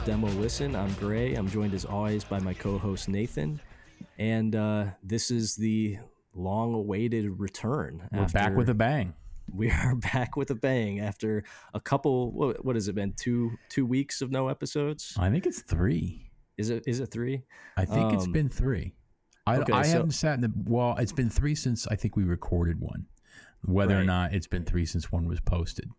[0.00, 0.74] of Demo Listen.
[0.76, 1.34] I'm Gray.
[1.34, 3.60] I'm joined as always by my co-host Nathan,
[4.18, 5.98] and uh, this is the
[6.34, 8.08] long-awaited return.
[8.12, 9.14] We're back with a bang.
[9.52, 12.30] We are back with a bang after a couple.
[12.32, 13.12] What, what has it been?
[13.14, 15.14] Two two weeks of no episodes.
[15.18, 16.30] I think it's three.
[16.56, 17.42] Is it is it three?
[17.76, 18.94] I think it's been three.
[19.46, 20.96] I, okay, I so- haven't sat in the well.
[20.98, 23.06] It's been three since I think we recorded one.
[23.64, 25.90] Whether or not it's been three since one was posted.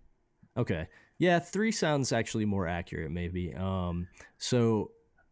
[0.57, 0.87] Okay.
[1.21, 3.53] Yeah, three sounds actually more accurate, maybe.
[3.53, 4.07] Um,
[4.39, 4.89] so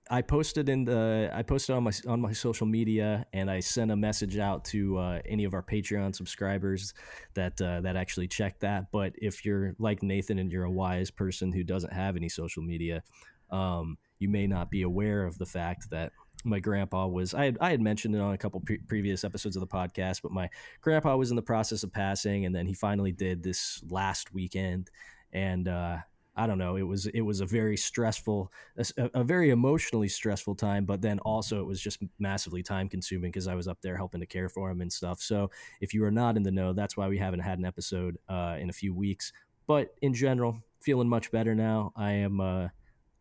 [0.08, 3.90] I posted in the I posted on my on my social media, and I sent
[3.90, 6.94] a message out to uh, any of our Patreon subscribers
[7.34, 8.92] that uh, that actually checked that.
[8.92, 12.62] But if you're like Nathan and you're a wise person who doesn't have any social
[12.62, 13.02] media,
[13.50, 16.12] um, you may not be aware of the fact that
[16.45, 19.58] my grandpa was I had, I had mentioned it on a couple pre- previous episodes
[19.58, 22.73] of the podcast but my grandpa was in the process of passing and then he
[22.73, 24.90] finally did this last weekend
[25.34, 25.98] and uh,
[26.36, 30.56] I don't know it was it was a very stressful a, a very emotionally stressful
[30.56, 33.98] time but then also it was just massively time consuming because I was up there
[33.98, 36.74] helping to care for him and stuff so if you are not in the know
[36.74, 39.34] that's why we haven't had an episode uh, in a few weeks
[39.68, 42.70] but in general feeling much better now I am uh,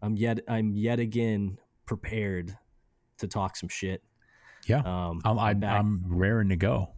[0.01, 2.57] I'm yet I'm yet again prepared
[3.19, 4.03] to talk some shit.
[4.67, 5.81] Yeah, Um, I'm, I'm, back.
[5.81, 6.91] I'm raring to go.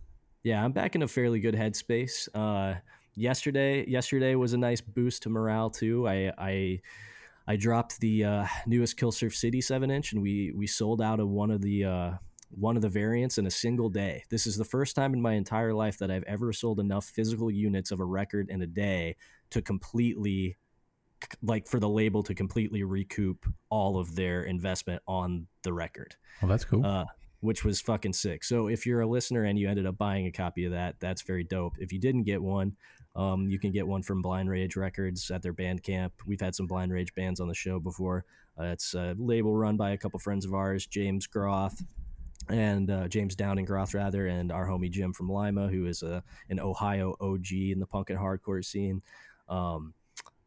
[0.42, 2.28] yeah, I'm back in a fairly good headspace.
[2.34, 2.78] Uh,
[3.20, 6.08] yesterday, yesterday was a nice boost to morale too.
[6.08, 6.80] I I,
[7.46, 11.20] I dropped the uh, newest Kill Surf City seven inch, and we we sold out
[11.20, 11.84] of one of the.
[11.84, 12.10] Uh,
[12.52, 14.24] one of the variants in a single day.
[14.28, 17.48] This is the first time in my entire life that I've ever sold enough physical
[17.48, 19.14] units of a record in a day
[19.50, 20.56] to completely
[21.42, 26.16] like for the label to completely recoup all of their investment on the record.
[26.42, 26.84] Well, that's cool.
[26.84, 27.04] uh,
[27.38, 28.42] which was fucking sick.
[28.42, 31.22] So if you're a listener and you ended up buying a copy of that, that's
[31.22, 31.76] very dope.
[31.78, 32.76] If you didn't get one,
[33.16, 36.10] um, you can get one from Blind Rage Records at their Bandcamp.
[36.26, 38.24] We've had some Blind Rage bands on the show before.
[38.58, 41.82] Uh, it's a label run by a couple friends of ours, James Groth
[42.48, 46.22] and uh, James Downing Groth rather, and our homie Jim from Lima, who is a
[46.48, 49.02] an Ohio OG in the punk and hardcore scene.
[49.48, 49.94] Um,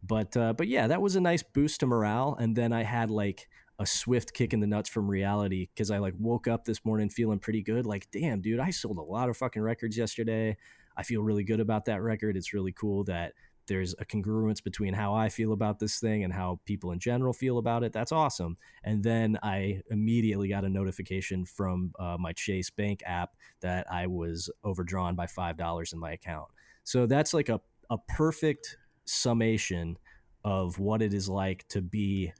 [0.05, 2.35] but uh, but yeah, that was a nice boost to morale.
[2.39, 3.47] And then I had like
[3.79, 7.09] a swift kick in the nuts from reality because I like woke up this morning
[7.09, 7.85] feeling pretty good.
[7.85, 10.57] Like, damn, dude, I sold a lot of fucking records yesterday.
[10.95, 12.37] I feel really good about that record.
[12.37, 13.33] It's really cool that
[13.67, 17.33] there's a congruence between how I feel about this thing and how people in general
[17.33, 17.93] feel about it.
[17.93, 18.57] That's awesome.
[18.83, 23.31] And then I immediately got a notification from uh, my Chase Bank app
[23.61, 26.49] that I was overdrawn by five dollars in my account.
[26.83, 29.97] So that's like a a perfect summation
[30.43, 32.33] of what it is like to be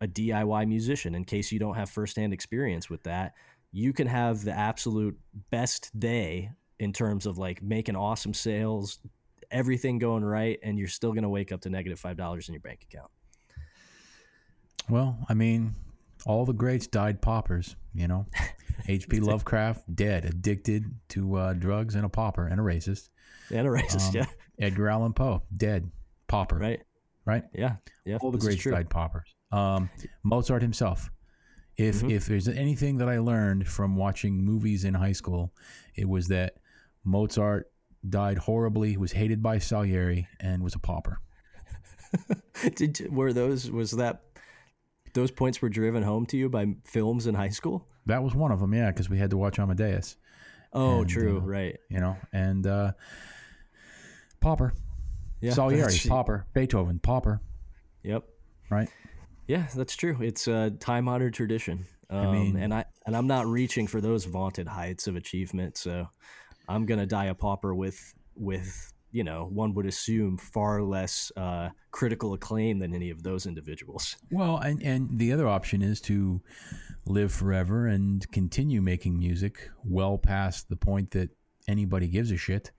[0.00, 1.14] a DIY musician.
[1.14, 3.34] In case you don't have firsthand experience with that,
[3.72, 5.18] you can have the absolute
[5.50, 8.98] best day in terms of like making awesome sales,
[9.50, 12.54] everything going right, and you're still going to wake up to negative five dollars in
[12.54, 13.10] your bank account.
[14.88, 15.74] well, I mean,
[16.26, 17.76] all the greats died paupers.
[17.94, 18.26] You know,
[18.88, 19.20] H.P.
[19.20, 23.08] Lovecraft dead, addicted to uh, drugs and a pauper and a racist.
[23.50, 24.26] And a racist, Um, yeah,
[24.66, 25.90] Edgar Allan Poe dead,
[26.28, 26.56] pauper.
[26.58, 26.82] right,
[27.24, 27.44] Right.
[27.54, 28.18] yeah, yeah.
[28.20, 29.34] all the greats died paupers.
[29.52, 29.88] Um,
[30.24, 31.10] Mozart himself.
[31.76, 32.10] If Mhm.
[32.12, 35.52] if there's anything that I learned from watching movies in high school,
[35.96, 36.56] it was that
[37.04, 37.70] Mozart
[38.08, 41.18] died horribly, was hated by Salieri, and was a pauper.
[42.76, 44.22] Did were those was that
[45.14, 47.86] those points were driven home to you by films in high school?
[48.06, 50.16] That was one of them, yeah, because we had to watch Amadeus,
[50.72, 51.76] Oh, And, true, uh, right.
[51.88, 52.92] you know, and uh,
[54.40, 54.74] pauper,
[55.40, 57.40] Yeah, Salieri, pauper, Beethoven, pauper,
[58.02, 58.24] Yep.
[58.70, 58.88] right?
[59.46, 60.18] Yeah, that's true.
[60.20, 61.86] It's a time honored tradition.
[62.10, 65.76] Um, mean- and I and I'm not reaching for those vaunted heights of achievement.
[65.76, 66.08] So
[66.68, 71.70] I'm gonna die a pauper with with you know one would assume far less uh,
[71.90, 74.16] critical acclaim than any of those individuals.
[74.30, 76.40] Well, and and the other option is to
[77.06, 81.30] live forever and continue making music well past the point that
[81.68, 82.72] anybody gives a shit.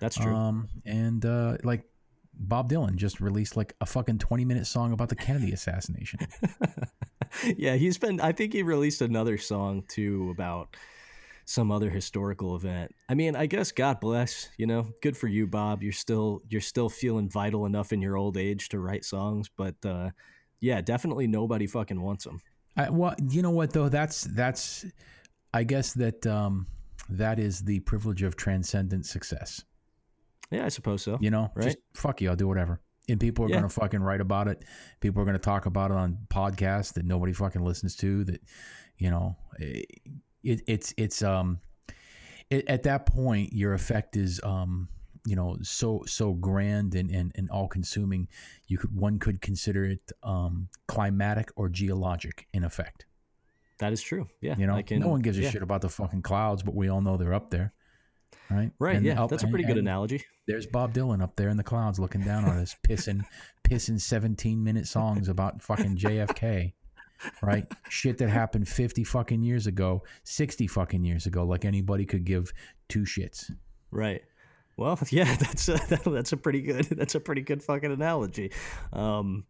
[0.00, 0.34] That's true.
[0.34, 1.84] Um, and uh, like
[2.34, 6.20] Bob Dylan just released like a fucking 20 minute song about the Kennedy assassination.
[7.56, 8.20] yeah, he's been.
[8.20, 10.76] I think he released another song too about
[11.48, 12.94] some other historical event.
[13.08, 14.50] I mean, I guess God bless.
[14.58, 15.82] You know, good for you, Bob.
[15.82, 19.74] You're still you're still feeling vital enough in your old age to write songs, but
[19.84, 20.10] uh,
[20.60, 22.40] yeah, definitely nobody fucking wants them.
[22.76, 23.88] I, well, you know what though?
[23.88, 24.84] That's that's.
[25.54, 26.66] I guess that um,
[27.08, 29.64] that is the privilege of transcendent success.
[30.50, 31.16] Yeah, I suppose so.
[31.18, 31.64] You know, Right.
[31.64, 32.82] just fuck you, I'll do whatever.
[33.08, 33.56] And people are Yeah.
[33.56, 34.62] gonna fucking write about it.
[35.00, 38.24] People are gonna talk about it on podcasts that nobody fucking listens to.
[38.24, 38.42] That
[38.98, 39.36] you know,
[40.42, 41.60] it, it's it's um,
[42.50, 44.88] it, at that point your effect is um
[45.26, 48.28] you know so so grand and and, and all consuming
[48.66, 53.04] you could one could consider it um climatic or geologic in effect
[53.80, 54.28] That is true.
[54.40, 54.54] Yeah.
[54.56, 55.50] you know can, no one gives a yeah.
[55.50, 57.72] shit about the fucking clouds but we all know they're up there
[58.50, 58.96] right Right.
[58.96, 59.22] And yeah.
[59.22, 60.24] up- That's a and- pretty good analogy.
[60.46, 63.22] there's bob dylan up there in the clouds looking down on us pissing
[63.68, 66.72] pissing 17 minute songs about fucking jfk
[67.42, 72.24] right shit that happened 50 fucking years ago 60 fucking years ago like anybody could
[72.24, 72.52] give
[72.88, 73.50] two shits
[73.90, 74.22] Right.
[74.76, 75.78] Well, yeah, that's a,
[76.10, 78.52] that's a pretty good that's a pretty good fucking analogy.
[78.92, 79.44] Um,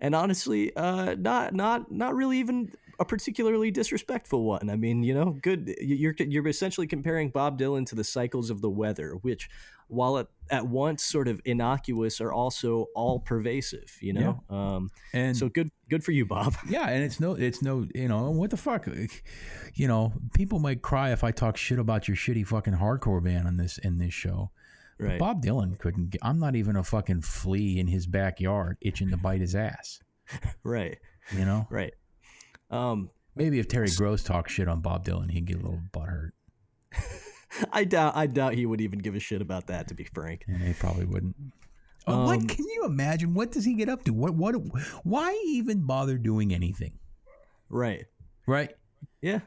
[0.00, 4.70] and honestly, uh, not not not really even a particularly disrespectful one.
[4.70, 5.74] I mean, you know, good.
[5.80, 9.48] You're you're essentially comparing Bob Dylan to the cycles of the weather, which,
[9.88, 13.96] while at, at once sort of innocuous, are also all pervasive.
[14.00, 16.54] You know, um, and so good good for you, Bob.
[16.68, 18.86] Yeah, and it's no, it's no, you know, what the fuck,
[19.74, 23.46] you know, people might cry if I talk shit about your shitty fucking hardcore band
[23.46, 24.50] on this in this show.
[24.98, 25.18] Right.
[25.18, 26.10] Bob Dylan couldn't.
[26.10, 30.00] Get, I'm not even a fucking flea in his backyard itching to bite his ass.
[30.64, 30.98] Right.
[31.36, 31.94] You know, Right.
[32.72, 36.30] Um, maybe if Terry Gross talks shit on Bob Dylan, he'd get a little butthurt,
[37.72, 39.88] I doubt I doubt he would even give a shit about that.
[39.88, 40.44] To be frank.
[40.48, 41.36] and he probably wouldn't.
[42.06, 43.34] What Um, can you imagine?
[43.34, 44.12] What does he get up to?
[44.12, 44.34] What?
[44.34, 44.54] What?
[45.04, 46.98] Why even bother doing anything?
[47.68, 48.06] Right.
[48.46, 48.74] Right?
[49.20, 49.40] Yeah.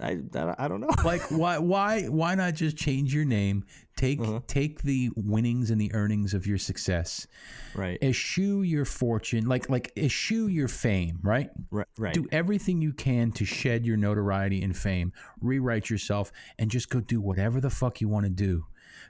[0.00, 0.88] I, I, I don't know.
[1.04, 3.64] like why why why not just change your name
[3.96, 4.40] take Uh-huh.
[4.46, 7.26] take the winnings and the earnings of your success
[7.74, 7.98] right.
[8.02, 11.86] eschew your fortune like like eschew your fame right Right.
[11.98, 12.14] Right.
[12.14, 17.00] do everything you can to shed your notoriety and fame rewrite yourself and just go
[17.00, 18.66] do whatever the fuck you want to do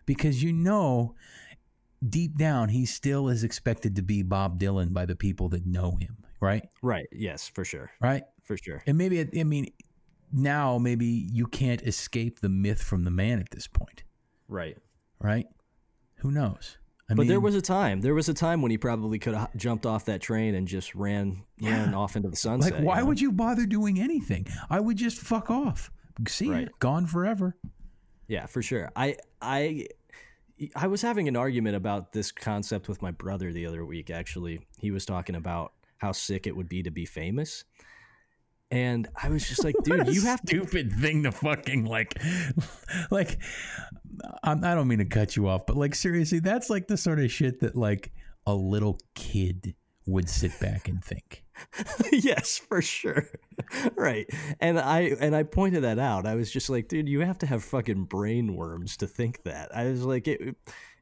[0.06, 1.14] because you know
[2.08, 5.96] deep down he still is expected to be Bob Dylan by the people that know
[6.00, 7.08] him right Right.
[7.12, 7.90] Yes, for sure.
[8.00, 8.82] right For sure.
[8.86, 9.66] and maybe I mean
[10.32, 14.02] now maybe you can't escape the myth from the man at this point
[14.48, 14.76] Right.
[15.20, 15.46] right?
[16.16, 16.78] Who knows?
[17.10, 18.00] I But there was a time.
[18.02, 20.94] There was a time when he probably could have jumped off that train and just
[20.94, 22.74] ran ran off into the sunset.
[22.74, 24.46] like, why would you bother doing anything?
[24.68, 25.90] I would just fuck off.
[26.26, 26.50] See.
[26.50, 26.68] Right.
[26.80, 27.56] gone forever.
[28.26, 28.90] Yeah, for sure.
[28.96, 29.86] I I
[30.76, 34.10] I was having an argument about this concept with my brother the other week.
[34.10, 37.64] Actually, he was talking about how sick it would be to be famous,
[38.70, 40.64] and I was just like, dude, you have to.
[40.64, 42.20] stupid thing to fucking like,
[43.10, 43.38] like.
[44.42, 47.20] I'm, I don't mean to cut you off, but like seriously, that's like the sort
[47.20, 48.10] of shit that like
[48.46, 49.76] a little kid
[50.08, 51.44] would sit back and think.
[52.12, 53.26] yes, for sure.
[53.94, 54.26] right.
[54.60, 56.26] And I and I pointed that out.
[56.26, 59.74] I was just like, dude, you have to have fucking brain worms to think that.
[59.74, 60.56] I was like it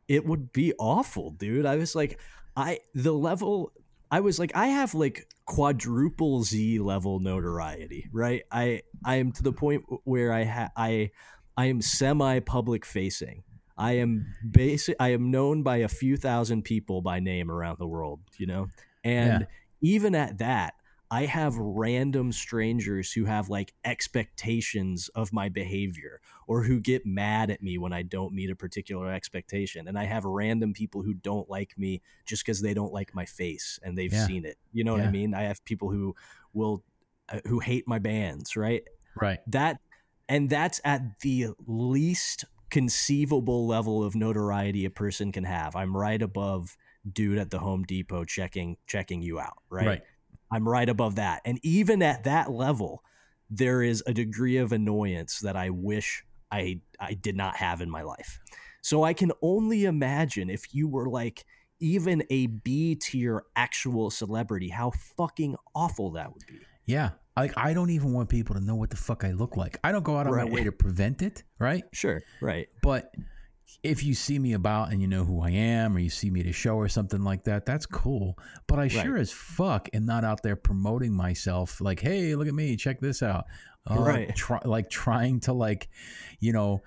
[0.09, 1.67] it would be awful, dude.
[1.67, 2.21] I was like
[2.57, 3.73] I the level
[4.11, 8.43] I was like I have like quadruple Z level notoriety, right?
[8.51, 11.11] I I am to the point where I ha- I
[11.57, 13.43] I am semi public facing.
[13.79, 17.87] I am basic I am known by a few thousand people by name around the
[17.87, 18.69] world, you know?
[19.05, 19.47] And Yeah.
[19.83, 20.75] even at that,
[21.11, 27.51] I have random strangers who have like expectations of my behavior or who get mad
[27.51, 29.87] at me when I don't meet a particular expectation.
[29.87, 33.25] And I have random people who don't like me just because they don't like my
[33.25, 34.27] face and they've Yeah.
[34.27, 34.59] seen it.
[34.73, 35.33] You know what I mean?
[35.35, 36.15] I have people who
[36.53, 36.85] will,
[37.29, 38.83] uh, who hate my bands, right?
[39.15, 39.39] Right.
[39.47, 39.79] that
[40.29, 46.21] and that's at the least conceivable level of notoriety a person can have i'm right
[46.21, 46.77] above
[47.11, 50.03] dude at the home depot checking checking you out right, Right.
[50.51, 53.03] I'm right above that and even at that level
[53.51, 57.91] there is a degree of annoyance that i wish i i did not have in
[57.91, 58.41] my life
[58.83, 61.45] so i can only imagine if you were like
[61.81, 67.11] even a b tier actual celebrity how fucking awful that would be Yeah.
[67.37, 69.79] Like I don't even want people to know what the fuck I look like.
[69.85, 70.47] I don't go out on Right.
[70.49, 71.85] my way to prevent it, right?
[71.93, 73.13] sure right But
[73.83, 76.41] if you see me about and you know who I am, or you see me
[76.41, 78.39] at a show or something like that, that's cool.
[78.67, 82.55] But I sure as fuck am not out there promoting myself like, hey, look at
[82.55, 83.45] me, check this out.
[83.89, 84.35] Uh, Right.
[84.37, 85.89] Try, like trying to like,
[86.41, 86.83] you know,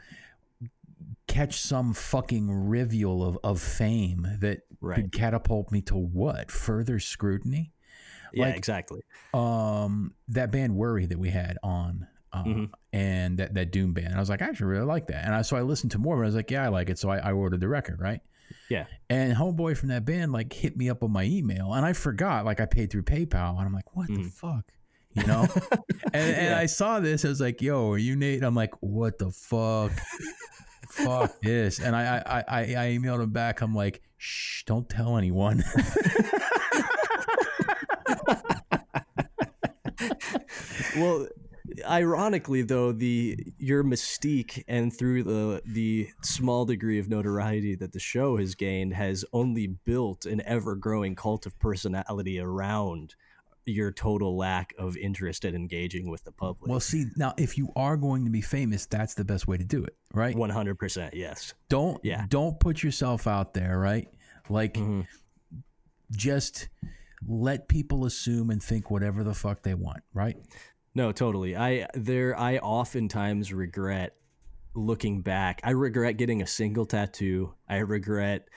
[1.28, 4.96] catch some fucking rivual of, of fame that Right.
[4.96, 6.50] could catapult me to what?
[6.52, 7.74] Further scrutiny?
[8.32, 9.02] yeah Like- exactly
[9.34, 12.70] um that band worry that we had on uh, Mhm.
[12.94, 15.26] and that that doom band i was like i actually really like that.
[15.26, 17.00] And I, so i listened to more and i was like yeah i like it.
[17.00, 18.22] So I, I ordered the record right?
[18.70, 18.86] Yeah.
[19.10, 22.46] and homeboy from that band like hit me up on my email and i forgot
[22.46, 24.32] like i paid through paypal and i'm like what the Mhm.
[24.32, 24.64] fuck?
[25.14, 25.48] You know?
[26.14, 26.58] And, and Yeah.
[26.60, 28.44] i saw this i was like yo are you nate?
[28.44, 29.92] I'm like what the fuck?
[30.90, 31.80] Fuck this.
[31.80, 35.64] And I, I i i emailed him back i'm like shh don't tell anyone.
[40.96, 41.28] Well
[41.88, 48.00] ironically though the your mystique and through the the small degree of notoriety that the
[48.00, 53.16] show has gained has only built an ever growing cult of personality around
[53.66, 56.70] your total lack of interest in engaging with the public.
[56.72, 59.64] Well, see, now if you are going to be famous, that's the best way to
[59.64, 60.36] do it, right?
[60.36, 61.54] 100% yes.
[61.70, 62.26] Don't Yeah.
[62.30, 64.08] don't put yourself out there, right?
[64.50, 65.06] Like Mhm.
[66.12, 66.70] just
[67.28, 70.38] let people assume and think whatever the fuck they want, right?
[71.00, 71.56] No, totally.
[71.56, 74.18] I there I oftentimes regret
[74.76, 75.62] looking back.
[75.64, 77.54] I regret getting a single tattoo.
[77.70, 78.50] I regret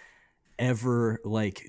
[0.58, 1.64] ever like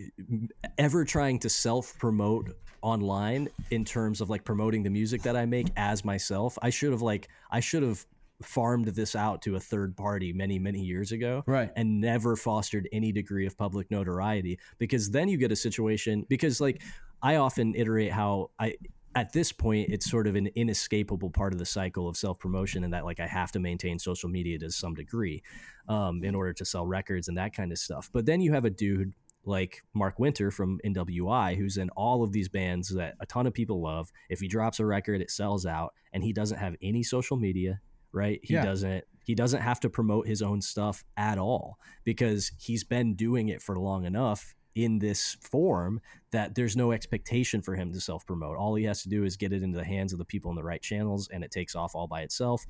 [0.79, 2.49] ever trying to self promote
[2.81, 6.57] online in terms of like promoting the music that I make as myself.
[6.63, 8.03] I should have like I should have
[8.41, 11.71] farmed this out to a third party many many years ago Right.
[11.75, 16.59] and never fostered any degree of public notoriety because then you get a situation because
[16.59, 16.81] like
[17.21, 18.73] I often iterate how I
[19.15, 22.93] at this point it's sort of an inescapable part of the cycle of self-promotion and
[22.93, 25.43] that like I have to maintain social media to some degree
[25.87, 28.09] um, in order to sell records and that kind of stuff.
[28.11, 29.13] But then you have a dude
[29.45, 33.53] like Mark Winter from NWI who's in all of these bands that a ton of
[33.53, 34.11] people love.
[34.29, 37.81] If he drops a record it sells out and he doesn't have any social media,
[38.11, 38.39] right?
[38.43, 38.63] He Yeah.
[38.65, 43.47] doesn't he doesn't have to promote his own stuff at all because he's been doing
[43.47, 46.01] it for long enough in this form
[46.31, 48.57] that there's no expectation for him to self promote.
[48.57, 50.55] All he has to do is get it into the hands of the people in
[50.55, 52.65] the right channels and it takes off all by itself.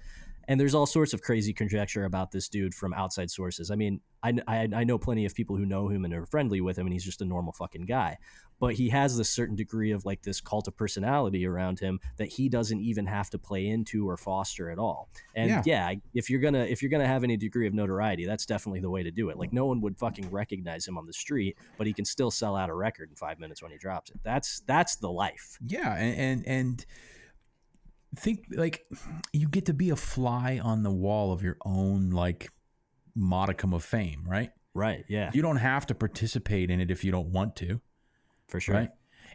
[0.47, 3.71] And there's all sorts of crazy conjecture about this dude from outside sources.
[3.71, 6.61] I mean, I, I, I know plenty of people who know him and are friendly
[6.61, 8.17] with him, and he's just a normal fucking guy.
[8.59, 12.29] But he has this certain degree of like this cult of personality around him that
[12.29, 15.09] he doesn't even have to play into or foster at all.
[15.35, 15.63] And Yeah.
[15.65, 18.89] yeah, if you're gonna if you're gonna have any degree of notoriety, that's definitely the
[18.89, 19.37] way to do it.
[19.37, 22.55] Like no one would fucking recognize him on the street, but he can still sell
[22.55, 24.19] out a record in five minutes when he drops it.
[24.23, 25.57] That's that's the life.
[25.67, 26.85] Yeah, and, and and
[28.15, 28.85] think like
[29.31, 32.49] you get to be a fly on the wall of your own like
[33.15, 34.51] modicum of fame, right?
[34.73, 35.05] Right.
[35.07, 35.31] Yeah.
[35.33, 37.79] You don't have to participate in it if you don't want to,
[38.47, 38.75] For sure.
[38.75, 38.89] right?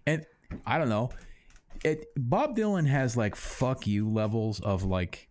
[0.06, 0.25] And
[0.66, 1.11] I don't know.
[1.85, 5.28] It Bob Dylan has like fuck you levels of like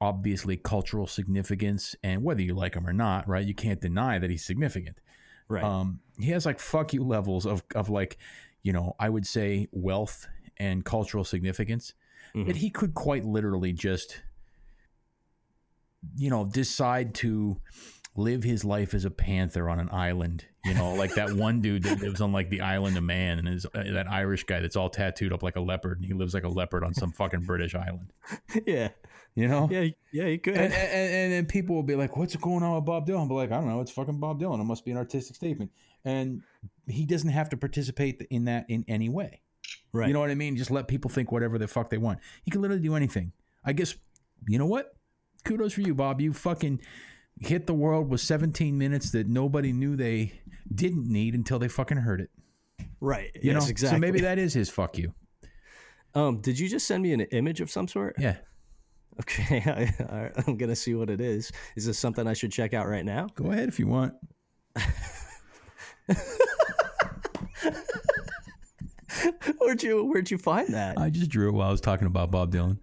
[0.00, 3.46] obviously cultural significance and whether you like him or not, right?
[3.46, 5.00] You can't deny that he's significant.
[5.48, 5.64] Right.
[5.64, 8.18] Um, he has like fuck you levels of of like,
[8.62, 10.26] you know, I would say wealth
[10.58, 11.94] and cultural significance.
[12.36, 12.46] Mhm.
[12.46, 14.20] That he could quite literally just,
[16.16, 17.60] you know, decide to
[18.14, 20.44] live his life as a panther on an island.
[20.64, 23.48] You know, like that one dude that lives on like the island of Man, and
[23.48, 26.34] is uh, that Irish guy that's all tattooed up like a leopard, and he lives
[26.34, 28.12] like a leopard on some fucking British island.
[28.66, 28.90] yeah.
[29.34, 29.68] You know.
[29.70, 29.88] Yeah.
[30.12, 30.26] Yeah.
[30.26, 30.54] He could.
[30.54, 33.34] And, and, and then people will be like, "What's going on with Bob Dylan?" But
[33.34, 33.80] like, I don't know.
[33.80, 34.60] It's fucking Bob Dylan.
[34.60, 35.70] It must be an artistic statement,
[36.04, 36.42] and
[36.86, 39.40] he doesn't have to participate in that in any way.
[39.96, 40.08] Right.
[40.08, 40.56] You know what I mean?
[40.56, 42.18] Just let people think whatever the fuck they want.
[42.44, 43.32] You can literally do anything.
[43.64, 43.94] I guess.
[44.46, 44.94] You know what?
[45.44, 46.20] Kudos for you, Bob.
[46.20, 46.80] You fucking
[47.40, 50.40] hit the world with 17 minutes that nobody knew they
[50.74, 52.30] didn't need until they fucking heard it.
[53.00, 53.30] right.
[53.34, 53.62] You yes.
[53.62, 53.68] know.
[53.68, 53.96] Exactly.
[53.96, 55.12] So maybe that is his fuck you.
[56.14, 56.40] Um.
[56.40, 58.16] Did you just send me an image of some sort?
[58.18, 58.36] Yeah.
[59.20, 59.62] Okay.
[60.00, 61.50] I, I'm gonna see what it is.
[61.76, 63.28] Is this something I should check out right now?
[63.34, 64.14] Go ahead if you want.
[69.58, 70.98] Where'd you Where'd you find that?
[70.98, 72.78] I just drew it while I was talking about Bob Dylan.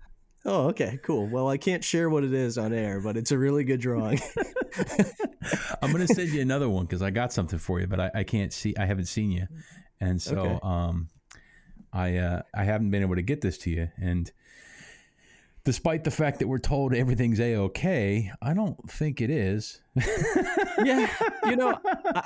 [0.46, 1.28] Oh, okay, cool.
[1.28, 4.20] Well, I can't share what it is on air, but it's a really good drawing.
[5.82, 8.24] I'm gonna send you another one because I got something for you, but I, I
[8.24, 8.76] can't see.
[8.78, 9.48] I haven't seen you,
[10.02, 10.60] and so Okay.
[10.64, 11.10] um,
[11.94, 13.90] I uh, I haven't been able to get this to you.
[14.02, 14.30] And
[15.64, 19.82] despite the fact that we're told everything's a okay, I don't think it is.
[20.84, 21.10] yeah,
[21.46, 22.24] you know, I,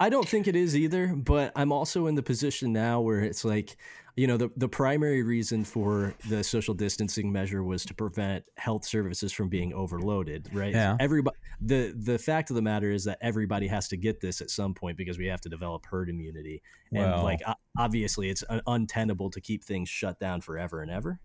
[0.00, 3.44] I don't think it is either, but I'm also in the position now where it's
[3.44, 3.76] like,
[4.16, 8.84] you know, the, the primary reason for the social distancing measure was to prevent health
[8.84, 10.72] services from being overloaded, right?
[10.72, 10.96] Yeah.
[11.00, 14.50] Everybody, the the fact of the matter is that everybody has to get this at
[14.50, 16.62] some point because we have to develop herd immunity,
[16.92, 17.40] and Well- like
[17.76, 21.20] obviously it's untenable to keep things shut down forever and ever.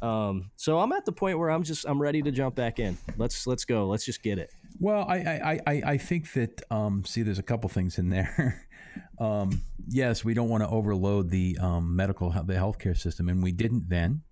[0.00, 2.96] Um, so I'm at the point where I'm just I'm ready to jump back in.
[3.16, 3.86] Let's let's go.
[3.86, 4.50] Let's just get it.
[4.78, 8.66] Well, I I, I, I think that um, see, there's a couple things in there.
[9.18, 13.52] um, yes, we don't want to overload the um, medical the healthcare system, and we
[13.52, 14.22] didn't then,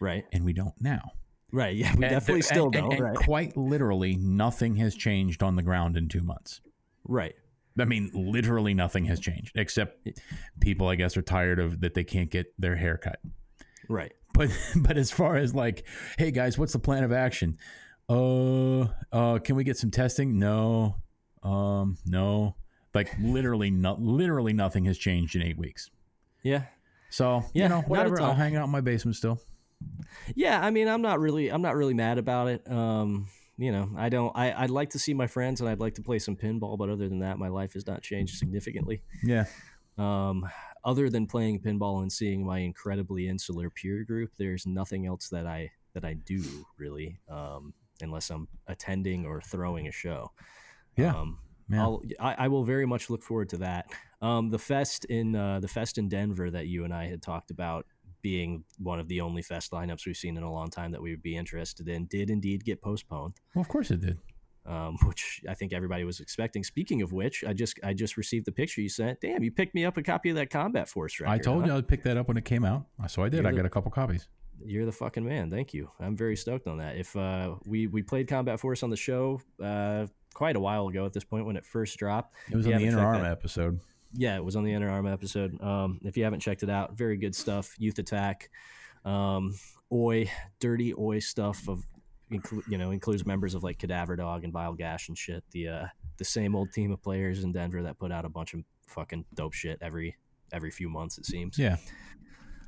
[0.00, 0.24] Right.
[0.32, 1.12] and we don't now.
[1.52, 1.76] Right.
[1.76, 1.94] Yeah.
[1.96, 3.00] We And definitely still and- don't.
[3.00, 3.16] right.
[3.16, 6.60] quite literally, nothing has changed on the ground in two months.
[7.06, 7.34] Right.
[7.78, 10.08] I mean, literally nothing has changed except
[10.60, 13.20] people, I guess, are tired of that they can't get their hair cut.
[13.88, 14.12] Right.
[14.32, 15.86] But but as far as like,
[16.18, 17.56] hey guys, what's the plan of action?
[18.08, 20.38] Uh, uh, can we get some testing?
[20.38, 20.96] No,
[21.42, 22.56] um, no.
[22.94, 25.90] Like literally, no, literally nothing has changed in eight weeks.
[26.42, 26.64] Yeah.
[27.10, 28.20] So Yeah, you know, whatever.
[28.20, 29.40] I'll hang out in my basement still.
[30.34, 32.70] Yeah, I mean, I'm not really, I'm not really mad about it.
[32.70, 34.32] Um, you know, I don't.
[34.36, 36.88] I, I'd like to see my friends and I'd like to play some pinball, but
[36.88, 39.02] other than that, my life has not changed significantly.
[39.22, 39.44] Yeah.
[39.96, 40.48] Um,
[40.84, 45.46] other than playing pinball and seeing my incredibly insular peer group, there's nothing else that
[45.46, 46.42] I that I do
[46.76, 50.32] really, um, unless I'm attending or throwing a show.
[50.96, 51.14] Yeah.
[51.14, 51.38] Um.
[51.72, 53.86] I'll, I, I will very much look forward to that.
[54.20, 57.50] Um, the fest in uh, the fest in Denver that you and I had talked
[57.50, 57.86] about
[58.20, 61.10] being one of the only fest lineups we've seen in a long time that we
[61.10, 64.18] would be interested in did indeed get postponed, Well, of course it did.
[64.66, 66.64] um, which I think everybody was expecting.
[66.64, 69.22] Speaking of which, I just I just received the picture you sent.
[69.22, 71.32] Damn, you picked me up a copy of that Combat Force record.
[71.32, 71.68] I told huh?
[71.72, 72.84] you I'd pick that up when it came out.
[73.08, 73.38] So I did.
[73.38, 74.28] You're I the- got a couple copies.
[74.62, 75.50] You're the fucking man.
[75.50, 75.90] Thank you.
[76.00, 76.96] I'm very stoked on that.
[76.96, 81.04] If uh, we we played Combat Force on the show uh, quite a while ago
[81.06, 82.34] at this point when it first dropped.
[82.50, 83.80] It was on the Inner Arm that- episode.
[84.12, 85.60] yeah, it was on the Inner Arm episode.
[85.62, 87.74] Um, if you haven't checked it out, very good stuff.
[87.78, 88.50] Youth Attack,
[89.04, 89.54] um,
[89.92, 90.30] Oi,
[90.60, 91.84] dirty Oi stuff of,
[92.32, 95.44] inclu- you know, includes members of like Cadaver Dog and Vile Gash and shit.
[95.50, 98.54] The uh, the same old team of players in Denver that put out a bunch
[98.54, 100.16] of fucking dope shit every
[100.52, 101.58] every few months it seems.
[101.58, 101.76] Yeah.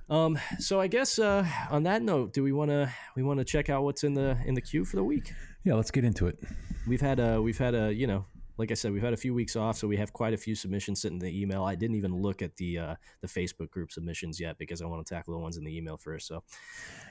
[0.09, 3.45] Um, so I guess uh, on that note, do we want to we want to
[3.45, 5.33] check out what's in the in the queue for the week?
[5.65, 5.75] Yeah.
[5.75, 6.39] Let's get into it.
[6.87, 8.25] we've had a we've had a you know
[8.59, 10.55] like I said we've had a few weeks off so we have quite a few
[10.55, 13.91] submissions sitting in the email I didn't even look at the uh, the Facebook group
[13.91, 16.43] submissions yet because I want to tackle the ones in the email first so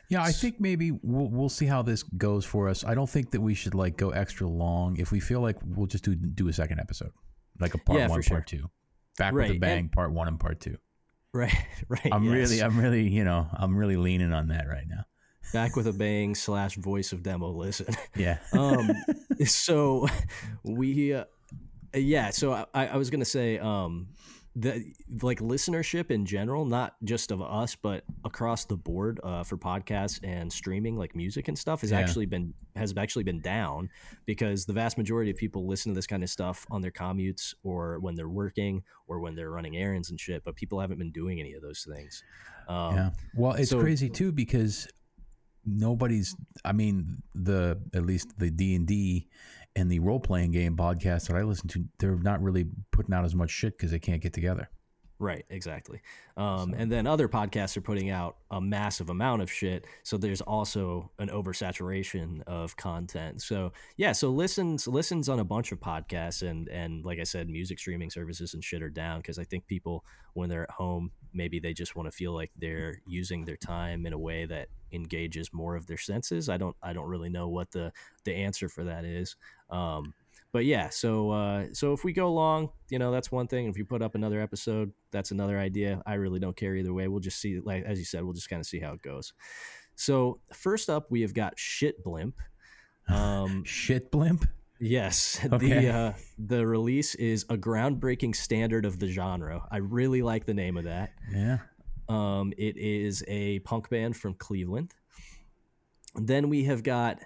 [0.10, 2.84] Yeah, I think maybe we'll, we'll see how this goes for us.
[2.86, 4.96] I don't think that we should like go extra long.
[4.98, 7.12] If we feel like we'll just do do a second episode,
[7.60, 8.70] like a part Yeah, one, part two,
[9.18, 10.78] back with a bang, and- part one and part two.
[11.36, 11.54] Right
[11.88, 12.34] right I'm yes.
[12.34, 15.04] really, I'm really, you know, I'm really leaning on that right now.
[15.54, 18.40] back with a bang slash voice of demo listen Yeah.
[18.54, 18.90] um
[19.46, 20.08] so
[20.64, 21.26] we uh,
[21.94, 24.08] yeah so I, I was gonna say um
[24.58, 24.86] the
[25.22, 30.20] like listenership in general not just of us but across the board uh, for podcasts
[30.24, 32.00] and streaming like music and stuff has Yeah.
[32.00, 33.90] actually been has actually been down
[34.26, 37.54] because the vast majority of people listen to this kind of stuff on their commutes
[37.64, 41.12] or when they're working or when they're running errands and shit but people haven't been
[41.12, 42.24] doing any of those things
[42.70, 43.10] um, yeah.
[43.36, 44.88] Well, it's so- crazy too because
[45.66, 46.36] nobody's.
[46.64, 49.28] I mean, the at least the D and D
[49.76, 53.26] and the role playing game podcasts that I listen to, they're not really putting out
[53.26, 54.70] as much shit because they can't get together.
[55.18, 56.02] Right, exactly.
[56.36, 59.86] Um, And then other podcasts are putting out a massive amount of shit.
[60.04, 63.42] So there's also an oversaturation of content.
[63.42, 67.50] So yeah, so listens listens on a bunch of podcasts and and like I said,
[67.50, 71.12] music streaming services and shit are down because I think people when they're at home,
[71.32, 74.68] maybe they just want to feel like they're using their time in a way that
[74.92, 76.50] engages more of their senses.
[76.50, 77.94] I don't I don't really know what the
[78.26, 79.38] the answer for that is.
[79.70, 80.14] Um,
[80.56, 83.68] but yeah, so uh, so if we go long, you know, that's one thing.
[83.68, 86.02] If you put up another episode, that's another idea.
[86.06, 87.10] I really don't care either way.
[87.10, 89.34] We'll just see, like as you said, we'll just kind of see how it goes.
[89.96, 92.38] So first up, we have got shit blimp.
[93.10, 94.48] Um, Shit blimp.
[94.80, 95.68] yes, Okay.
[95.68, 99.62] the uh, the release is a groundbreaking standard of the genre.
[99.70, 101.12] I really like the name of that.
[101.34, 101.58] Yeah.
[102.08, 104.94] Um, it is a punk band from Cleveland.
[106.16, 107.20] Then we have got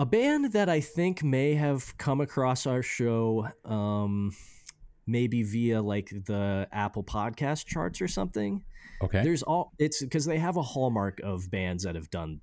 [0.00, 4.34] a band that I think may have come across our show, um,
[5.06, 8.64] maybe via like the Apple Podcast charts or something.
[9.02, 9.22] Okay.
[9.22, 12.40] There's all it's because they have a hallmark of bands that have done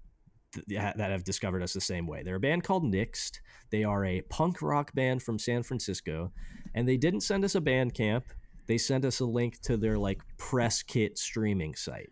[0.54, 0.68] th-
[0.98, 2.22] that have discovered us the same way.
[2.22, 3.40] They're a band called Nixed.
[3.72, 6.32] They are a punk rock band from San Francisco,
[6.76, 8.26] and they didn't send us a band camp.
[8.68, 12.12] They sent us a link to their like press kit streaming site,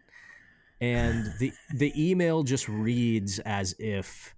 [0.82, 4.35] and the the email just reads as if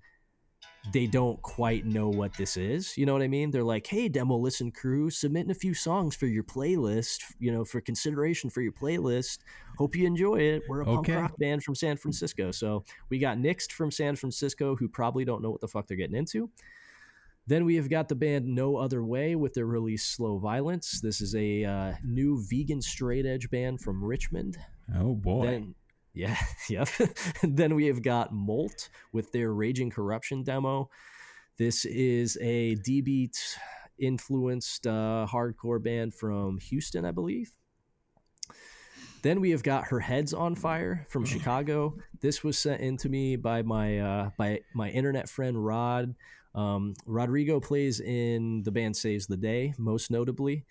[0.91, 2.97] they don't quite know what this is.
[2.97, 3.51] You know what I mean?
[3.51, 7.19] They're like, "Hey, demo listen crew, submitting a few songs for your playlist.
[7.39, 9.39] You know, for consideration for your playlist.
[9.77, 10.63] Hope you enjoy it.
[10.67, 12.51] We're a punk rock band from San Francisco.
[12.51, 15.97] So we got Nixed from San Francisco, who probably don't know what the fuck they're
[15.97, 16.49] getting into.
[17.47, 20.99] Then we have got the band No Other Way with their release Slow Violence.
[20.99, 24.57] This is a uh, new vegan straight edge band from Richmond.
[24.97, 25.45] oh boy.
[25.45, 25.75] Then,
[26.17, 26.35] yeah,
[26.69, 26.89] yep.
[27.43, 30.89] then we have got Molt with their Raging Corruption demo.
[31.57, 33.37] This is a D beat
[33.99, 37.51] influenced uh, hardcore band from Houston, I believe.
[39.21, 41.97] Then we have got Her Head's on Fire from Chicago.
[42.21, 46.15] This was sent in to me by my uh, by my internet friend Rod.
[46.55, 50.65] Um, Rodrigo plays in the band Saves the Day, most notably.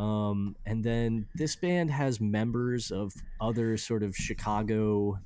[0.00, 5.18] Um, and then this band has members of other sort of Chicago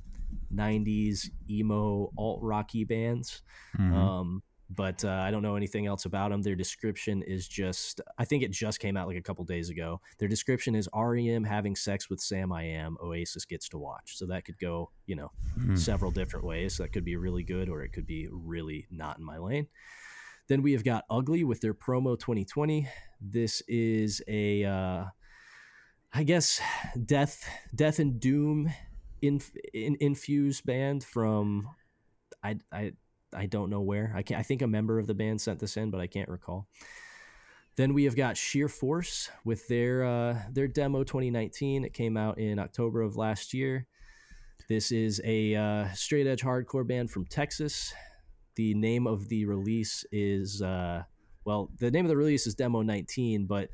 [0.53, 3.41] 90s emo alt rocky bands.
[3.77, 3.93] Mhm.
[3.93, 6.41] Um, but uh, I don't know anything else about them.
[6.41, 10.01] Their description is just, I think it just came out like a couple days ago.
[10.17, 14.17] Their description is REM having sex with Sam I Am, Oasis gets to watch.
[14.17, 15.75] So that could go, you know, Hmm.
[15.75, 16.77] several different ways.
[16.77, 19.67] That could be really good or it could be really not in my lane.
[20.47, 22.87] Then we have got Ugly with their promo 2020.
[23.19, 25.05] This is a, uh,
[26.13, 26.61] I guess,
[27.05, 28.71] death, death and doom
[29.21, 31.67] inf- in, infused band from,
[32.43, 32.93] I, I,
[33.35, 34.13] I don't know where.
[34.15, 36.29] I can I think a member of the band sent this in, but I can't
[36.29, 36.67] recall.
[37.75, 41.83] Then we have got Sheer Force with their uh, their demo 2019.
[41.83, 43.87] It came out in October of last year.
[44.69, 47.93] This is a uh, straight edge hardcore band from Texas.
[48.55, 51.03] The name of the release is uh,
[51.43, 53.69] well, the name of the release is Demo 19, but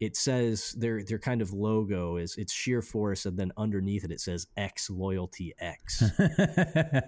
[0.00, 4.12] it says their their kind of logo is it's Sheer Force, and then underneath it
[4.12, 6.04] it says X Loyalty X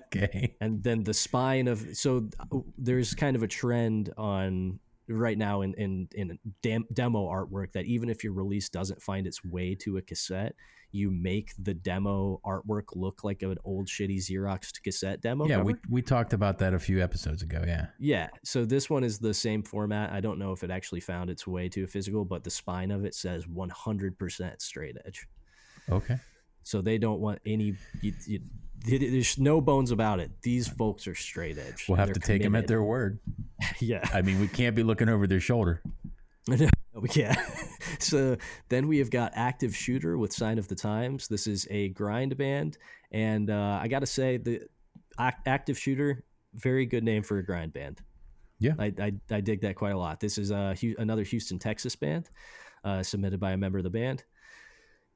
[0.06, 0.56] okay.
[0.60, 2.28] and then the spine of so
[2.76, 4.80] there's kind of a trend on
[5.10, 9.26] right now in in, in dam, demo artwork that even if your release doesn't find
[9.26, 10.54] its way to a cassette
[10.92, 15.64] you make the demo artwork look like an old shitty xerox cassette demo Yeah, cover.
[15.66, 17.62] we we talked about that a few episodes ago.
[17.66, 17.86] Yeah.
[17.98, 21.28] yeah so this one is the same format i don't know if it actually found
[21.30, 25.26] its way to a physical but the spine of it says 100% straight edge
[25.90, 26.16] Okay.
[26.62, 28.40] so they don't want any you, you,
[28.86, 32.42] there's no bones about it these folks are straight edge We'll have They're to take
[32.42, 33.20] them at their word.
[33.80, 35.82] yeah I mean, we can't be looking over their shoulder.
[36.92, 37.38] No, we can't.
[38.00, 38.36] so
[38.68, 41.28] then we have got Active Shooter with Sign of the Times.
[41.28, 42.78] This is a grind band,
[43.12, 44.62] and uh, I got to say the
[45.20, 48.00] Ac- Active Shooter, very good name for a grind band.
[48.58, 48.74] Yeah.
[48.78, 50.20] I, I, I dig that quite a lot.
[50.20, 52.28] This is a, another Houston, Texas band,
[52.84, 54.24] uh, submitted by a member of the band.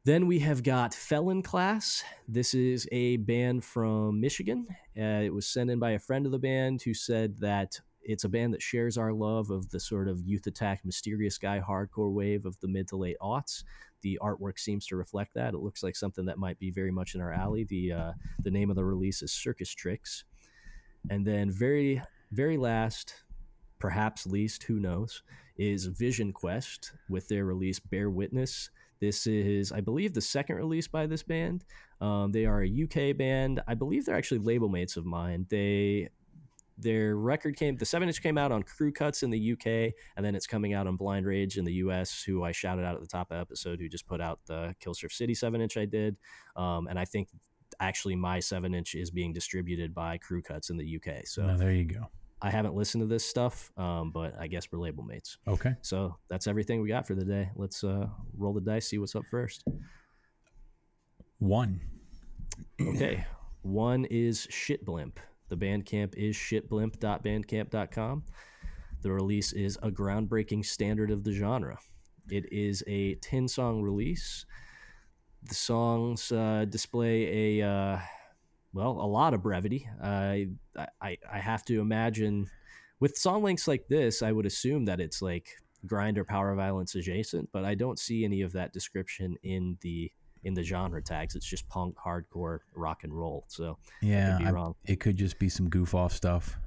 [0.05, 2.05] Then we have got Felon Class.
[2.29, 4.67] This is a band from Michigan.
[4.95, 8.25] Uh, it was sent in by a friend of the band who said that it's
[8.25, 12.13] a band that shares our love of the sort of youth attack, mysterious guy hardcore
[12.13, 13.65] wave of the mid to late aughts.
[14.03, 15.55] The artwork seems to reflect that.
[15.55, 17.65] It looks like something that might be very much in our alley.
[17.65, 18.13] The uh,
[18.43, 20.25] the name of the release is Circus Tricks,
[21.09, 23.23] and then very very last,
[23.79, 25.23] perhaps least, who knows,
[25.57, 28.69] is Vision Quest with their release Bear Witness.
[29.01, 31.65] This is, I believe, the second release by this band.
[32.01, 33.61] Um, they are a UK band.
[33.67, 35.47] I believe they're actually label mates of mine.
[35.51, 36.09] They
[36.77, 40.27] their record came the seven inch came out on crew cuts in the uk and
[40.27, 43.01] then it's coming out on blind rage in the us who i shouted out at
[43.01, 45.85] the top of the episode who just put out the killsurf city seven inch i
[45.85, 46.17] did
[46.57, 47.29] um, and i think
[47.79, 51.57] actually my seven inch is being distributed by crew cuts in the uk so Oh,
[51.57, 52.09] there you go.
[52.45, 55.75] I haven't listened to this stuff um, but i guess we're label mates Okay.
[55.81, 59.17] so that's everything we got for the day let's uh, roll the dice see what's
[59.17, 59.65] up first
[61.39, 61.81] One.
[62.81, 63.25] Okay.
[63.63, 65.19] One is Shit Blimp.
[65.49, 68.23] The Bandcamp is shitblimp.bandcamp.com.
[69.03, 71.79] The release is a groundbreaking standard of the genre.
[72.31, 74.47] It is a 10 song release.
[75.49, 77.99] The songs uh, display a, uh,
[78.75, 79.89] well, a lot of brevity.
[80.03, 80.49] I,
[81.01, 82.51] I, I have to imagine
[83.01, 85.49] with song lengths like this, I would assume that it's like
[85.87, 90.11] grind or power violence adjacent, but I don't see any of that description in the
[90.43, 91.35] in the genre tags.
[91.35, 93.45] It's just punk, hardcore, rock and roll.
[93.49, 94.33] So Yeah.
[94.37, 94.75] Could be I- wrong.
[94.85, 96.59] it could just be some goof off stuff.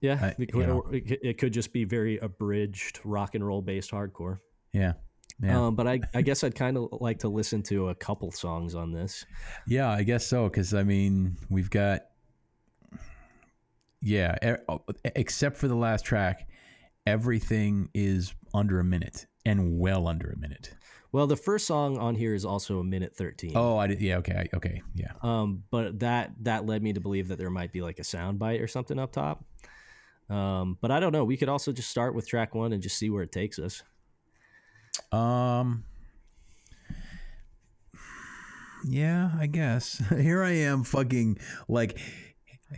[0.00, 0.82] Yeah, I- it, you know.
[0.92, 4.38] it, could- it could just be very abridged rock and roll based hardcore.
[4.72, 4.94] Yeah.
[5.42, 5.66] Yeah.
[5.66, 8.74] Um, but I, I guess I'd kind of like to listen to a couple songs
[8.74, 9.26] on this.
[9.66, 10.44] Yeah, I guess so.
[10.44, 12.06] Because I mean, we've got,
[14.00, 14.80] yeah, e-
[15.14, 16.48] except for the last track,
[17.06, 20.74] everything is under a minute and well under a minute.
[21.12, 23.52] Well, the first song on here is also a minute thirteen.
[23.54, 24.00] Oh, I did.
[24.00, 24.18] Yeah.
[24.18, 24.48] Okay.
[24.54, 24.82] Okay.
[24.94, 25.12] Yeah.
[25.22, 28.38] Um, but that that led me to believe that there might be like a sound
[28.38, 29.44] bite or something up top.
[30.28, 31.24] Um, but I don't know.
[31.24, 33.82] We could also just start with track one and just see where it takes us.
[35.12, 35.84] Um.
[38.88, 40.02] Yeah, I guess.
[40.08, 41.38] Here I am, fucking
[41.68, 41.98] like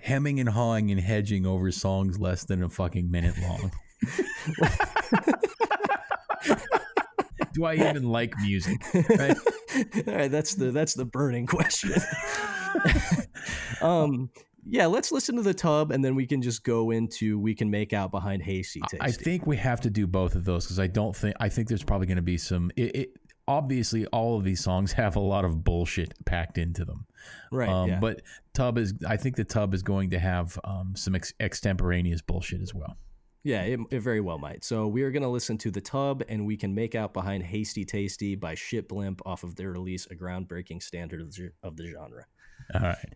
[0.03, 3.71] hemming and hawing and hedging over songs less than a fucking minute long.
[7.55, 8.81] Do I even like music?
[8.95, 9.37] Right?
[10.07, 11.93] All right, that's the that's the burning question.
[13.81, 14.31] um,
[14.69, 17.71] yeah, let's listen to the tub, and then we can just go into we can
[17.71, 18.99] make out behind Hasty Tasty.
[19.01, 21.69] I think we have to do both of those because I don't think I think
[21.69, 22.71] there's probably going to be some.
[22.77, 23.09] It, it
[23.49, 27.07] obviously all of these songs have a lot of bullshit packed into them.
[27.51, 27.99] right, Um, yeah.
[27.99, 28.21] But
[28.53, 32.61] Tub is, I think the Tub is going to have um, some ex- extemporaneous bullshit
[32.61, 32.97] as well.
[33.45, 34.65] Yeah, it, it very well might.
[34.65, 37.43] So we are going to listen to The Tub, and we can make out behind
[37.45, 41.77] Hasty Tasty by Shit Blimp off of their release, a groundbreaking standard of the, of
[41.77, 42.25] the genre.
[42.75, 43.15] All right.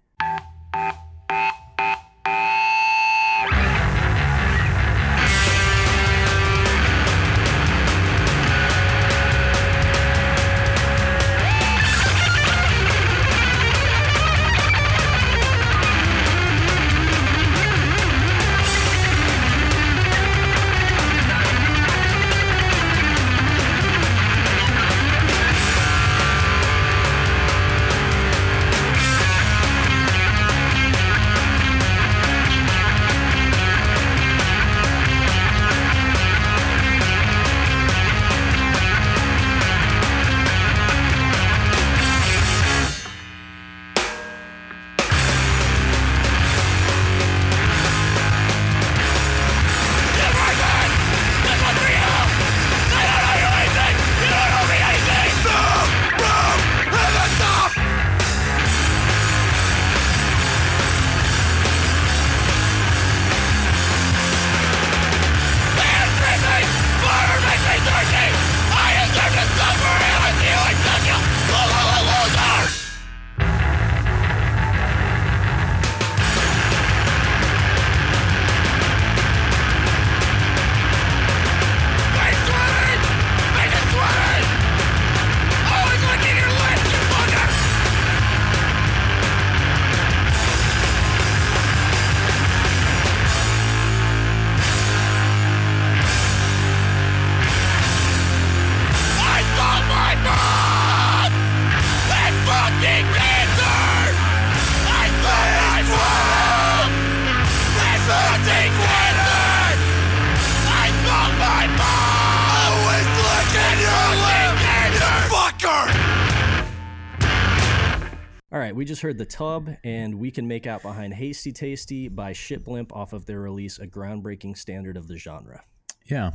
[119.02, 123.12] Heard the tub, and we can make out behind "Hasty Tasty" by Shit Blimp off
[123.12, 125.62] of their release, a groundbreaking standard of the genre.
[126.06, 126.32] Yeah.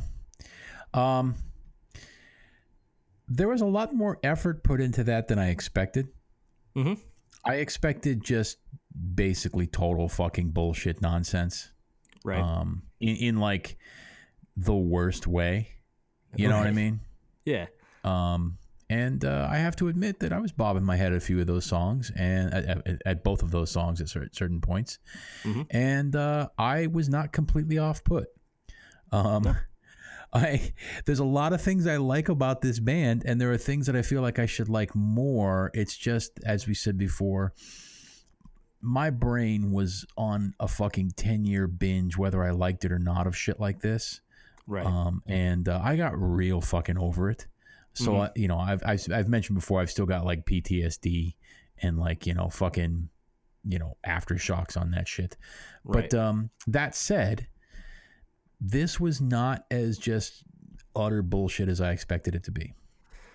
[0.94, 1.34] Um,
[3.28, 6.08] there was a lot more effort put into that than I expected.
[6.76, 6.94] Mm-hmm.
[7.44, 8.58] I expected just
[9.14, 11.70] basically total fucking bullshit nonsense.
[12.24, 12.40] Right.
[12.40, 13.76] Um, in, in like
[14.56, 15.68] the worst way.
[16.36, 17.00] You know what I mean?
[17.44, 17.66] yeah.
[18.04, 18.58] Um,
[18.90, 21.40] and uh, I have to admit that I was bobbing my head at a few
[21.40, 24.98] of those songs, and at, at, at both of those songs at certain points,
[25.44, 25.66] Mhm.
[25.70, 28.28] and uh, I was not completely off put.
[29.12, 29.56] Um,
[30.32, 30.72] I
[31.06, 33.96] there's a lot of things I like about this band, and there are things that
[33.96, 35.70] I feel like I should like more.
[35.74, 37.54] It's just as we said before,
[38.80, 43.26] my brain was on a fucking ten year binge, whether I liked it or not,
[43.26, 44.20] of shit like this.
[44.66, 44.84] Right.
[44.84, 47.46] Um, and uh, I got real fucking over it.
[47.98, 48.26] So Mhm.
[48.28, 51.34] I, you know, I've, I've I've mentioned before, I've still got like PTSD
[51.82, 53.08] and like you know fucking
[53.66, 55.36] you know aftershocks on that shit.
[55.84, 56.08] right.
[56.10, 57.46] But um, that said,
[58.60, 60.42] this was not as just
[60.96, 62.74] utter bullshit as I expected it to be.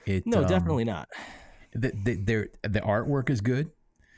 [0.06, 1.10] It no, um, definitely not.
[1.74, 3.72] The, the, their- the artwork is good.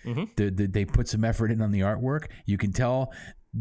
[0.03, 0.35] Mhm.
[0.35, 2.27] The, the, they put some effort in on the artwork.
[2.45, 3.11] You can tell,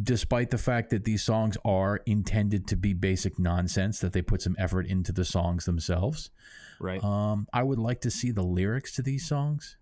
[0.02, 4.42] despite the fact that these songs are intended to be basic nonsense, that they put
[4.42, 6.30] some effort into the songs themselves.
[6.80, 7.02] Right.
[7.02, 9.76] Um, I would like to see the lyrics to these songs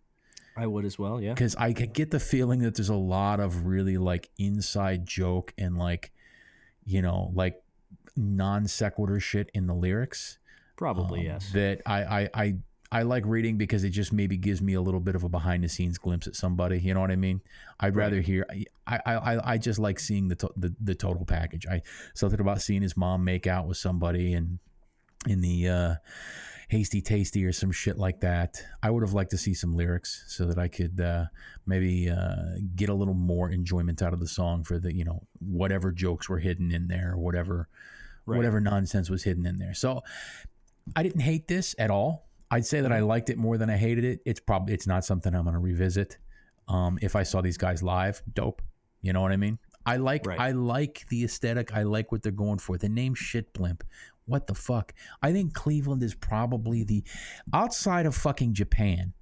[0.57, 1.21] I would as well.
[1.21, 1.33] Yeah.
[1.33, 5.79] because I get the feeling that there's a lot of really like inside joke and
[5.79, 6.13] like,
[6.85, 7.63] you know, like
[8.17, 10.39] non sequitur shit in the lyrics.
[10.77, 11.51] Probably um, yes.
[11.53, 12.55] That I, I I
[12.95, 15.65] I like reading because it just maybe gives me a little bit of a behind
[15.65, 16.79] the scenes glimpse at somebody.
[16.79, 17.41] You know what I mean?
[17.81, 18.05] I'd Right.
[18.05, 18.47] rather hear.
[18.87, 21.67] I, I I I just like seeing the, to, the the total package.
[21.67, 21.81] I
[22.15, 24.59] something about seeing his mom make out with somebody and
[25.27, 25.95] in the uh,
[26.73, 28.61] hasty tasty or some shit like that.
[28.83, 31.27] I would have liked to see some lyrics so that I could uh,
[31.67, 35.23] maybe uh, get a little more enjoyment out of the song for the you know
[35.39, 37.69] whatever jokes were hidden in there, or whatever
[38.25, 38.37] Right.
[38.37, 39.75] whatever nonsense was hidden in there.
[39.75, 40.03] So
[40.97, 42.29] I didn't hate this at all.
[42.53, 44.21] I'd say that I liked it more than I hated it.
[44.25, 46.19] It's probably it's not something I'm going to revisit.
[46.69, 48.63] Um, if I saw these guys live, dope.
[49.01, 49.59] You know what I mean?
[49.85, 50.39] I like Right.
[50.39, 51.75] I like the aesthetic.
[51.75, 52.79] I like what they're going for.
[52.79, 53.83] The name shit blimp.
[54.33, 54.95] What the fuck?
[55.23, 57.05] I think Cleveland is probably the
[57.53, 59.13] outside of fucking Japan,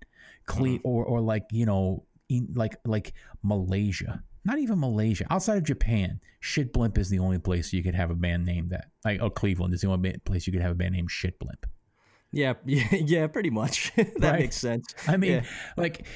[0.46, 0.86] Cle- mm-hmm.
[0.88, 4.22] or or like you know in like like Malaysia.
[4.44, 5.26] Not even Malaysia.
[5.30, 8.70] Outside of Japan, shit blimp is the only place you could have a band named
[8.70, 8.86] that.
[9.04, 11.66] Like oh, Cleveland is the only place you could have a band named shit blimp.
[12.32, 12.54] Yeah.
[12.64, 12.86] Yeah.
[12.94, 13.26] Yeah.
[13.26, 13.92] Pretty much.
[13.96, 14.40] that Right.
[14.40, 14.94] makes sense.
[15.08, 15.44] I mean, Yeah.
[15.76, 16.06] like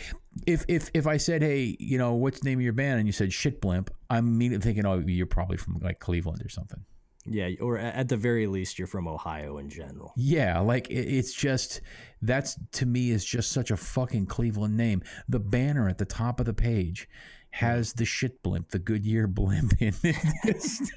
[0.47, 3.09] if if if I said, "Hey, you know, what's the name of your band?" and
[3.09, 6.85] you said "Shit Blimp," I'm immediately thinking, "Oh, you're probably from like Cleveland or something."
[7.27, 7.51] Yeah.
[7.61, 10.13] Or at the very least, you're from Ohio in general.
[10.17, 11.81] Yeah, like it, it's just
[12.23, 15.03] that's to me is just such a fucking Cleveland name.
[15.29, 17.09] The banner at the top of the page
[17.51, 20.91] has the shit blimp, the Goodyear blimp in it.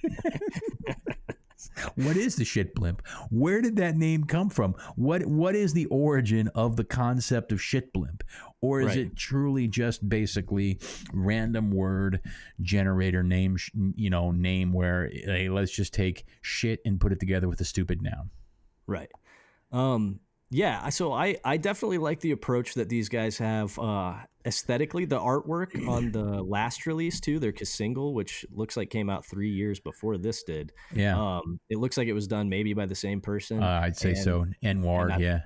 [1.96, 3.06] what is the shit blimp?
[3.30, 4.76] Where did that name come from?
[4.96, 8.24] What what is the origin of the concept of shit blimp?
[8.60, 8.98] Or is Right.
[8.98, 10.80] it truly just basically
[11.14, 12.22] random word
[12.60, 17.20] generator name, sh- you know, name where hey, let's just take shit and put it
[17.20, 18.32] together with a stupid noun?
[18.88, 19.10] Right.
[19.72, 24.16] Um, yeah, so I, I definitely like the approach that these guys have uh,
[24.46, 25.04] aesthetically.
[25.06, 29.50] The artwork on the last release too, their single, which looks like came out three
[29.52, 30.72] years before this did.
[30.96, 31.16] Yeah.
[31.20, 33.62] Um, it looks like it was done maybe by the same person.
[33.62, 34.46] Uh, I'd say and- so.
[34.64, 35.42] N Ward, yeah.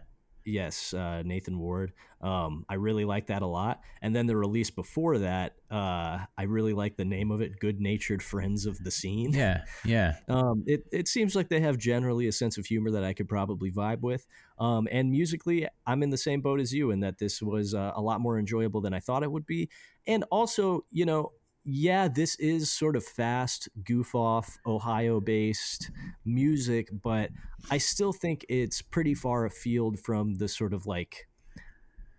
[0.46, 1.94] Yes, uh, Nathan Ward.
[2.22, 3.82] Um, I really like that a lot.
[4.02, 7.82] And then the release before that, uh, I really like the name of it, "Good
[7.82, 10.16] Natured Friends of the Scene." Yeah, yeah.
[10.28, 13.28] Um, it, it seems like they have generally a sense of humor that I could
[13.28, 14.26] probably vibe with.
[14.60, 17.92] Um, and musically, I'm in the same boat as you in that this was uh,
[17.96, 19.70] a lot more enjoyable than I thought it would be.
[20.08, 25.92] And also, you know, yeah, this is sort of fast, goof off, Ohio based
[26.26, 27.30] music, but
[27.70, 31.28] I still think it's pretty far afield from the sort of like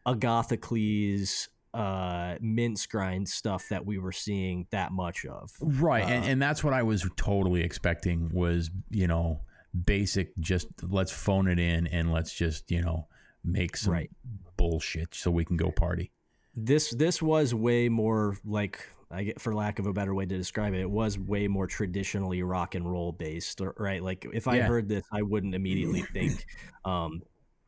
[0.06, 5.50] Agathocles, uh, mince grind stuff that we were seeing that much of.
[5.60, 6.04] Right.
[6.04, 9.40] and, Uh, and that's what I was totally expecting was, you know,
[9.86, 13.08] basic just let's phone it in and let's just, you know,
[13.44, 14.10] make some Right.
[14.56, 16.12] bullshit so we can go party.
[16.54, 20.36] this this was way more like I get for lack of a better way to
[20.38, 24.02] describe it, it was way more traditionally rock and roll based, right?
[24.02, 24.66] Like if I Yeah.
[24.68, 26.44] heard this, I wouldn't immediately think
[26.84, 27.22] um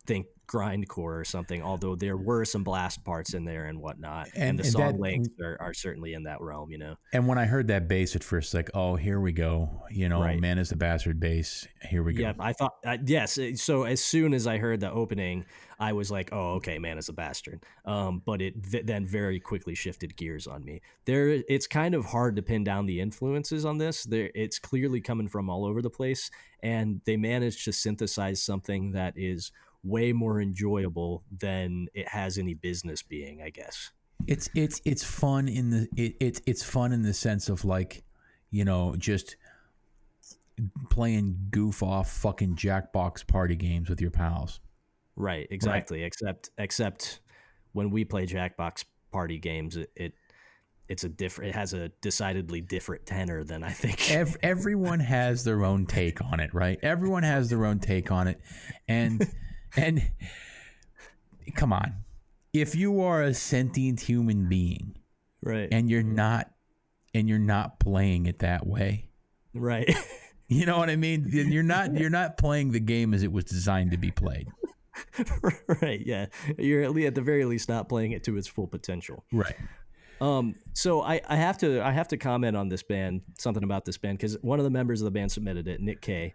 [0.06, 1.62] think grindcore or something.
[1.62, 4.92] Although there were some blast parts in there and whatnot, and, And- the and song
[4.92, 6.70] that- lengths are, are certainly in that realm.
[6.70, 9.82] You know, And when I heard that bass at first, like, oh, here we go.
[9.90, 10.38] You know, Right.
[10.38, 11.66] man is the bastard bass.
[11.88, 12.20] Here we go.
[12.22, 12.32] yeah.
[12.38, 13.38] I thought uh, yes.
[13.38, 15.46] uh, So as soon as I heard the opening,
[15.78, 17.64] I was like, oh, okay, man is a bastard.
[17.84, 20.80] Um, but it th- then very quickly shifted gears on me.
[21.04, 24.04] There, it's kind of hard to pin down the influences on this.
[24.04, 26.30] There, it's clearly coming from all over the place,
[26.62, 32.54] and they managed to synthesize something that is way more enjoyable than it has any
[32.54, 33.42] business being.
[33.42, 33.90] I guess.
[34.26, 38.04] It's it's it's fun in the it, it it's fun in the sense of like,
[38.50, 39.36] you know, just
[40.88, 44.60] playing goof off fucking Jackbox party games with your pals.
[45.16, 46.02] Right, exactly.
[46.02, 47.20] Except except
[47.72, 50.12] when we play Jackbox party games, it, it
[50.88, 51.50] it's a different.
[51.50, 54.10] It has a decidedly different tenor than I think.
[54.10, 56.78] Ev- everyone has their own take on it, right?
[56.82, 58.40] Everyone has their own take on it,
[58.88, 59.26] and
[59.76, 60.02] and
[61.54, 61.94] come on,
[62.52, 64.96] if you are a sentient human being
[65.42, 66.50] right, and you're not
[67.14, 69.08] and you're not playing it that way,
[69.54, 69.88] right,
[70.48, 71.30] you know what I mean?
[71.30, 74.48] Then You're not you're not playing the game as it was designed to be played,
[75.82, 76.00] right.
[76.04, 76.26] Yeah,
[76.58, 79.24] you're at, le- at the very least not playing it to its full potential.
[79.32, 79.56] right?
[80.20, 83.84] Um, so I, I have to I have to comment on this band, something about
[83.84, 86.34] this band, because one of the members of the band submitted it, Nick K.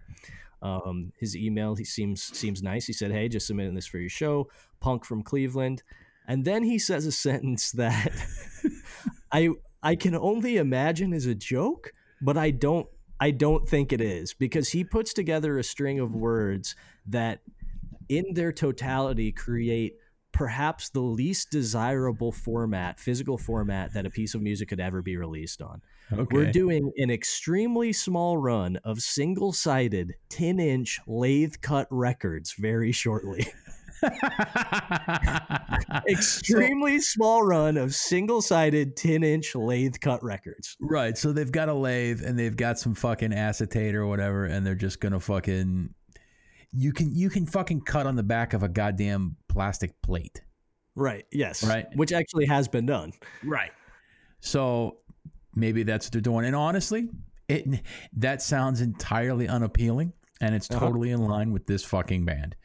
[0.61, 2.85] Um, his email he seems seems nice.
[2.85, 4.49] He said, "Hey, just submitting this for your show,
[4.81, 5.83] punk from Cleveland,"
[6.27, 8.11] and then he says a sentence that
[9.31, 9.49] I
[9.81, 12.87] I can only imagine is a joke, but I don't
[13.19, 16.75] I don't think it is because he puts together a string of words
[17.07, 17.41] that,
[18.09, 19.93] in their totality, create
[20.31, 25.17] perhaps the least desirable format, physical format that a piece of music could ever be
[25.17, 25.81] released on.
[26.11, 26.25] Okay.
[26.31, 32.91] We're doing an extremely small run of single sided 10 inch lathe cut records very
[32.91, 33.47] shortly.
[36.07, 40.75] extremely small run of single sided 10 inch lathe cut records.
[40.79, 41.17] Right.
[41.17, 44.75] So they've got a lathe and they've got some fucking acetate or whatever, and they're
[44.75, 45.93] just gonna fucking
[46.71, 50.41] you can you can fucking cut on the back of a goddamn plastic plate.
[50.95, 51.25] Right.
[51.31, 51.63] Yes.
[51.63, 51.85] Right.
[51.95, 53.13] Which actually has been done.
[53.43, 53.71] Right.
[54.41, 54.97] So
[55.55, 56.45] maybe that's what they're doing.
[56.45, 57.09] And honestly,
[57.47, 57.81] it
[58.17, 60.79] that sounds entirely unappealing and it's Uh-huh.
[60.87, 62.55] totally in line with this fucking band.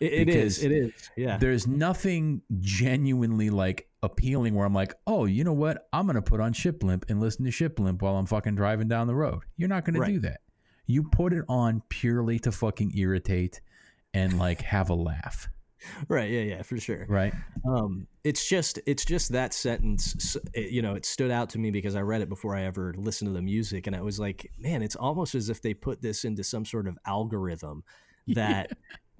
[0.00, 0.62] It, it is.
[0.62, 0.92] It is.
[1.16, 1.36] Yeah.
[1.38, 5.88] There's nothing genuinely like appealing where I'm like, oh, you know what?
[5.92, 8.88] I'm gonna put on Shit Blimp and listen to Shit Blimp while I'm fucking driving
[8.88, 9.42] down the road.
[9.56, 10.12] You're not gonna Right.
[10.12, 10.40] do that.
[10.86, 13.60] You put it on purely to fucking irritate
[14.12, 15.48] and like have a laugh,
[16.08, 16.30] Right.
[16.30, 16.40] Yeah.
[16.40, 16.62] Yeah.
[16.62, 17.06] For sure.
[17.08, 17.34] right?
[17.66, 20.36] Um, it's just it's just that sentence.
[20.52, 22.94] It, you know, it stood out to me because I read it before I ever
[22.96, 26.02] listened to the music, and I was like, man, it's almost as if they put
[26.02, 27.84] this into some sort of algorithm
[28.28, 28.72] that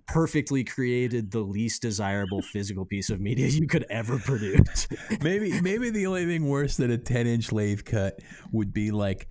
[0.06, 4.86] perfectly created the least desirable physical piece of media you could ever produce.
[5.22, 8.20] maybe maybe the only thing worse than a 10 inch lathe cut
[8.52, 9.28] would be like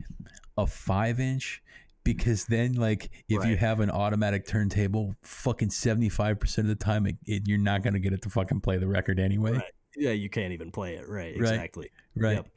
[0.57, 1.61] a five inch
[2.03, 7.15] because then like if you have an automatic turntable fucking 75% of the time it,
[7.25, 9.63] it, you're not going to get it to fucking play the record anyway Right.
[9.95, 11.07] yeah, you can't even play it.
[11.07, 11.35] Right.
[11.37, 11.51] Right.
[11.51, 11.89] Exactly.
[12.15, 12.47] right Yep.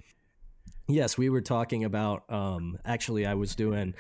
[0.89, 2.23] Yes, we were talking about.
[2.31, 3.95] Um, actually, I was doing.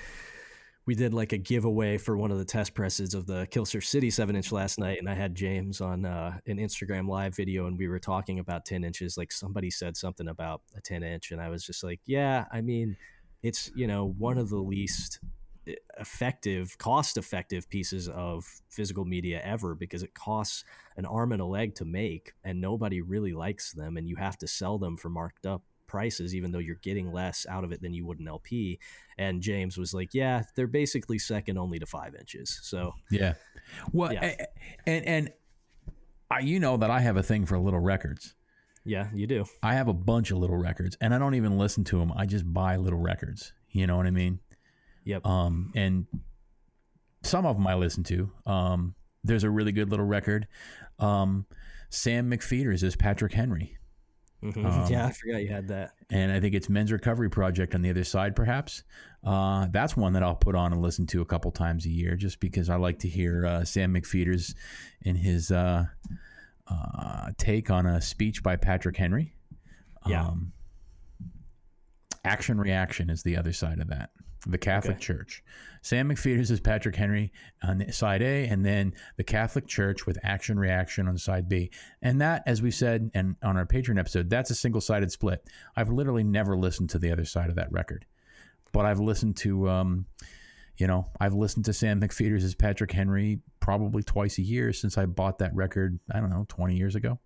[0.86, 4.08] We did like a giveaway for one of the test presses of the Kilser City
[4.08, 7.76] seven inch last night, and I had James on uh, an Instagram live video, and
[7.76, 9.16] we were talking about ten inches.
[9.16, 12.60] Like somebody said something about a ten inch, and I was just like, "Yeah, I
[12.60, 12.96] mean,
[13.42, 15.20] it's you know one of the least
[15.66, 20.64] eh, effective, cost effective pieces of physical media ever because it costs
[20.96, 24.38] an arm and a leg to make, and nobody really likes them, and you have
[24.38, 27.80] to sell them for marked up prices, even though you're getting less out of it
[27.80, 28.78] than you would an LP.
[29.18, 33.34] And James was like, "Yeah, they're basically second only to five inches." So yeah
[33.92, 34.46] well Yeah.
[34.86, 35.32] and and
[36.30, 38.35] I, you know that i have a thing for little records
[38.86, 39.44] yeah, you do.
[39.62, 42.24] i have a bunch of little records and i don't even listen to them i
[42.24, 44.38] just buy little records you know what i mean
[45.04, 45.24] Yep.
[45.26, 46.06] um, and
[47.22, 48.30] some of them I listen to.
[48.44, 50.46] Um, there's a really good little record.
[50.98, 51.46] Um,
[51.90, 53.76] Sam McPheeters is Patrick Henry,
[54.42, 54.64] Mhm.
[54.64, 55.92] um, yeah, I forgot you had that.
[56.10, 58.82] and I think it's Men's Recovery Project on the other side, perhaps.
[59.24, 62.16] Uh, that's one that I'll put on and listen to a couple times a year,
[62.16, 64.54] just because I like to hear uh, Sam McPheeters
[65.02, 65.86] in his uh,
[66.68, 69.34] uh, take on a speech by Patrick Henry.
[70.06, 70.26] Yeah.
[70.26, 70.52] Um,
[72.24, 74.10] Action Reaction is the other side of that.
[74.46, 75.04] The Catholic Okay.
[75.04, 75.42] Church.
[75.82, 80.58] Sam McPheeters is Patrick Henry on side A, and then the Catholic Church with Action
[80.58, 81.70] Reaction on side B.
[82.02, 85.44] And that, as we said, and on our Patreon episode, that's a single sided split.
[85.76, 88.06] I've literally never listened to the other side of that record,
[88.72, 90.06] but I've listened to, um,
[90.78, 95.06] you know, I've listened to Sam McPheeters' Patrick Henry probably twice a year since I
[95.06, 97.18] bought that record, I don't know, 20 years ago.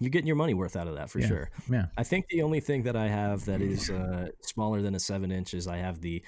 [0.00, 1.26] You're getting your money worth out of that for Yeah.
[1.28, 1.50] sure.
[1.70, 1.86] Yeah.
[1.96, 5.30] I think the only thing that I have that is uh, smaller than a seven
[5.30, 6.22] inch is I have the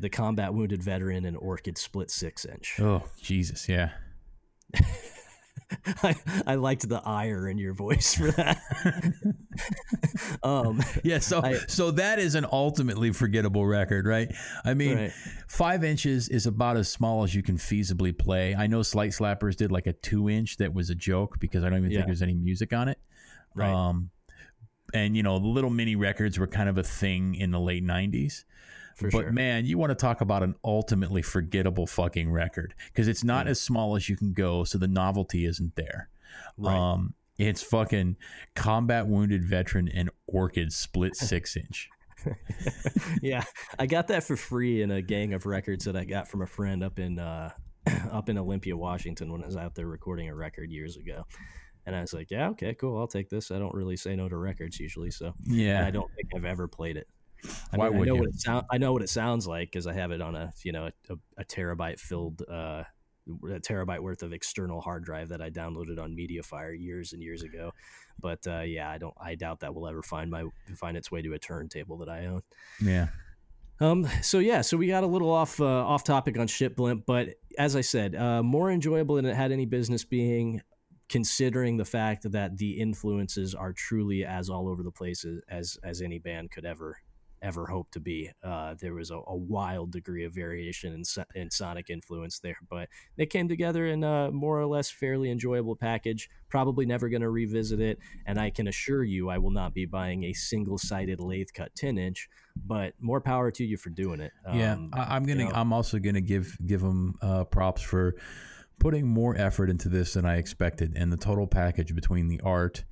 [0.00, 2.76] the combat wounded veteran and orchid split six inch.
[2.80, 3.68] Oh, Jesus.
[3.68, 3.92] Yeah.
[6.02, 6.14] I,
[6.46, 8.60] I liked the ire in your voice for that.
[10.42, 11.18] um, Yeah.
[11.18, 14.32] So, I- so that is an ultimately forgettable record, right?
[14.64, 15.12] I mean, right.
[15.48, 18.54] five inches is about as small as you can feasibly play.
[18.54, 21.68] I know Slight Slappers did like a two inch that was a joke because I
[21.70, 21.98] don't even Yeah.
[21.98, 22.98] think there's any music on it.
[23.54, 23.70] Right.
[23.72, 24.10] Um,
[24.94, 27.82] and you know, the little mini records were kind of a thing in the late
[27.84, 28.44] '90s.
[28.96, 29.32] For but sure.
[29.32, 33.60] man, you want to talk about an ultimately forgettable fucking record because it's not as
[33.60, 36.08] small as you can go, so the novelty isn't there.
[36.56, 36.74] Right.
[36.74, 38.16] Um, it's fucking
[38.54, 41.90] combat wounded veteran and orchid split six inch.
[43.22, 43.44] yeah,
[43.78, 46.46] I got that for free in a gang of records that I got from a
[46.46, 47.50] friend up in uh,
[48.10, 51.26] up in Olympia, Washington, when I was out there recording a record years ago.
[51.84, 54.28] And I was like, "Yeah, okay, cool, I'll take this." I don't really say no
[54.28, 57.06] to records usually, so Yeah, I don't think I've ever played it.
[57.72, 58.20] I, Why mean, I know you?
[58.20, 58.66] what it sound.
[58.70, 61.14] I know what it sounds like because I have it on a you know a,
[61.38, 62.84] a, terabyte filled uh,
[63.28, 67.42] a terabyte worth of external hard drive that I downloaded on MediaFire years and years
[67.42, 67.72] ago.
[68.20, 69.14] But uh, yeah, I don't.
[69.20, 70.44] I doubt that will ever find my
[70.76, 72.42] find its way to a turntable that I own.
[72.80, 73.08] yeah,
[73.80, 74.08] Um.
[74.22, 74.62] So yeah.
[74.62, 77.80] So we got a little off uh, off topic on shit blimp, but as I
[77.80, 80.62] said, uh, more enjoyable than it had any business being,
[81.08, 86.02] considering the fact that the influences are truly as all over the place as, as
[86.02, 86.98] any band could ever
[87.46, 88.30] ever hope to be.
[88.42, 91.04] Uh, there was a, a wild degree of variation in,
[91.40, 95.76] in sonic influence there, but they came together in a more or less fairly enjoyable
[95.76, 96.28] package.
[96.48, 99.86] Probably never going to revisit it, and I can assure you, I will not be
[99.86, 102.28] buying a single-sided lathe cut 10 inch.
[102.56, 104.32] But more power to you for doing it.
[104.52, 104.72] yeah.
[104.72, 105.44] Um, I, I'm gonna.
[105.44, 105.50] know.
[105.54, 108.14] I'm also gonna give give them uh, props for
[108.78, 112.84] putting more effort into this than I expected, and the total package between the art,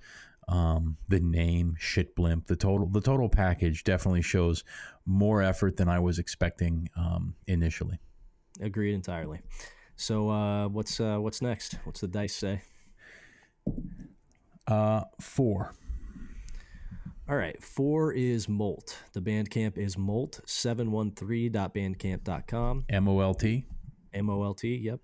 [0.48, 4.64] um, the name, shit blimp, the total the total package definitely shows
[5.06, 7.98] more effort than I was expecting um, initially.
[8.60, 9.40] Agreed entirely.
[9.96, 11.74] So uh, what's uh, what's next?
[11.84, 12.62] What's the dice say?
[14.66, 15.74] Uh, four.
[17.28, 18.98] All right, four is Molt.
[19.14, 22.84] The Bandcamp is Molt713.bandcamp.com.
[22.90, 23.64] M O L T.
[24.12, 25.00] M O L T, yep.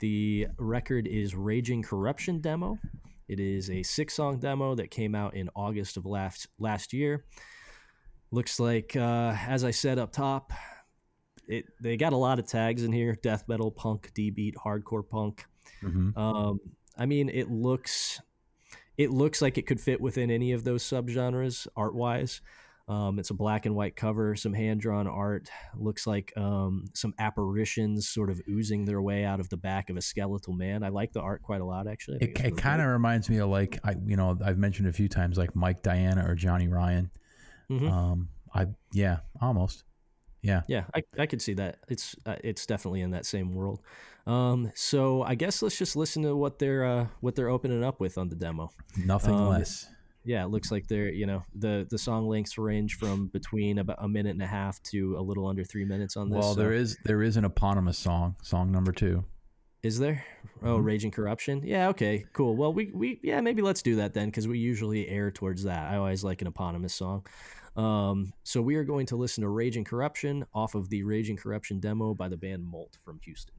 [0.00, 2.78] The record is Raging Corruption Demo.
[3.28, 7.24] It is a six song demo that came out in August of last last year.
[8.30, 10.52] Looks like, uh, as I said up top,
[11.48, 15.08] it they got a lot of tags in here: death metal, punk, D beat, hardcore
[15.08, 15.46] punk.
[15.82, 16.18] Mm-hmm.
[16.18, 16.60] Um,
[16.98, 18.20] I mean, it looks
[18.96, 22.40] it looks like it could fit within any of those subgenres art wise.
[22.86, 25.48] Um, it's a black and white cover, some hand drawn art.
[25.74, 29.96] Looks like um, some apparitions sort of oozing their way out of the back of
[29.96, 30.82] a skeletal man.
[30.82, 32.18] I like the art quite a lot, actually.
[32.20, 34.92] It, it's it kind of reminds me of like I you know I've mentioned a
[34.92, 37.10] few times like Mike Diana or Johnny Ryan.
[37.70, 37.90] Mhm.
[37.90, 39.84] Um, I yeah, almost.
[40.42, 40.60] Yeah.
[40.68, 41.78] Yeah, I, I could see that.
[41.88, 43.80] It's uh, it's definitely in that same world.
[44.26, 47.98] Um, so I guess let's just listen to what they're uh, what they're opening up
[47.98, 48.70] with on the demo.
[48.94, 49.88] Nothing Um, less.
[50.24, 53.98] Yeah, it looks like they're you know the the song lengths range from between about
[54.00, 56.38] a minute and a half to a little under three minutes on this.
[56.40, 59.24] Well, so- there is there is an eponymous song, song number two.
[59.82, 60.24] Is there?
[60.62, 60.84] Oh, Mhm.
[60.84, 61.60] Raging Corruption.
[61.62, 61.88] Yeah.
[61.88, 62.24] Okay.
[62.32, 62.56] Cool.
[62.56, 65.92] Well, we we yeah maybe let's do that then because we usually err towards that.
[65.92, 67.26] I always like an eponymous song.
[67.76, 71.80] Um, so we are going to listen to Raging Corruption off of the Raging Corruption
[71.80, 73.56] demo by the band Molt from Houston.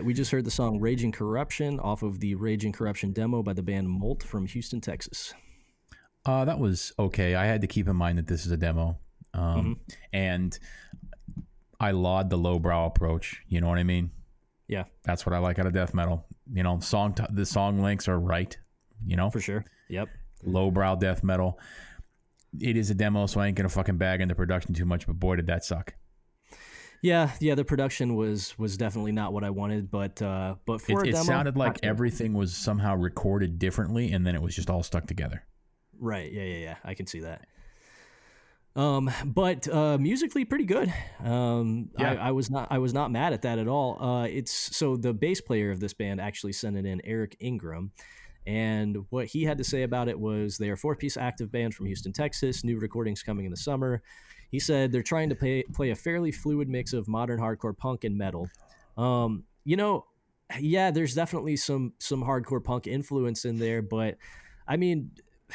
[0.00, 3.52] Right, we just heard the song Raging Corruption off of the Raging Corruption demo by
[3.52, 5.34] the band Molt from Houston, Texas.
[6.24, 7.34] Uh, that was okay.
[7.34, 8.98] I had to keep in mind that this is a demo.
[9.34, 9.72] Um, mm-hmm.
[10.12, 10.58] And
[11.78, 13.42] I laud the lowbrow approach.
[13.46, 14.10] You know what I mean?
[14.68, 14.84] Yeah.
[15.04, 16.26] That's what I like out of death metal.
[16.50, 18.56] You know, song t- the song links are right,
[19.04, 19.30] you know?
[19.30, 19.64] For sure.
[19.90, 20.08] Yep.
[20.44, 21.58] Lowbrow death metal.
[22.58, 25.06] It is a demo, so I ain't gonna fucking bag in the production too much,
[25.06, 25.94] but boy did that suck.
[27.02, 31.02] Yeah, yeah, the production was was definitely not what I wanted, but uh but for
[31.02, 34.68] it, it demo, sounded like everything was somehow recorded differently and then it was just
[34.68, 35.44] all stuck together.
[35.98, 36.30] Right.
[36.30, 36.76] Yeah, yeah, yeah.
[36.84, 37.46] I can see that.
[38.76, 40.92] Um, but uh, musically pretty good.
[41.24, 42.12] Um, yeah.
[42.12, 44.02] I, I, was not I was not mad at that at all.
[44.02, 47.90] Uh, it's so the bass player of this band actually sent it in Eric Ingram,
[48.46, 51.74] and what he had to say about it was they are four piece active band
[51.74, 52.62] from Houston, Texas.
[52.62, 54.02] New recordings coming in the summer.
[54.50, 58.04] He said they're trying to play play a fairly fluid mix of modern hardcore punk
[58.04, 58.48] and metal.
[58.96, 60.06] Um, you know,
[60.58, 64.16] yeah, there's definitely some some hardcore punk influence in there, but
[64.66, 65.12] I mean.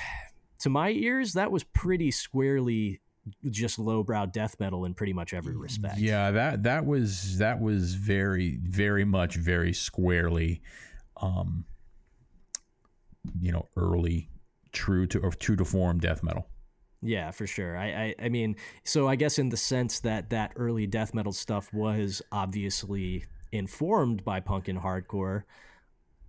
[0.60, 3.02] To my ears, that was pretty squarely
[3.50, 6.00] just lowbrow death metal in pretty much every respect.
[6.00, 10.62] Yeah, that that was that was very very much very squarely
[11.18, 11.66] um
[13.40, 14.30] you know, early
[14.72, 16.48] true to or true to form death metal.
[17.02, 17.78] Yeah, for sure.
[17.78, 21.34] I, I, I mean, so I guess in the sense that that early death metal
[21.34, 25.44] stuff was obviously informed by punk and hardcore.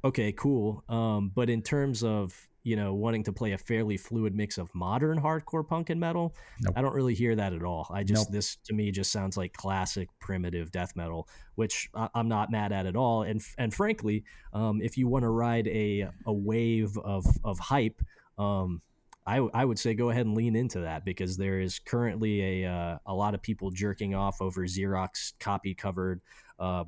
[0.04, 0.84] Okay, cool.
[0.88, 4.74] Um, but in terms of you know, wanting to play a fairly fluid mix of
[4.74, 6.34] modern hardcore punk and metal.
[6.60, 6.74] Nope.
[6.76, 7.86] I don't really hear that at all.
[7.92, 8.32] I just, nope.
[8.32, 12.72] this to me just sounds like classic primitive death metal, which I, am not mad
[12.72, 13.22] at at all.
[13.22, 18.02] And, and frankly, um, if you want to ride a, a wave of, of hype,
[18.36, 18.82] um,
[19.26, 22.70] I, I would say go ahead and lean into that because there is currently a
[22.70, 26.20] uh, a lot of people jerking off over Xerox copy covered
[26.58, 26.84] uh,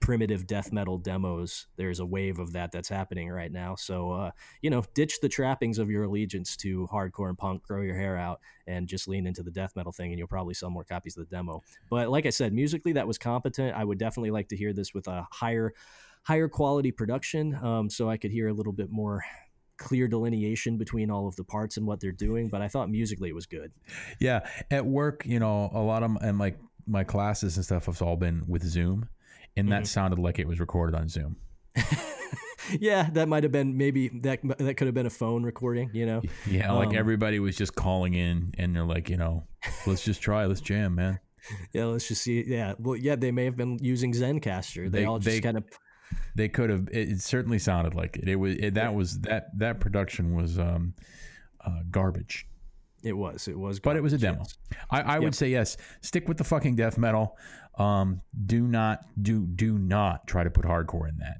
[0.00, 1.66] primitive death metal demos.
[1.76, 3.74] There's a wave of that that's happening right now.
[3.74, 4.30] So, uh,
[4.62, 8.16] you know, ditch the trappings of your allegiance to hardcore and punk, grow your hair
[8.16, 11.16] out, and just lean into the death metal thing, and you'll probably sell more copies
[11.16, 11.62] of the demo.
[11.90, 13.76] But like I said, musically, that was competent.
[13.76, 15.74] I would definitely like to hear this with a higher,
[16.22, 19.22] higher quality production, um, so I could hear a little bit more
[19.78, 22.48] clear delineation between all of the parts and what they're doing.
[22.48, 23.72] But I thought musically it was good.
[24.20, 28.02] Yeah, at work, you know, a lot of and like my classes and stuff have
[28.02, 29.08] all been with Zoom
[29.56, 29.84] and that mm-hmm.
[29.84, 31.36] sounded like it was recorded on Zoom.
[32.80, 36.06] yeah, that might have been maybe that that could have been a phone recording, you
[36.06, 36.22] know.
[36.46, 39.46] Yeah, like um, everybody was just calling in and they're like, you know,
[39.86, 41.20] let's just try, let's jam, man.
[41.74, 42.42] Yeah, let's just see.
[42.46, 44.90] Yeah, well, yeah, they may have been using Zencastr.
[44.90, 45.64] They, they all just kind of.
[46.34, 46.88] They could have.
[46.90, 48.28] It, it, certainly sounded like it.
[48.28, 50.94] It was it, that was that that production was um,
[51.64, 52.46] uh, garbage.
[53.02, 53.48] It was.
[53.48, 53.78] It was.
[53.78, 54.38] Garbage, but it was a demo.
[54.38, 54.56] Yes.
[54.90, 55.22] I, I yep.
[55.22, 55.76] would say yes.
[56.00, 57.36] Stick with the fucking death metal.
[57.76, 61.38] Um, do not do do not try to put hardcore in that.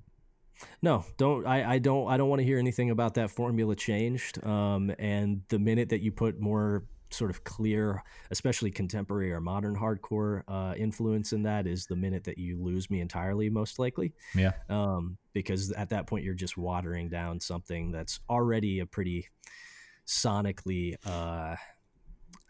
[0.82, 1.46] No, don't.
[1.46, 2.08] I, I don't.
[2.08, 4.44] I don't want to hear anything about that formula changed.
[4.44, 6.84] Um, and the minute that you put more
[7.14, 12.24] sort of clear, especially contemporary or modern hardcore uh, influence in that, is the minute
[12.24, 14.12] that you lose me entirely, most likely.
[14.34, 14.52] Yeah.
[14.68, 19.28] Um, because at that point you're just watering down something that's already a pretty
[20.06, 20.96] sonically.
[21.04, 21.56] Uh,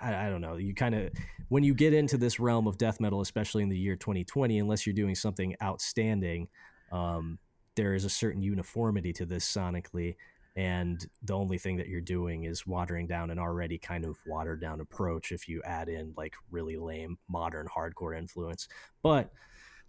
[0.01, 0.57] I, I don't know.
[0.57, 1.11] You kind of
[1.49, 4.87] when you get into this realm of death metal, especially in the year 2020, unless
[4.87, 6.49] you're doing something outstanding,
[6.93, 7.39] um,
[7.77, 10.17] there is a certain uniformity to this sonically,
[10.57, 14.61] and the only thing that you're doing is watering down an already kind of watered
[14.61, 15.33] down approach.
[15.33, 18.69] If you add in like really lame modern hardcore influence,
[19.03, 19.33] but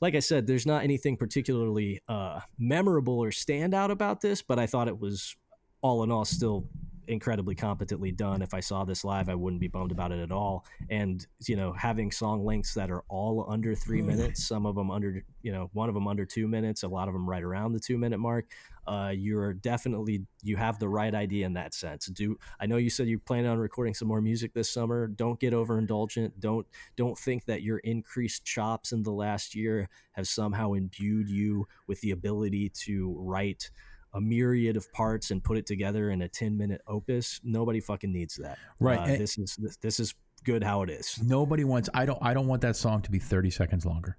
[0.02, 4.68] like I said, there's not anything particularly uh, memorable or standout about this, but I
[4.68, 5.36] thought it was
[5.82, 6.68] all in all still
[7.08, 8.42] incredibly competently done.
[8.42, 10.66] If I saw this live, I wouldn't be bummed about it at all.
[10.90, 14.08] And you know, having song lengths that are all under three mm.
[14.08, 17.08] minutes, some of them under, you know, one of them under two minutes, a lot
[17.08, 18.46] of them right around the two minute mark.
[18.88, 22.06] Uh, you're definitely you have the right idea in that sense.
[22.08, 25.08] Do I know you said you plan on recording some more music this summer?
[25.08, 26.34] Don't get overindulgent.
[26.40, 31.68] Don't don't think that your increased chops in the last year have somehow imbued you
[31.88, 33.70] with the ability to write
[34.14, 38.14] a myriad of parts and put it together in a 10 minute opus nobody fucking
[38.14, 40.16] needs that right uh, this is this, this is
[40.46, 43.20] good how it is nobody wants i don't i don't want that song to be
[43.20, 44.18] 30 seconds longer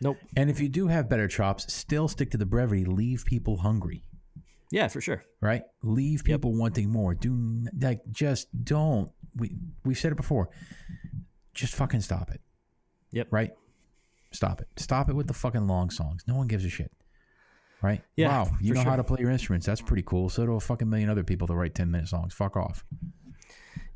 [0.00, 3.58] nope and if you do have better chops still stick to the brevity leave people
[3.58, 4.04] hungry
[4.70, 6.58] yeah for sure right leave people yep.
[6.58, 10.48] wanting more do like just don't we we've said it before
[11.54, 12.40] just fucking stop it
[13.10, 13.52] yep right
[14.32, 16.90] stop it stop it with the fucking long songs no one gives a shit
[17.82, 18.02] right?
[18.16, 18.28] Yeah.
[18.28, 18.90] Wow, you know sure.
[18.90, 19.66] how to play your instruments.
[19.66, 20.28] That's pretty cool.
[20.28, 22.34] So do a fucking million other people that write 10 minute songs.
[22.34, 22.84] Fuck off.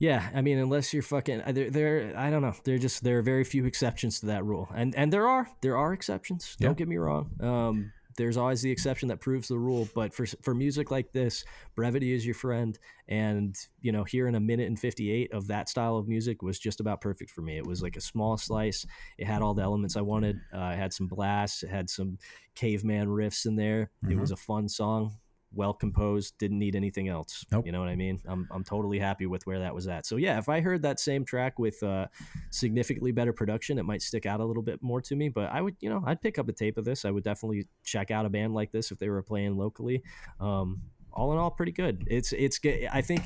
[0.00, 2.54] Yeah, I mean, unless you're fucking, uh, there, there, I don't know.
[2.64, 5.76] There just there are very few exceptions to that rule, and and there are there
[5.76, 6.56] are exceptions.
[6.58, 7.30] Don't get me wrong.
[7.38, 9.88] Um, there's always the exception that proves the rule.
[9.94, 11.44] But for for music like this,
[11.74, 12.78] brevity is your friend.
[13.08, 16.58] And you know, here in a minute and 58 of that style of music was
[16.58, 17.58] just about perfect for me.
[17.58, 18.86] It was like a small slice.
[19.18, 20.36] It had all the elements I wanted.
[20.54, 21.62] Uh, it had some blasts.
[21.62, 22.18] It had some
[22.54, 23.90] caveman riffs in there.
[24.04, 24.12] Mm-hmm.
[24.12, 25.18] It was a fun song
[25.52, 27.44] well composed, didn't need anything else.
[27.50, 27.66] Nope.
[27.66, 28.20] You know what I mean?
[28.26, 30.06] I'm, I'm totally happy with where that was at.
[30.06, 32.06] So yeah, if I heard that same track with uh,
[32.50, 35.28] significantly better production, it might stick out a little bit more to me.
[35.28, 37.04] But I would, you know, I'd pick up a tape of this.
[37.04, 40.02] I would definitely check out a band like this if they were playing locally.
[40.38, 40.82] Um,
[41.12, 42.04] all in all, pretty good.
[42.06, 42.60] It's it's
[42.92, 43.22] I think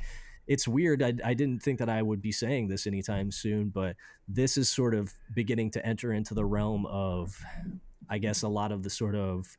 [0.46, 1.02] it's weird.
[1.02, 3.96] I, I didn't think that I would be saying this anytime soon, but
[4.28, 7.38] this is sort of beginning to enter into the realm of,
[8.08, 9.56] I guess, a lot of the sort of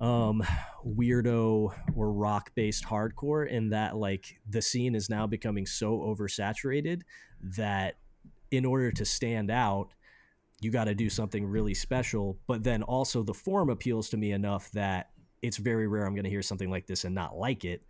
[0.00, 0.42] um,
[0.84, 7.02] weirdo or rock based hardcore in that like the scene is now becoming so oversaturated
[7.42, 7.96] that
[8.50, 9.88] in order to stand out
[10.60, 14.32] you got to do something really special but then also the form appeals to me
[14.32, 15.10] enough that
[15.42, 17.82] it's very rare i'm going to hear something like this and not like it.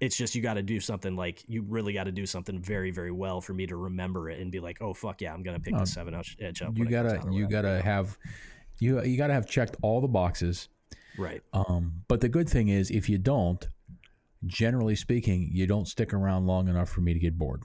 [0.00, 2.90] It's just you got to do something like you really got to do something very
[2.90, 5.54] very well for me to remember it and be like oh fuck yeah i'm going
[5.54, 8.16] to pick the seven edge up you gotta you gotta have
[8.78, 10.70] you you gotta have checked all the boxes
[11.20, 11.42] Right.
[11.52, 13.68] Um, but the good thing is, if you don't,
[14.46, 17.62] generally speaking, you don't stick around long enough for me to get bored.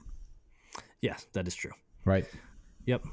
[1.00, 1.72] Yeah, that is true.
[2.04, 2.26] Right.
[2.84, 3.04] Yep.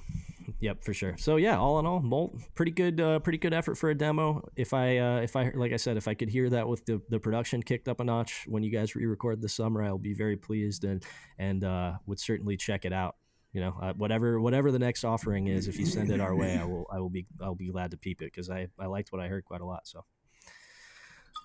[0.60, 1.16] Yep, for sure.
[1.18, 4.48] So yeah, all in all, Molt, pretty good, uh, pretty good effort for a demo.
[4.56, 7.02] If I, uh, if I, like I said, if I could hear that with the,
[7.10, 10.36] the production kicked up a notch when you guys re-record this summer, I'll be very
[10.36, 11.04] pleased and
[11.38, 13.16] and uh, would certainly check it out.
[13.54, 16.58] You know, uh, whatever whatever the next offering is, if you send it our way,
[16.58, 19.12] I will I will be I'll be glad to peep it because I I liked
[19.12, 19.88] what I heard quite a lot.
[19.88, 20.04] So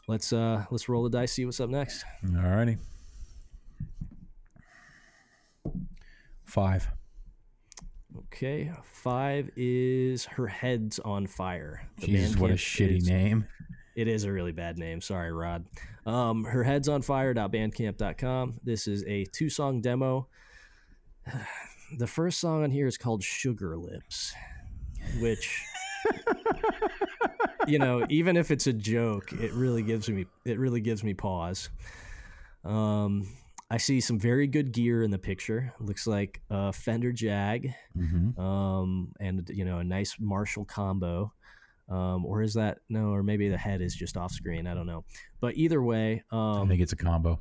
[0.09, 2.05] let's uh let's roll the dice, see what's up next.
[2.35, 2.79] All righty.
[6.45, 6.89] Five.
[8.33, 11.89] Okay, five is her head's on fire.
[12.01, 13.47] The Jesus, what a shitty is, name!
[13.95, 15.01] It is a really bad name.
[15.01, 15.67] Sorry, Rod.
[16.07, 18.61] Um, her head's on fire.bandcamp.com.
[18.65, 20.29] This is a two song demo.
[21.97, 24.35] The first song on here is called Sugar Lips,
[25.21, 25.65] which
[27.69, 31.15] you know, even if it's a joke, it really gives me it really gives me
[31.15, 31.69] pause.
[32.65, 33.29] Um,
[33.71, 35.75] I see some very good gear in the picture.
[35.79, 38.41] Looks like a Fender Jag, mm-hmm.
[38.41, 41.33] um, and you know a nice Marshall combo.
[41.91, 43.09] Um, or is that no?
[43.09, 44.67] Or maybe the head is just off screen.
[44.67, 45.05] I don't know.
[45.41, 47.41] But either way, um, I think it's a combo.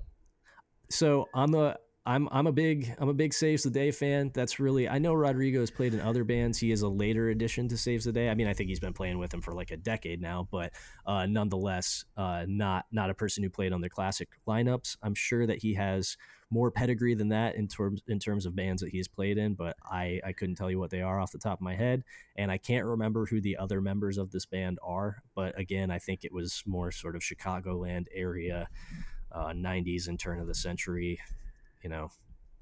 [0.90, 1.78] So I'm a
[2.08, 4.32] I'm I'm a big I'm a big Saves the Day fan.
[4.34, 6.58] That's really I know Rodrigo has played in other bands.
[6.58, 8.30] He is a later addition to Saves the Day.
[8.30, 10.72] I mean, I think he's been playing with them for like a decade now, but
[11.06, 14.96] uh, nonetheless, uh, not not a person who played on their classic lineups.
[15.04, 16.16] I'm sure that he has
[16.50, 19.76] more pedigree than that in terms in terms of bands that he's played in, but
[19.84, 22.06] I I couldn't tell you what they are off the top of my head,
[22.38, 25.18] and I can't remember who the other members of this band are.
[25.36, 28.70] But again, I think it was more sort of Chicagoland area.
[29.30, 31.20] Uh, 90s and turn of the century
[31.88, 32.10] you know,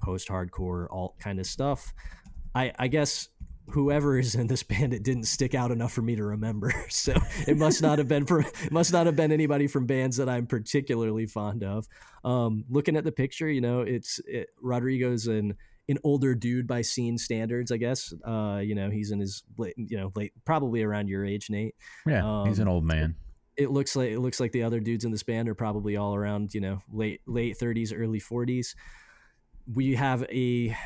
[0.00, 1.92] post hardcore, alt kind of stuff.
[2.54, 3.28] I, I guess
[3.70, 6.72] whoever is in this band, it didn't stick out enough for me to remember.
[6.88, 7.14] So
[7.48, 10.46] it must not have been from must not have been anybody from bands that I'm
[10.46, 11.88] particularly fond of.
[12.24, 15.56] Um, looking at the picture, you know, it's it, Rodrigo's an
[15.88, 18.14] an older dude by scene standards, I guess.
[18.24, 21.74] Uh, you know, he's in his late, you know, late, probably around your age, Nate.
[22.06, 23.16] Yeah, um, he's an old man.
[23.56, 26.14] It looks like it looks like the other dudes in this band are probably all
[26.14, 28.74] around, you know, late late 30s, early 40s
[29.72, 30.76] we have a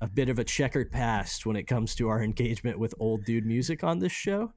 [0.00, 3.46] a bit of a checkered past when it comes to our engagement with old dude
[3.46, 4.52] music on this show.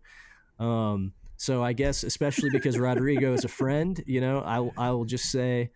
[0.59, 5.05] Um, so I guess especially because Rodrigo is a friend, you know, I I will
[5.05, 5.71] just say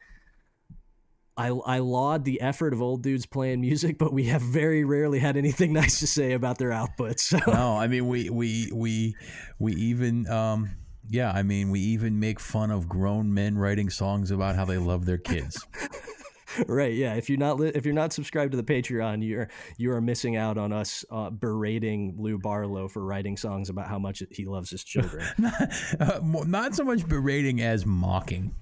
[1.38, 5.20] I I laud the effort of old dudes playing music, but we have very rarely
[5.20, 7.20] had anything nice to say about their output.
[7.20, 9.16] So no, I mean we we we
[9.60, 10.72] we even um
[11.10, 14.78] yeah, I mean we even make fun of grown men writing songs about how they
[14.78, 15.66] love their kids.
[16.68, 19.92] right yeah if you're not li- if you're not subscribed to the patreon you're you
[19.92, 24.24] are missing out on us uh, berating lou barlow for writing songs about how much
[24.32, 28.54] he loves his children not, uh, not so much berating as mocking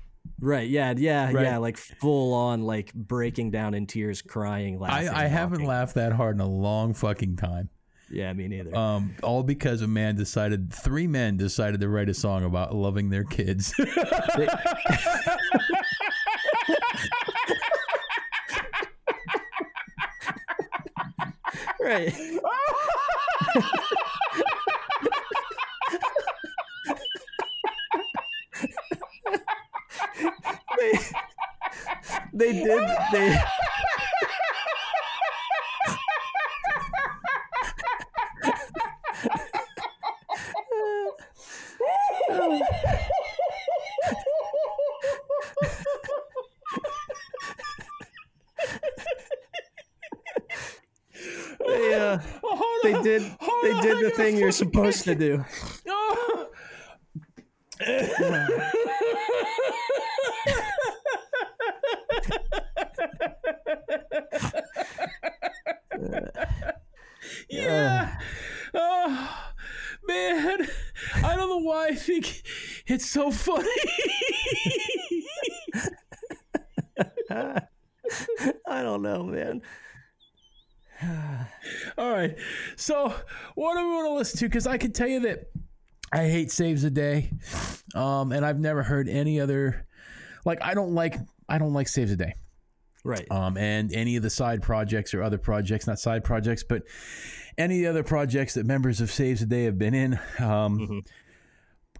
[0.41, 0.69] Right.
[0.69, 0.93] Yeah.
[0.95, 1.31] Yeah.
[1.31, 1.43] Right.
[1.43, 1.57] Yeah.
[1.57, 5.09] Like full on, like breaking down in tears, crying, laughing.
[5.09, 7.69] I, I haven't laughed that hard in a long fucking time.
[8.11, 8.75] Yeah, me neither.
[8.75, 13.09] Um, all because a man decided, three men decided to write a song about loving
[13.09, 13.71] their kids.
[21.89, 22.13] right.
[30.79, 30.93] they
[32.33, 33.41] they did they
[54.59, 55.45] supposed to do.
[84.39, 84.63] Do we want to listen to?
[84.63, 85.51] Because I can tell you that
[86.11, 87.31] I hate Saves a Day,
[87.95, 89.85] um, and I've never heard any other.
[90.45, 91.15] Like, I don't like
[91.47, 92.35] I don't like Saves a Day,
[93.03, 93.25] Right.
[93.31, 96.83] um, and any of the side projects or other projects, not side projects, but
[97.57, 100.13] any other projects that members of Saves a Day have been in.
[100.39, 101.07] Um, Mhm.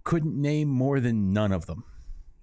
[0.04, 1.84] Couldn't name more than none of them.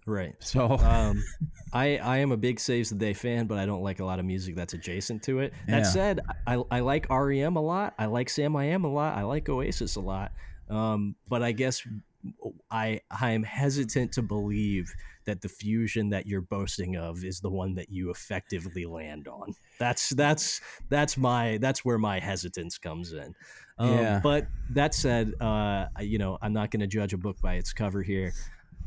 [0.08, 0.36] Right.
[0.40, 1.22] So, um,
[1.74, 4.20] I I am a big Saves the Day fan, but I don't like a lot
[4.20, 5.54] of music that's adjacent to it.
[5.68, 5.84] That Yeah.
[5.84, 7.94] said, I, I like REM a lot.
[8.00, 9.18] I like Samiam a lot.
[9.18, 10.32] I like Oasis a lot.
[10.70, 11.86] Um, but I guess
[12.72, 14.94] I I am hesitant to believe
[15.26, 19.54] that the fusion that you're boasting of is the one that you effectively land on.
[19.78, 23.36] That's that's that's my that's where my hesitance comes in.
[23.78, 24.20] Um, Yeah.
[24.24, 27.74] But that said, uh, you know, I'm not going to judge a book by its
[27.74, 28.34] cover here.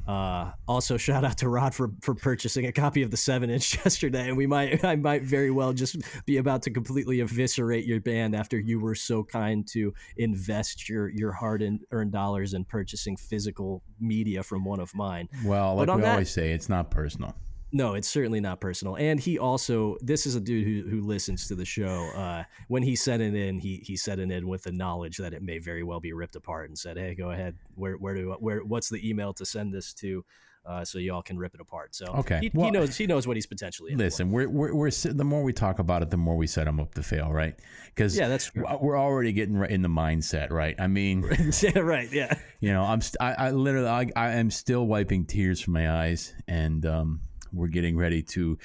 [0.07, 3.76] Uh, also, shout out to Rod for, for purchasing a copy of the seven inch
[3.84, 5.96] yesterday, and we might I might very well just
[6.26, 11.09] be about to completely eviscerate your band after you were so kind to invest your
[11.11, 15.28] your hard earned dollars in purchasing physical media from one of mine.
[15.44, 17.34] well, like we that- always say, it's not personal.
[17.73, 18.97] No, it's certainly not personal.
[18.97, 22.11] And he also, this is a dude who, who listens to the show.
[22.16, 25.33] Uh, when he sent it in, he he sent it in with the knowledge that
[25.33, 27.57] it may very well be ripped apart, and said, "Hey, go ahead.
[27.75, 30.25] Where where do where what's the email to send this to,
[30.66, 32.41] uh, so y'all can rip it apart." So Okay.
[32.41, 33.95] he, he knows he knows what he's potentially.
[33.95, 36.81] Listen, we're, we're, we're the more we talk about it, the more we set them
[36.81, 37.55] up to fail, right?
[37.95, 38.64] Because yeah, that's true.
[38.81, 40.75] we're already getting in the mindset, right?
[40.79, 41.25] I mean,
[41.62, 42.11] yeah, right.
[42.12, 45.75] Yeah, you know, I'm st- I, I literally I, I am still wiping tears from
[45.75, 47.21] my eyes, and um,
[47.53, 48.59] we're getting ready to,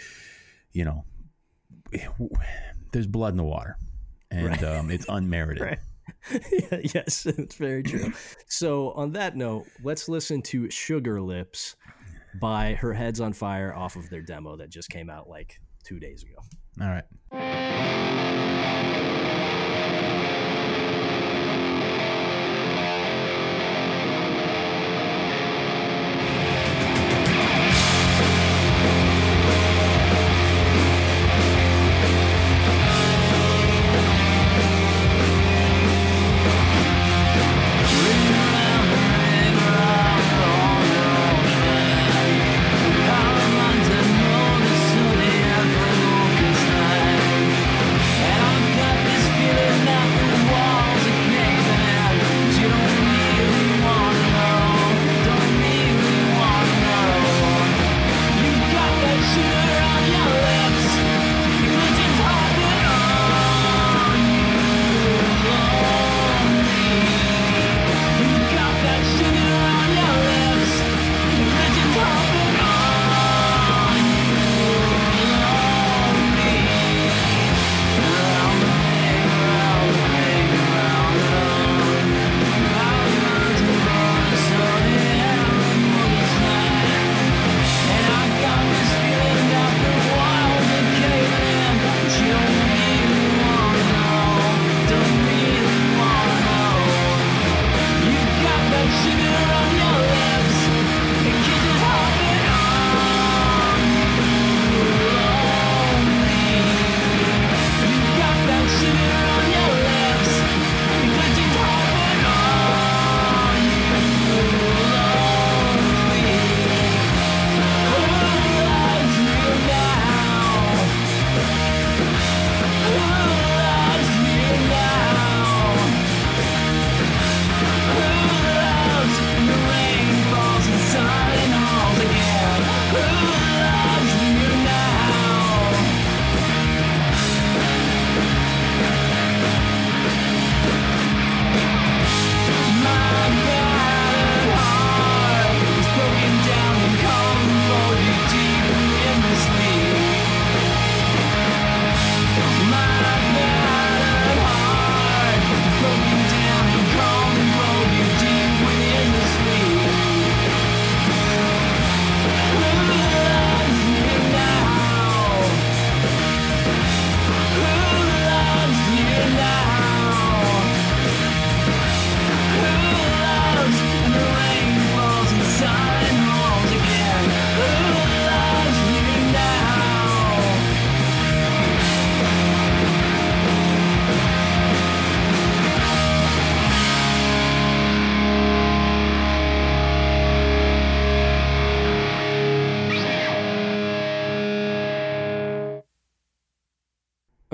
[0.73, 1.05] you know,
[2.91, 3.77] there's blood in the water,
[4.31, 4.63] and Right.
[4.63, 5.61] um, it's unmerited.
[6.31, 6.91] Right.
[6.95, 8.11] yes, it's very true.
[8.47, 11.75] So, on that note, let's listen to Sugar Lips
[12.39, 15.99] by Her Head's on Fire off of their demo that just came out like two
[15.99, 16.35] days ago.
[16.81, 17.05] All right.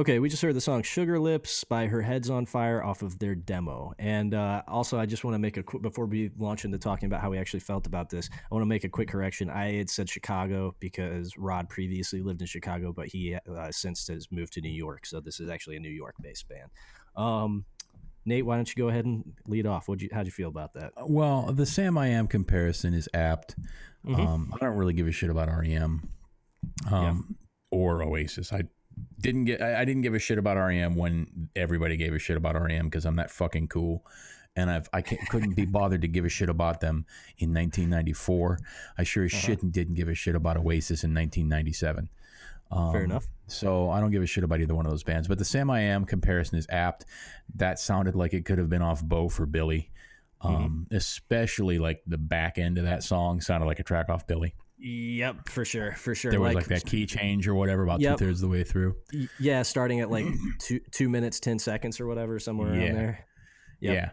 [0.01, 3.19] Okay, we just heard the song "Sugar Lips" by Her Head's on Fire off of
[3.19, 6.65] their demo, and uh, also I just want to make a quick before we launch
[6.65, 8.27] into talking about how we actually felt about this.
[8.33, 9.51] I want to make a quick correction.
[9.51, 14.31] I had said Chicago because Rod previously lived in Chicago, but he uh, since has
[14.31, 16.71] moved to New York, so this is actually a New York-based band.
[17.15, 17.65] Um,
[18.25, 19.87] Nate, why don't you go ahead and lead off?
[19.87, 20.93] What you how'd you feel about that?
[20.97, 23.55] Well, the Samiam comparison is apt.
[24.03, 24.17] Mhm.
[24.17, 26.09] Um, I don't really give a shit about REM
[26.89, 27.35] um,
[27.69, 28.51] or Oasis.
[28.51, 28.63] I
[29.21, 29.61] didn't get.
[29.61, 32.85] I, I didn't give a shit about REM when everybody gave a shit about REM
[32.85, 34.05] because I'm that fucking cool.
[34.55, 37.05] And I've I can't, couldn't be bothered to give a shit about them
[37.37, 38.59] in 1994.
[38.97, 42.09] I sure as shit didn't give a shit about Oasis in 1997.
[42.71, 43.27] Um, Fair enough.
[43.47, 45.27] So I don't give a shit about either one of those bands.
[45.27, 47.05] But the Samiam comparison is apt.
[47.55, 49.91] That sounded like it could have been off Bo for Billy.
[50.41, 54.55] Um, Especially like the back end of that song sounded like a track off Billy.
[54.83, 56.31] Yep, for sure, for sure.
[56.31, 58.17] There was like that key change or whatever about Yep.
[58.17, 58.95] two thirds of the way through.
[59.39, 60.25] yeah, starting at like
[60.59, 62.81] two two minutes ten seconds or whatever, somewhere Yeah.
[62.85, 63.25] around there.
[63.81, 63.93] Yep.
[63.95, 64.09] Yeah.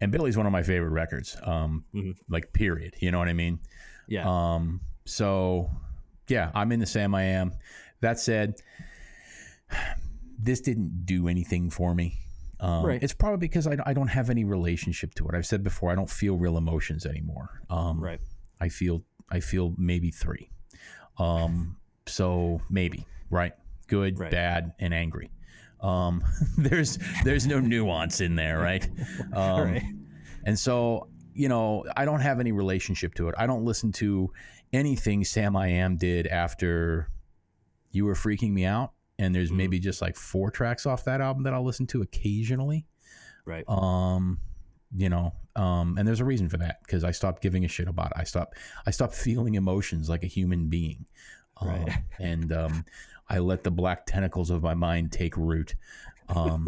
[0.00, 1.36] And Billy's one of my favorite records.
[1.42, 2.14] Um, Mhm.
[2.28, 2.94] like period.
[3.00, 3.58] You know what I mean?
[4.08, 5.70] Yeah, Um, so
[6.28, 7.52] yeah, I'm in the Samiam.
[8.00, 8.54] That said,
[10.38, 12.18] this didn't do anything for me.
[12.60, 13.02] Um, Right.
[13.02, 15.34] It's probably because I, I don't have any relationship to it.
[15.34, 17.62] I've said before, I don't feel real emotions anymore.
[17.70, 18.20] Um, right.
[18.60, 20.50] I feel I feel maybe three.
[21.18, 21.76] Um,
[22.06, 23.54] so maybe right,
[23.88, 24.30] good, Right.
[24.30, 25.30] bad, and angry.
[25.80, 26.22] Um,
[26.58, 28.88] there's there's no nuance in there, right?
[29.32, 29.82] Um, right.
[30.44, 33.34] and so, you know, I don't have any relationship to it.
[33.38, 34.30] I don't listen to
[34.72, 37.08] anything Samiam did after
[37.90, 38.92] You Were Freaking Me Out.
[39.18, 39.56] And there's Mhm.
[39.56, 42.86] maybe just like four tracks off that album that I'll listen to occasionally.
[43.44, 43.64] Right.
[43.68, 44.38] Um,
[44.94, 47.88] you know, um, and there's a reason for that because I stopped giving a shit
[47.88, 48.12] about it.
[48.16, 51.06] I stopped I stopped feeling emotions like a human being.
[51.60, 51.98] Um, Right.
[52.18, 52.84] and um,
[53.28, 55.74] I let the black tentacles of my mind take root.
[56.28, 56.66] Um,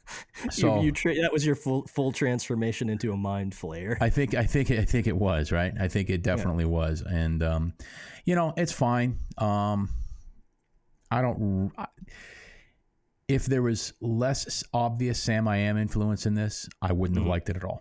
[0.50, 3.96] so you, you tra- that was your full full transformation into a mind flayer.
[4.00, 5.72] I think I think I think it was right.
[5.80, 7.72] I think it definitely was, and um,
[8.24, 9.18] you know it's fine.
[9.38, 9.88] Um,
[11.10, 11.72] I don't.
[11.78, 11.86] I,
[13.28, 17.22] if there was less obvious Samiam influence in this, I wouldn't Mhm.
[17.22, 17.80] have liked it at all.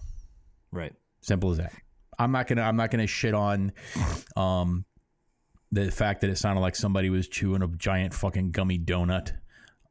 [0.75, 0.93] Right.
[1.21, 1.73] Simple as that.
[2.19, 2.61] I'm not gonna.
[2.61, 3.71] I'm not gonna shit on,
[4.37, 4.85] um,
[5.71, 9.33] the fact that it sounded like somebody was chewing a giant fucking gummy donut,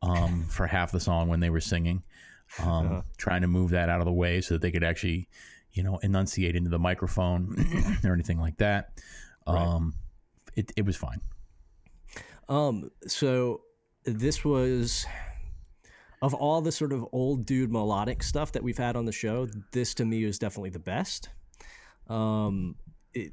[0.02, 2.02] um, for half the song when they were singing,
[2.60, 3.02] um, Uh-huh.
[3.18, 5.28] trying to move that out of the way so that they could actually,
[5.72, 7.54] you know, enunciate into the microphone
[8.04, 9.00] or anything like that.
[9.46, 9.58] Right.
[9.60, 9.94] Um,
[10.54, 11.20] it it was fine.
[12.48, 12.90] Um.
[13.06, 13.62] So
[14.04, 15.04] this was
[16.24, 19.46] of all the sort of old dude melodic stuff that we've had on the show.
[19.72, 21.28] This to me was definitely the best.
[22.08, 22.76] Um.
[23.16, 23.32] It,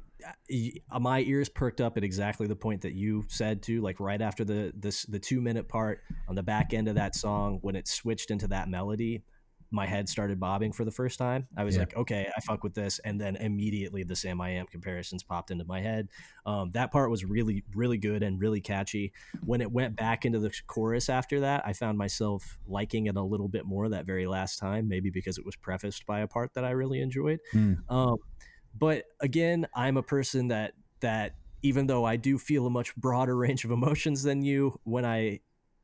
[1.00, 4.44] my ears perked up at exactly the point that you said too, like right after
[4.44, 7.88] the this the two minute part on the back end of that song when it
[7.88, 9.24] switched into that melody.
[9.72, 11.48] My head started bobbing for the first time.
[11.56, 11.80] I was Yeah.
[11.82, 12.98] like, okay, I fuck with this.
[13.00, 16.08] And then immediately the Samiam comparisons popped into my head.
[16.46, 19.12] Um, that part was really, really good and really catchy
[19.44, 23.22] when it went back into the chorus after that, I found myself liking it a
[23.22, 26.54] little bit more that very last time, maybe because it was prefaced by a part
[26.54, 27.40] that I really enjoyed.
[27.54, 27.78] Mm.
[27.90, 28.16] Um,
[28.78, 33.36] but again, I'm a person that that even though I do feel a much broader
[33.38, 35.40] range of emotions than you, when I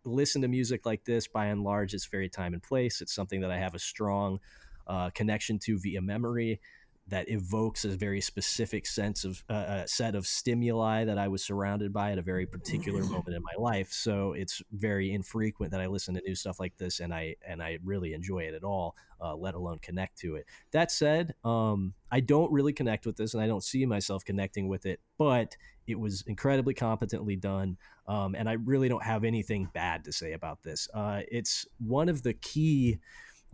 [0.09, 3.01] listen to music like this, by and large, it's very time and place.
[3.01, 4.41] It's something that I have a strong
[4.87, 6.61] uh, connection to via memory
[7.09, 11.43] that evokes a very specific sense of uh, uh, set of stimuli that I was
[11.43, 13.91] surrounded by at a very particular moment in my life.
[13.93, 17.63] So it's very infrequent that I listen to new stuff like this, and I and
[17.63, 20.47] I really enjoy it at all, uh, let alone connect to it.
[20.73, 24.69] That said, um, I don't really connect with this, and I don't see myself connecting
[24.69, 25.57] with it, but
[25.89, 27.77] it was incredibly competently done,
[28.07, 30.89] um, and I really don't have anything bad to say about this.
[30.93, 32.99] Uh, it's one of the key,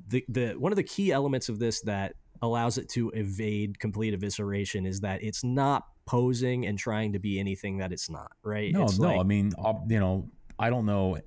[0.08, 4.18] the the one of the key elements of this that allows it to evade complete
[4.18, 8.32] evisceration is that it's not posing and trying to be anything that it's not.
[8.42, 8.72] Right?
[8.72, 9.08] No, It's no.
[9.08, 9.52] like- I mean,
[9.88, 10.28] you know,
[10.58, 11.18] I don't know.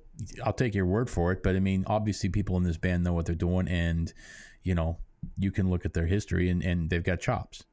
[0.44, 3.14] I'll take your word for it, but I mean, obviously, people in this band know
[3.14, 4.12] what they're doing, and
[4.62, 4.98] you know,
[5.38, 7.64] you can look at their history, and, and they've got chops.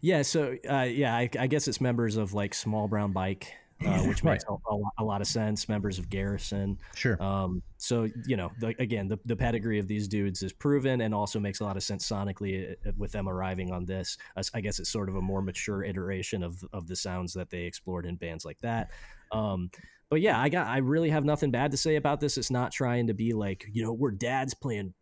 [0.00, 3.52] Yeah, so uh, yeah, I, I guess it's members of like Small Brown Bike,
[3.84, 5.68] uh, which makes a, a, lot- a lot of sense.
[5.68, 6.78] Members of Garrison.
[6.94, 7.20] Sure.
[7.22, 11.14] Um, so you know, the, again, the, the pedigree of these dudes is proven, and
[11.14, 14.16] also makes a lot of sense sonically uh, with them arriving on this.
[14.54, 17.62] I guess it's sort of a more mature iteration of of the sounds that they
[17.62, 18.90] explored in bands like that.
[19.32, 19.70] Um,
[20.10, 22.36] but yeah, I got I really have nothing bad to say about this.
[22.36, 24.92] It's not trying to be like you know we're dads playing,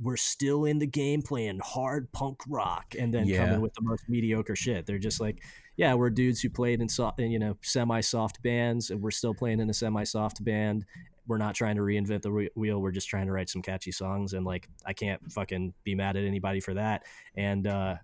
[0.00, 3.38] we're still in the game playing hard punk rock, and then Yeah.
[3.46, 4.86] coming with the most mediocre shit.
[4.86, 5.42] They're just like
[5.76, 9.10] yeah, we're dudes who played in, so, in you know semi soft bands, and we're
[9.10, 10.84] still playing in a semi soft band
[11.28, 12.80] we're not trying to reinvent the wheel.
[12.80, 16.16] We're just trying to write some catchy songs, and like I can't fucking be mad
[16.16, 17.04] at anybody for that.
[17.36, 17.96] And uh,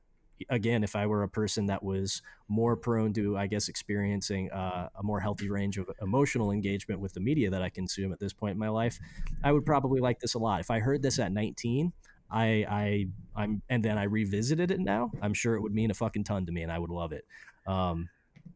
[0.48, 4.88] again, if I were a person that was more prone to, I guess, experiencing uh,
[4.98, 8.32] a more healthy range of emotional engagement with the media that I consume at this
[8.32, 8.98] point in my life,
[9.42, 10.60] I would probably like this a lot.
[10.60, 11.92] If I heard this at 19,
[12.30, 13.06] I, I,
[13.36, 16.46] I'm, and then I revisited it now, I'm sure it would mean a fucking ton
[16.46, 17.24] to me, and I would love it.
[17.66, 18.08] Um,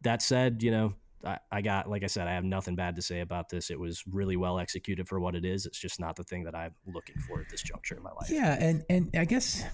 [0.03, 3.03] that said, you know, I, I got, like I said, I have nothing bad to
[3.03, 3.71] say about this.
[3.71, 5.67] It was really well executed for what it is.
[5.67, 8.31] It's just not the thing that I'm looking for at this juncture in my life.
[8.31, 9.65] Yeah, and and I guess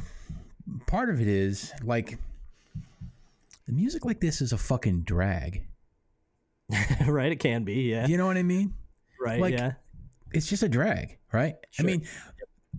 [0.87, 2.19] part of it is like
[3.67, 5.67] the music like this is a fucking drag.
[7.07, 7.33] right?
[7.33, 8.07] It can be, yeah.
[8.07, 8.75] You know what I mean?
[9.21, 9.73] Right, like, yeah.
[10.33, 11.57] It's just a drag, right?
[11.71, 11.85] Sure.
[11.85, 12.07] I mean,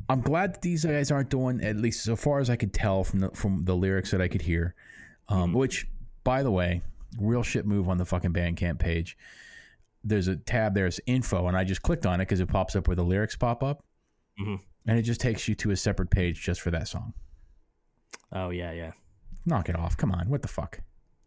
[0.10, 3.04] I'm glad that these guys aren't doing at least so far as I could tell
[3.04, 4.76] from the from the lyrics that I could hear.
[5.30, 5.58] Um, mm-hmm.
[5.58, 5.88] which
[6.24, 6.82] by the way,
[7.20, 9.18] real shit move on the fucking Bandcamp page.
[10.04, 12.88] There's a tab there's info and I just clicked on it because it pops up
[12.88, 13.84] where the lyrics pop up.
[14.40, 14.56] Mm-hmm.
[14.88, 17.14] And it just takes you to a separate page just for that song.
[18.32, 18.92] Oh yeah, yeah.
[19.46, 19.96] Knock it off.
[19.98, 20.30] Come on.
[20.30, 20.80] What the fuck?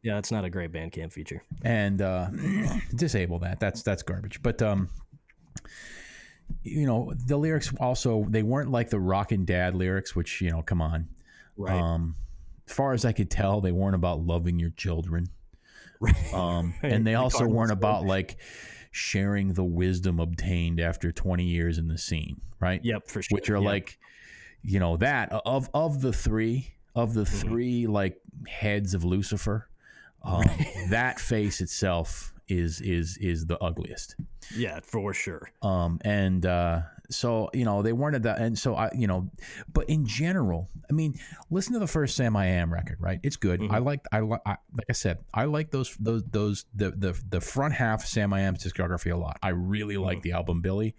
[0.03, 1.43] Yeah, that's not a great Bandcamp feature.
[1.63, 2.29] And uh,
[2.95, 3.61] disable that.
[3.61, 4.43] That's that's garbage.
[4.43, 4.89] But um,
[6.63, 10.51] you know, the lyrics also they weren't like the rock and Dad lyrics, which you
[10.51, 11.09] know, come on.
[11.57, 11.81] Right.
[11.81, 12.17] Um,
[12.69, 15.29] as far as I could tell, they weren't about loving your children.
[16.01, 16.33] Right.
[16.33, 18.37] Um, and they also weren't about like
[18.93, 22.81] sharing the wisdom obtained after 20 years in the scene, right?
[22.85, 23.35] Yep, for sure.
[23.35, 23.65] Which are yep.
[23.65, 23.99] like,
[24.63, 27.49] you know, that of of the three of the mm-hmm.
[27.49, 29.69] three like heads of Lucifer,
[30.23, 30.45] um,
[30.91, 34.17] that face itself is is is the ugliest.
[34.55, 35.51] Yeah, for sure.
[35.63, 36.81] Um, and uh,
[37.11, 39.31] so you know they weren't at that, and so I you know,
[39.73, 41.15] but in general, I mean,
[41.51, 43.21] listen to the first Samiam record, right?
[43.23, 43.61] It's good.
[43.61, 43.75] Mm-hmm.
[43.75, 47.41] I like I like like I said, I like those those those the the the
[47.41, 49.39] front half of Samiam's discography a lot.
[49.43, 50.05] I really mm-hmm.
[50.05, 50.95] like the album Billy.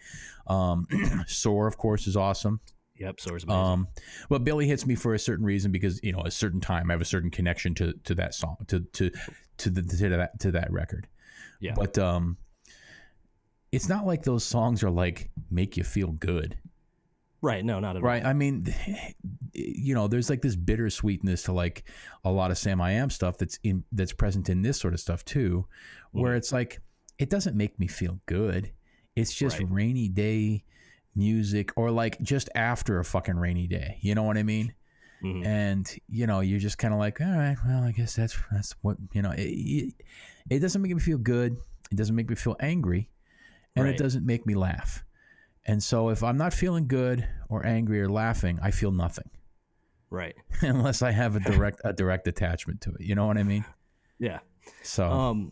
[0.48, 0.88] Um,
[1.28, 2.60] Soar, of course, is awesome.
[3.00, 3.64] Yep, Soar's amazing.
[3.64, 3.88] Um,
[4.30, 6.94] but Billy hits me for a certain reason because you know a certain time I
[6.94, 9.10] have a certain connection to to that song to to
[9.58, 11.08] to the to that to that record.
[11.60, 11.74] Yeah.
[11.76, 12.38] But um,
[13.72, 16.58] it's not like those songs are like make you feel good.
[17.42, 17.64] Right.
[17.64, 18.22] No, not at right.
[18.22, 18.26] all.
[18.26, 18.30] Right.
[18.30, 18.74] I mean,
[19.54, 21.86] you know, there's like this bittersweetness to like
[22.26, 25.66] a lot of Samiam stuff that's in that's present in this sort of stuff too,
[26.12, 26.38] where mm.
[26.38, 26.82] it's like
[27.18, 28.72] it doesn't make me feel good.
[29.16, 29.68] It's just right.
[29.72, 30.64] rainy day
[31.16, 33.98] music or like just after a fucking rainy day.
[34.02, 34.74] You know what I mean?
[35.24, 35.46] Mm-hmm.
[35.46, 38.74] And you know, you're just kind of like, all right, well, I guess that's that's
[38.82, 39.32] what you know.
[39.32, 39.94] It, it,
[40.50, 41.58] it, doesn't make me feel good.
[41.92, 43.10] It doesn't make me feel angry,
[43.76, 43.94] and right.
[43.94, 45.04] it doesn't make me laugh.
[45.66, 49.30] And so, if I'm not feeling good or angry or laughing, I feel nothing.
[50.10, 50.36] Right.
[50.62, 53.02] Unless I have a direct a direct attachment to it.
[53.02, 53.66] You know what I mean?
[54.20, 54.40] Yeah.
[54.84, 55.10] So.
[55.10, 55.52] Um.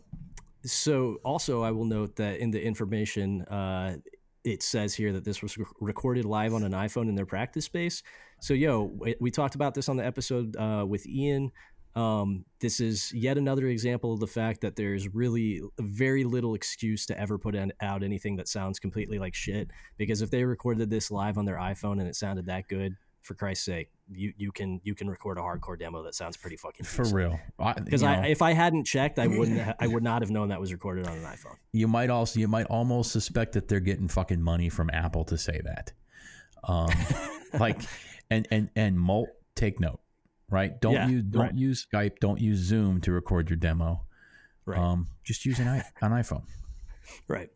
[0.64, 3.96] So also, I will note that in the information, uh,
[4.44, 8.02] it says here that this was recorded live on an iPhone in their practice space.
[8.40, 11.50] So, yo, we talked about this on the episode uh, with Ian.
[11.96, 17.06] Um, this is yet another example of the fact that there's really very little excuse
[17.06, 19.70] to ever put out anything that sounds completely like shit.
[19.96, 22.94] Because if they recorded this live on their iPhone and it sounded that good,
[23.28, 26.56] for Christ's sake, you you can you can record a hardcore demo that sounds pretty
[26.56, 27.38] fucking for real.
[27.84, 30.48] Because I, I, if I hadn't checked, I wouldn't ha- I would not have known
[30.48, 31.56] that was recorded on an iPhone.
[31.72, 35.36] You might also you might almost suspect that they're getting fucking money from Apple to
[35.36, 35.92] say that.
[36.64, 36.88] Um,
[37.60, 37.82] like
[38.30, 40.00] and and and Molt take note,
[40.50, 40.80] right?
[40.80, 41.54] Don't yeah, use don't right.
[41.54, 44.06] use Skype, don't use Zoom to record your demo.
[44.64, 44.78] Right.
[44.78, 46.44] Um, just use an, an iPhone.
[47.26, 47.50] Right.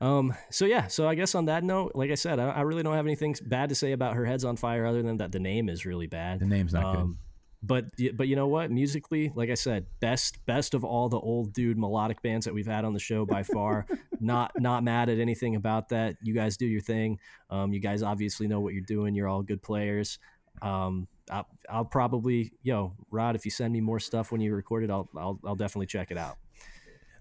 [0.00, 2.84] Um, so yeah, so I guess on that note, like I said, I, I, really
[2.84, 5.40] don't have anything bad to say about her head's on fire other than that the
[5.40, 6.38] name is really bad.
[6.38, 7.16] The name's not um, good.
[7.60, 8.70] But but you know what?
[8.70, 12.68] Musically, like I said, best best of all the old dude melodic bands that we've
[12.68, 13.86] had on the show by far.
[14.20, 16.14] not not mad at anything about that.
[16.22, 17.18] You guys do your thing.
[17.50, 19.16] Um, you guys obviously know what you're doing.
[19.16, 20.20] You're all good players.
[20.62, 24.84] Um, I'll, I'll probably yo Rod, if you send me more stuff when you record
[24.84, 26.36] it, I'll I'll, I'll definitely check it out.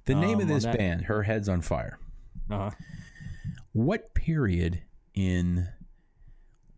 [0.05, 1.97] The name um, of this that, band, Her Head's on Fire.
[2.49, 2.71] Uh-huh.
[3.73, 4.81] What period
[5.13, 5.67] in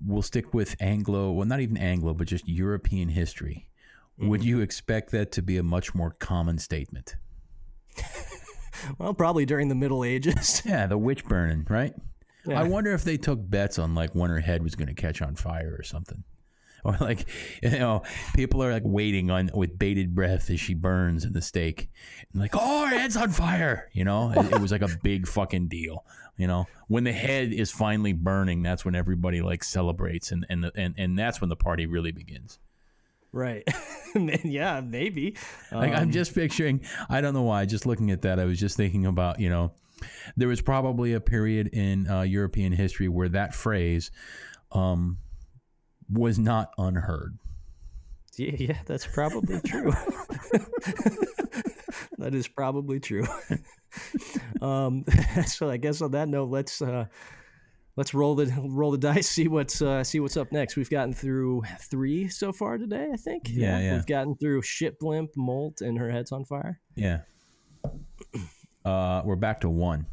[0.05, 3.67] we'll stick with Anglo, well, not even Anglo, but just European history.
[4.19, 4.29] Mm-hmm.
[4.29, 7.15] Would you expect that to be a much more common statement?
[8.97, 10.61] well, probably during the Middle Ages.
[10.65, 11.93] yeah, the witch burning, right?
[12.45, 12.59] Yeah.
[12.59, 15.21] I wonder if they took bets on like when her head was going to catch
[15.21, 16.23] on fire or something.
[16.83, 17.27] or like
[17.61, 18.03] you know
[18.35, 21.89] people are like waiting on with bated breath as she burns in the stake
[22.31, 23.89] and like oh her head's on fire!
[23.93, 24.31] You know?
[24.31, 26.05] It, it, was like a big fucking deal
[26.37, 26.67] you know?
[26.87, 31.19] When the head is finally burning that's when everybody like celebrates and and and, and
[31.19, 32.59] that's when the party really begins.
[33.31, 33.63] Right.
[34.43, 35.37] Yeah maybe.
[35.71, 38.45] Um, like i'm um, just picturing i don't know why just looking at that i
[38.45, 39.71] was just thinking about you know
[40.35, 44.11] there was probably a period in uh, European history where that phrase
[44.71, 45.17] um,
[46.11, 47.37] was not unheard.
[48.37, 49.91] Yeah, yeah, that's probably true.
[52.17, 53.25] that is probably true.
[54.61, 55.03] um,
[55.45, 57.05] so I guess on that note, let's uh,
[57.95, 60.77] let's roll the roll the dice, see what's uh, see what's up next.
[60.77, 63.49] We've gotten through three so far today, I think.
[63.49, 63.95] Yeah, yeah.
[63.95, 66.79] We've gotten through shit blimp, molt, and her head's on fire.
[66.95, 67.21] Yeah.
[68.85, 70.05] Uh, we're back to one.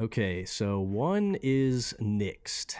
[0.00, 2.76] Okay, so one is nixed.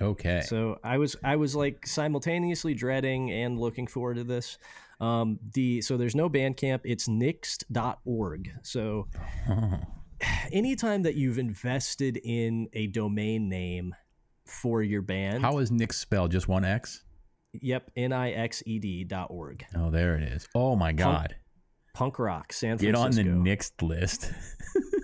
[0.00, 0.42] Okay.
[0.46, 4.58] So I was I was like simultaneously dreading and looking forward to this.
[5.00, 6.80] Um, the so there's no Bandcamp.
[6.84, 8.50] It's nixed.org.
[8.62, 9.08] So
[10.52, 13.94] anytime that you've invested in a domain name
[14.46, 16.30] for your band, How is Nix spelled?
[16.30, 17.02] Just one X?
[17.60, 19.64] yep, n i x e d dot org.
[19.76, 20.48] Oh, there it is.
[20.54, 21.36] Oh my God.
[21.94, 22.92] Punk rock, San Francisco.
[22.92, 24.32] Get on the next list.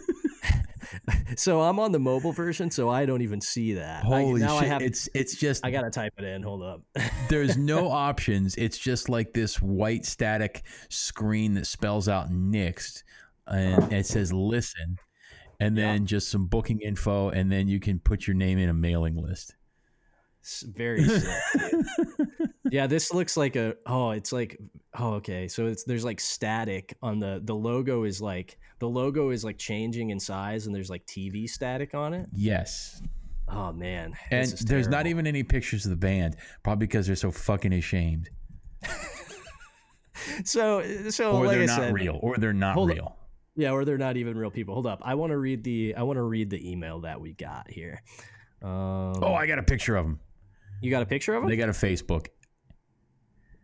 [1.37, 4.05] so I'm on the mobile version, so I don't even see that.
[4.05, 4.65] I- Holy now shit!
[4.65, 4.83] I have.
[4.83, 6.43] it's it's just I gotta type it in.
[6.43, 6.83] Hold up.
[7.29, 8.55] there's no options.
[8.57, 13.03] It's just like this white static screen that spells out Nixed,
[13.47, 13.97] and uh-huh.
[13.97, 14.97] it says listen,
[15.59, 18.75] and then just some booking info, and then you can put your name in a
[18.75, 19.55] mailing list.
[20.43, 21.29] S- Very sick.
[22.71, 24.59] yeah, this looks like a oh, it's like
[24.99, 25.49] oh okay.
[25.49, 29.59] So it's there's like static on the the logo is like the logo is like
[29.59, 32.29] changing in size and there's like TV static on it.
[32.33, 33.03] Yes,
[33.49, 34.15] Oh man.
[34.31, 38.31] and there's not even any pictures of the band, probably because they're so fucking ashamed,
[40.45, 43.17] so so or like they're I not said, real, or they're not real.
[43.57, 44.75] Yeah, or they're not even real people.
[44.75, 45.01] Hold up.
[45.03, 48.03] I want to read the I want to read the email that we got here.
[48.63, 50.21] Um, Oh, I got a picture of them.
[50.81, 51.51] you got a picture of them?
[51.51, 52.29] They got a Facebook.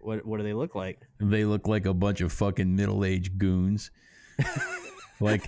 [0.06, 1.00] What what do they look like?
[1.18, 3.90] They look like a bunch of fucking middle-aged goons.
[5.20, 5.44] like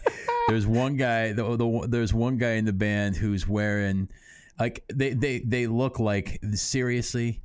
[0.48, 4.08] there's one guy the, the there's one guy in the band who's wearing
[4.58, 7.42] like they they they look like seriously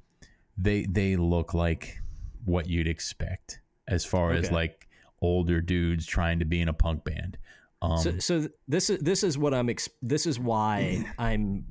[0.58, 2.00] they they look like
[2.46, 4.88] what you'd expect as far as like
[5.22, 7.38] older dudes trying to be in a punk band.
[7.82, 9.70] Um so, so this is this is what I'm.
[9.70, 11.66] Ex- this is why I'm.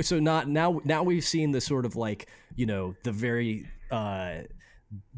[0.00, 0.80] So not now.
[0.84, 4.42] Now we've seen the sort of like you know the very uh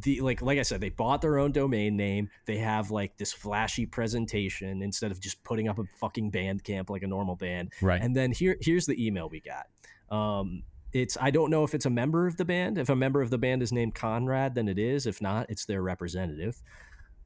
[0.00, 2.28] the like like I said they bought their own domain name.
[2.46, 6.90] They have like this flashy presentation instead of just putting up a fucking band camp
[6.90, 7.72] like a normal band.
[7.80, 8.02] right.
[8.02, 9.66] And then here here's the email we got.
[10.14, 12.78] Um, it's I don't know if it's a member of the band.
[12.78, 15.06] If a member of the band is named Conrad, then it is.
[15.06, 16.60] If not, it's their representative.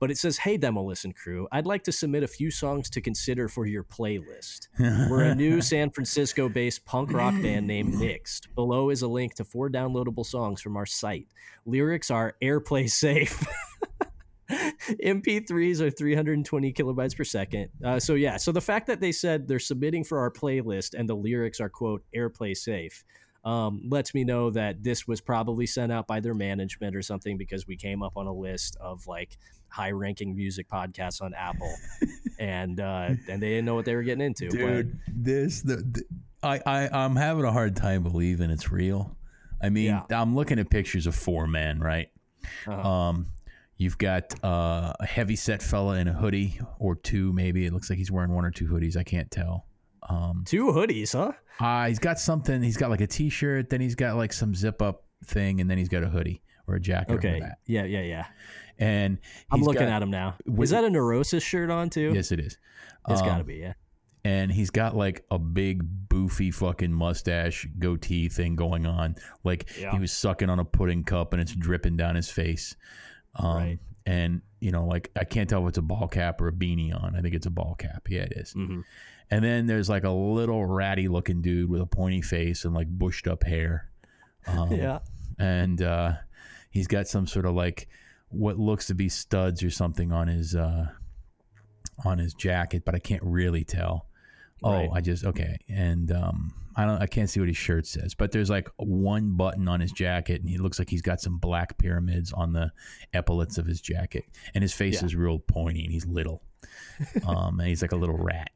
[0.01, 3.01] But it says, "Hey, Demo Listen crew, I'd like to submit a few songs to
[3.01, 4.69] consider for your playlist.
[4.79, 8.55] We're a new San Francisco-based punk rock band named Nixed.
[8.55, 11.29] Below is a link to four downloadable songs from our site.
[11.65, 13.45] Lyrics are airplay safe."
[14.51, 17.71] MP3s are 320 kilobytes per second.
[17.83, 21.09] Uh, so yeah, so the fact that they said they're submitting for our playlist and
[21.09, 23.05] the lyrics are quote airplay safe
[23.45, 27.37] um, lets me know that this was probably sent out by their management or something
[27.37, 29.39] because we came up on a list of like
[29.75, 31.75] high-ranking music podcasts on Apple,
[32.39, 34.49] and uh, and they didn't know what they were getting into.
[34.49, 36.03] Dude, this the, the
[36.43, 39.17] I, I I'm having a hard time believing it's real.
[39.63, 40.03] I mean, Yeah.
[40.11, 42.09] I'm looking at pictures of four men, right?
[42.67, 43.27] But, uh, Um,
[43.79, 47.65] you've got uh, a heavy set fella in a hoodie or two, maybe.
[47.65, 48.97] It looks like he's wearing one or two hoodies.
[48.97, 49.67] I can't tell.
[50.09, 51.33] Um, two hoodies, huh?
[51.65, 52.63] uh, he's got something.
[52.63, 55.79] He's got like a t-shirt, then he's got like some zip up thing, and then
[55.79, 57.15] he's got a hoodie or a jacket.
[57.15, 58.27] Okay, yeah, yeah, yeah.
[58.79, 59.19] And
[59.51, 60.35] I'm looking got- at him now.
[60.59, 62.13] Is that a neurosis shirt on too?
[62.15, 62.59] Yes, it is.
[63.09, 63.57] it's Um, got to be.
[63.57, 63.75] Yeah.
[64.25, 69.15] and he's got like a big boofy fucking mustache goatee thing going on
[69.45, 69.93] like Yeah.
[69.93, 72.75] he was sucking on a pudding cup and it's dripping down his face
[73.37, 73.79] um, Right.
[74.07, 76.95] and you know like i can't tell if it's a ball cap or a beanie
[76.99, 78.53] on i think it's a ball cap yeah it is.
[78.53, 78.81] hmm
[79.31, 82.89] and then there's like a little ratty looking dude with a pointy face and like
[82.89, 83.91] bushed up hair
[84.47, 85.01] um, Yeah.
[85.39, 86.13] and uh,
[86.71, 87.89] he's got some sort of like
[88.35, 90.87] what looks to be studs or something on his uh,
[92.05, 94.07] on his jacket, but I can't really tell.
[94.63, 94.89] Right.
[94.91, 98.15] Oh, I just okay, and um, I don't, I can't see what his shirt says,
[98.15, 101.39] but there's like one button on his jacket, and he looks like he's got some
[101.39, 102.73] black pyramids on the
[103.13, 104.25] epaulets of his jacket,
[104.55, 105.07] and his face Yeah.
[105.07, 106.43] is real pointy, and he's little,
[107.27, 108.51] um, and he's like a little rat.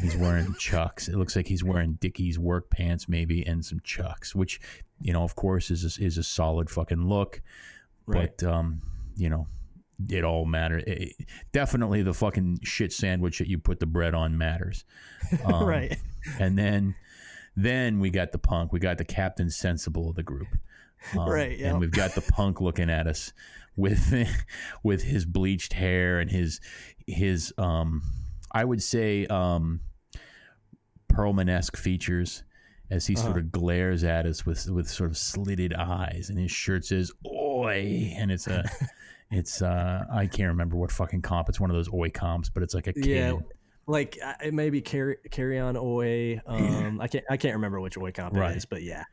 [0.00, 1.08] He's wearing chucks.
[1.08, 4.60] It looks like he's wearing Dickies work pants, maybe, and some chucks, which,
[5.00, 7.42] you know, of course, is a, is a solid fucking look.
[8.06, 8.30] Right.
[8.38, 8.82] But, um,
[9.18, 9.46] you know,
[10.08, 10.84] it all matters.
[11.52, 14.84] Definitely, the fucking shit sandwich that you put the bread on matters.
[15.44, 15.96] Um, right.
[16.40, 16.94] And then,
[17.56, 18.72] then we got the punk.
[18.72, 20.46] We got the Captain Sensible of the group.
[21.18, 21.70] Um, Right, yeah.
[21.70, 23.32] And we've got the punk looking at us
[23.76, 24.14] with
[24.84, 26.60] with his bleached hair and his
[27.06, 28.02] his um
[28.52, 29.80] I would say um,
[31.12, 32.44] Perlman-esque features
[32.90, 33.38] as he sort Uh-huh.
[33.40, 38.14] of glares at us with with sort of slitted eyes, and his shirt says "Oi,"
[38.16, 38.64] and it's a.
[39.30, 41.48] It's uh I can't remember what fucking comp.
[41.48, 43.04] It's one of those oi comps, but it's like a kid.
[43.06, 43.32] Yeah,
[43.86, 46.40] like it maybe carry carry on Oi.
[46.46, 48.52] Um, I can't I can't remember which Oi comp Right.
[48.52, 49.04] it is, but yeah,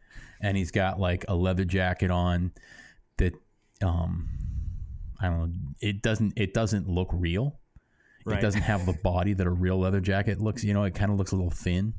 [0.42, 2.52] and he's got like a leather jacket on
[3.18, 3.34] that
[3.84, 4.30] um
[5.20, 5.50] I don't know
[5.82, 7.60] it doesn't it doesn't look real.
[8.26, 8.38] right.
[8.38, 11.12] It doesn't have the body that a real leather jacket looks, you know, it kind
[11.12, 11.94] of looks a little thin.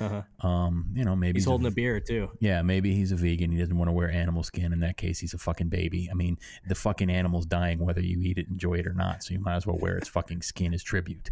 [0.00, 0.46] Uh-huh.
[0.46, 2.30] Um, you know, maybe He's a- holding a beer too.
[2.40, 3.52] yeah, maybe he's a vegan.
[3.52, 4.72] He doesn't want to wear animal skin.
[4.72, 6.08] In that case, he's a fucking baby.
[6.10, 9.22] I mean, the fucking animal's dying whether you eat it, enjoy it or not.
[9.22, 11.30] So you might as well wear its fucking skin as tribute.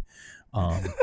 [0.53, 0.81] Um,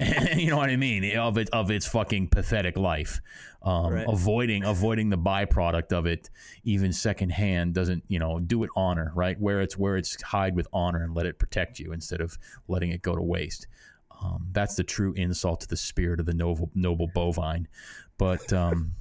[0.36, 1.16] you know what I mean?
[1.16, 3.20] Of it of its fucking pathetic life.
[3.62, 4.06] Um, Right.
[4.08, 6.30] Avoiding avoiding the byproduct of it,
[6.64, 10.66] even secondhand, doesn't you know do it honor right where it's where it's hide with
[10.72, 12.36] honor and let it protect you instead of
[12.68, 13.66] letting it go to waste.
[14.22, 17.66] Um, that's the true insult to the spirit of the noble noble bovine.
[18.18, 18.94] But um,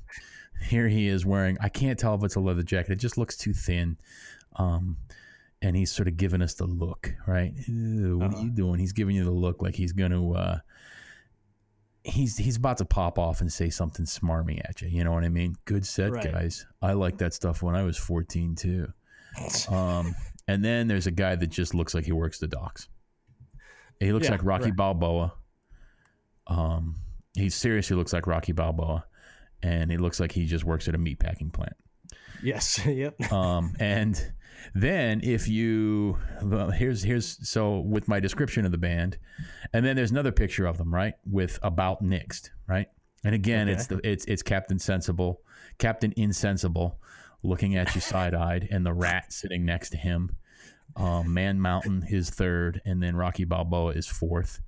[0.68, 1.58] here he is wearing.
[1.62, 2.94] I can't tell if it's a leather jacket.
[2.94, 3.98] It just looks too thin.
[4.56, 4.98] Um,
[5.62, 7.54] and he's sort of giving us the look, right?
[7.68, 8.44] Ew, what are Uh-huh.
[8.46, 8.80] you doing?
[8.80, 10.32] He's giving you the look like he's gonna.
[10.32, 10.60] Uh,
[12.04, 14.88] he's he's about to pop off and say something smarmy at you.
[14.90, 15.56] You know what I mean?
[15.66, 16.32] Good set, Right.
[16.34, 16.66] guys.
[16.82, 18.92] I like that stuff when I was fourteen too.
[19.70, 20.16] Um,
[20.48, 22.90] and then there's a guy that just looks like he works the docks.
[24.06, 24.76] He looks Yeah, like Rocky right.
[24.76, 25.34] Balboa.
[26.48, 26.96] Um,
[27.36, 29.06] he seriously looks like Rocky Balboa,
[29.64, 31.76] and he looks like he just works at a meatpacking plant.
[32.44, 32.84] Yes.
[32.86, 33.32] yep.
[33.32, 34.34] Um, and
[34.76, 39.18] then if you well, here's here's so with my description of the band,
[39.74, 42.88] and then there's another picture of them right with about Nixed right,
[43.24, 45.42] and again it's the it's it's Captain Sensible,
[45.78, 47.00] Captain Insensible,
[47.44, 50.36] looking at you side eyed, and the rat sitting next to him.
[50.96, 54.62] Um, Man Mountain is third, and then Rocky Balboa is fourth.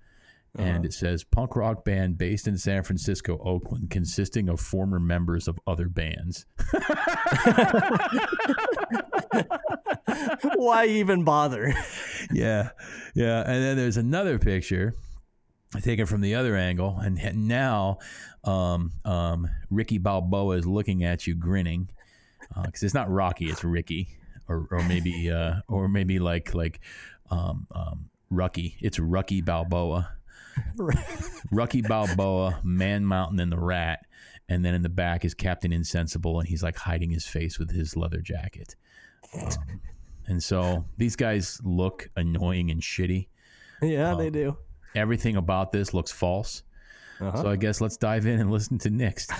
[0.56, 5.48] And it says punk rock band based in San Francisco, Oakland, consisting of former members
[5.48, 6.45] of other bands.
[10.56, 11.74] Why even bother?
[12.32, 12.70] yeah,
[13.16, 13.40] yeah.
[13.40, 14.94] And then there's another picture
[15.82, 17.98] taken from the other angle, and now
[18.44, 21.90] um, um, Ricky Balboa is looking at you, grinning,
[22.64, 24.10] because it's not Rocky, it's Ricky,
[24.48, 26.80] or or maybe uh, or maybe like like
[27.30, 30.14] um, um, Rucky, it's Rucky Balboa.
[31.52, 34.06] Rucky Balboa, Man Mountain, and the Rat.
[34.49, 37.72] And then in the back is Captain Insensible, and he's like hiding his face with
[37.72, 38.76] his leather jacket.
[39.34, 39.82] Um,
[40.28, 43.28] and so these guys look annoying and shitty.
[43.82, 44.57] yeah, they do.
[44.95, 46.64] Everything about this looks false.
[47.19, 47.44] Uh-huh.
[47.44, 49.31] So I guess let's dive in and listen to Nixed.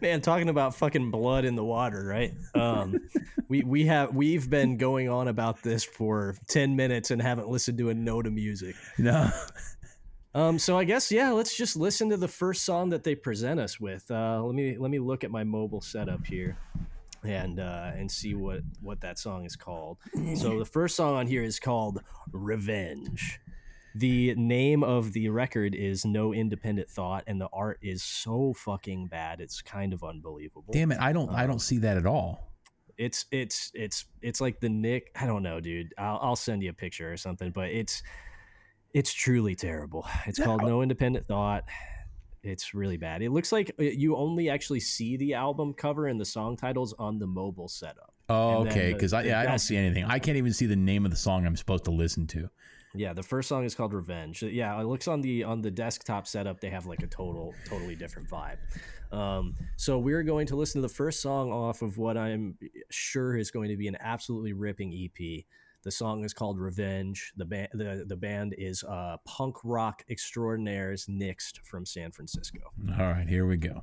[0.02, 2.34] Man, talking about fucking blood in the water, right?
[2.54, 3.08] Um,
[3.48, 7.78] we we have we've been going on about this for ten minutes and haven't listened
[7.78, 8.76] to a note of music.
[8.98, 9.30] No.
[10.34, 13.60] Um, so I guess yeah, let's just listen to the first song that they present
[13.60, 14.10] us with.
[14.10, 16.56] Uh, let me let me look at my mobile setup here,
[17.22, 19.98] and uh, and see what what that song is called.
[20.36, 22.02] So the first song on here is called
[22.32, 23.40] "Revenge."
[23.94, 29.08] The name of the record is No Independent Thought, and the art is so fucking
[29.08, 29.40] bad.
[29.40, 30.72] It's kind of unbelievable.
[30.72, 32.48] Damn it, I don't I don't see that at all.
[32.98, 35.10] It's it's it's it's like the Nick.
[35.20, 35.92] I don't know, dude.
[35.98, 38.02] I'll I'll send you a picture or something, but it's
[38.94, 40.06] it's truly terrible.
[40.26, 41.64] It's called No Independent Thought.
[42.42, 43.22] It's really bad.
[43.22, 46.92] It looks like uh, you only actually see the album cover and the song titles
[46.98, 48.12] on the mobile setup.
[48.28, 48.88] Oh, And okay.
[48.88, 50.04] the- Because I yeah, I don't see anything.
[50.04, 52.50] I can't even see the name of the song I'm supposed to listen to.
[52.94, 54.42] Yeah, the first song is called Revenge.
[54.42, 57.96] Yeah, it looks on the on the desktop setup they have like a total totally
[57.96, 58.58] different vibe.
[59.12, 62.56] Um, so we're going to listen to the first song off of what I'm
[62.90, 65.44] sure is going to be an absolutely ripping EP.
[65.84, 67.32] The song is called Revenge.
[67.36, 72.60] The band the, the band is uh, punk rock extraordinaires Nixed from San Francisco.
[72.98, 73.82] All right, here we go.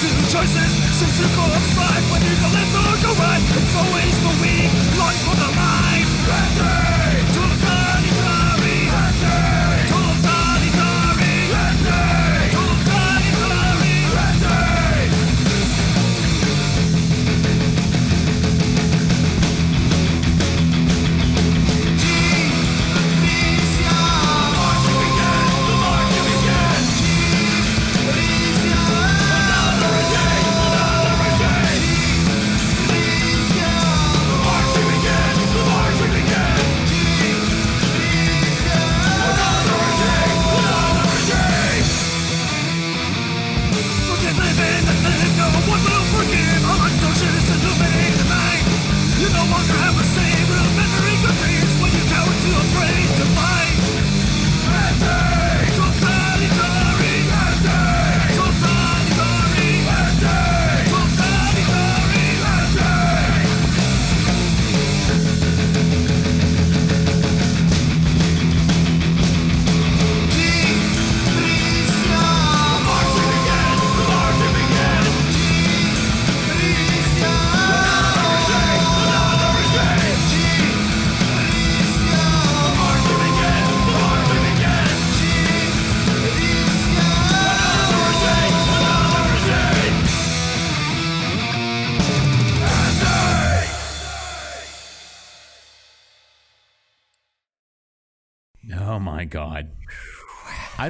[0.00, 0.78] Than two choices.
[1.38, 3.42] Of strife when you go left or go right.
[3.42, 5.77] It's always the weak, lying for the line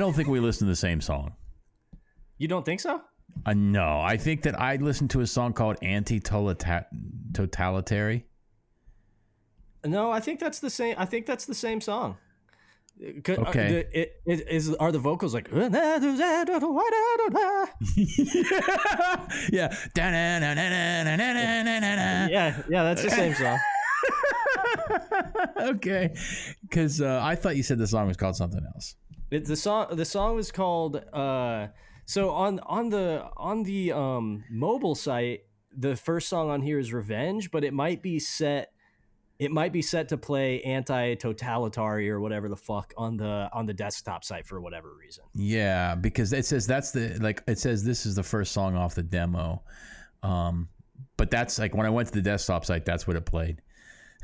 [0.09, 1.35] don't think we listen to the same song.
[2.39, 3.03] You don't think so?
[3.45, 8.25] Uh, no, I think that I listened to a song called Anti Totalitary.
[9.85, 10.95] No, I think that's the same.
[10.97, 12.17] I think that's the same song.
[13.03, 13.69] uh, Okay.
[13.69, 15.69] the- it, it is are the vocals like yeah
[19.53, 19.69] yeah.
[22.31, 23.59] yeah yeah that's the same song.
[25.61, 26.15] okay.
[26.63, 28.95] Because uh, I thought you said the song was called something else.
[29.31, 31.69] It, the song the song was called uh
[32.07, 35.43] so on on the on the um mobile site
[35.77, 38.73] the first song on here is Revenge, but it might be set
[39.39, 43.75] it might be set to play anti-totalitarian or whatever the fuck on the on the
[43.75, 45.25] desktop site for whatever reason.
[45.35, 48.95] Yeah, because it says that's the like it says this is the first song off
[48.95, 49.63] the demo.
[50.25, 50.69] Um,
[51.17, 53.63] but that's like when I went to the desktop site, that's what it played.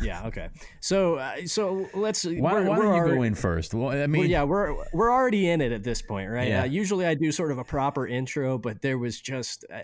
[0.00, 0.48] Yeah, okay.
[0.80, 3.74] So uh, so let's Why, why don't you already- go in first?
[3.74, 6.48] Well, I mean, well, yeah, we're we're already in it at this point, right?
[6.48, 6.62] Yeah.
[6.62, 9.82] Uh, usually, I do sort of a proper intro, but there was just uh,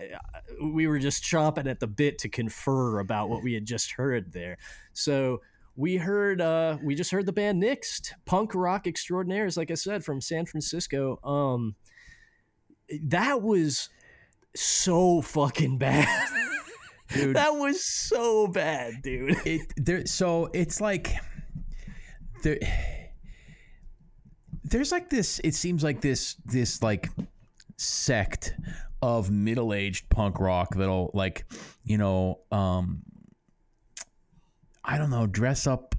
[0.61, 4.33] we were just chomping at the bit to confer about what we had just heard
[4.33, 4.57] there.
[4.91, 5.39] So
[5.77, 10.03] we heard uh, we just heard the band Nixed, punk rock extraordinaires, like I said,
[10.03, 11.19] from San Francisco.
[11.23, 11.75] Um,
[13.01, 13.87] that was
[14.53, 16.27] so fucking bad.
[17.13, 19.35] Dude, that was so bad, dude.
[19.45, 20.05] it there.
[20.05, 21.13] So it's like
[22.43, 22.59] there.
[24.63, 25.39] There's like this.
[25.43, 26.35] It seems like this.
[26.45, 27.09] This like
[27.77, 28.53] sect
[29.01, 31.45] of middle-aged punk rock that'll like,
[31.83, 33.01] you know, um,
[34.85, 35.95] I don't know, dress up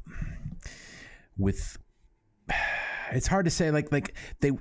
[1.36, 1.78] with.
[3.14, 3.70] It's hard to say.
[3.70, 4.52] Like like they.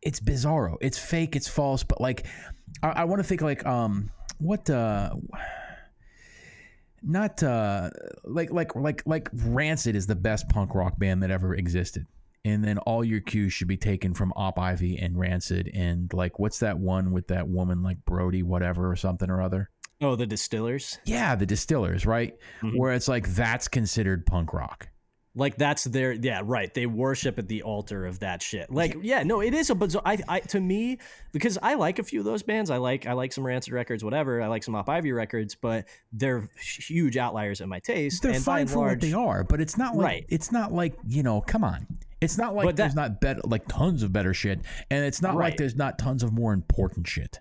[0.00, 0.78] It's bizarro.
[0.80, 1.36] It's fake.
[1.36, 1.84] It's false.
[1.84, 2.26] But like,
[2.82, 5.10] I, I want to think like um what uh
[7.06, 7.90] not uh
[8.24, 12.06] like like like like Rancid is the best punk rock band that ever existed.
[12.46, 16.38] And then all your cues should be taken from Op Ivy and Rancid and like
[16.38, 19.70] what's that one with that woman like Brody whatever or something or other?
[20.00, 20.98] Oh, the Distillers.
[21.06, 22.34] Yeah, the Distillers, right?
[22.62, 22.76] Mhm.
[22.76, 24.88] Where it's like that's considered punk rock.
[25.36, 29.22] Like that's their yeah right they worship at the altar of that shit like yeah
[29.22, 30.98] no it is a bizarre I, I to me
[31.32, 34.04] because i like a few of those bands i like i like some rancid records
[34.04, 38.32] whatever i like some op ivy records but they're huge outliers in my taste They're
[38.32, 40.26] and by fine for what large they are, but it's not like Right.
[40.28, 41.86] it's not like, you know, come on.
[42.20, 44.60] It's not like that- there's not better like tons of better shit.
[44.90, 47.40] And it's not like there's not tons of more important shit.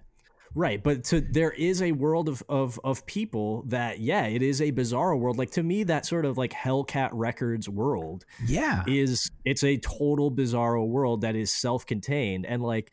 [0.56, 4.62] Right but to there is a world of, of of people that yeah it is
[4.62, 5.38] a bizarre world.
[5.38, 8.84] Like to me that sort of like hellcat records world Yeah.
[8.88, 12.46] is it's a total bizarro world that is self-contained.
[12.46, 12.92] And like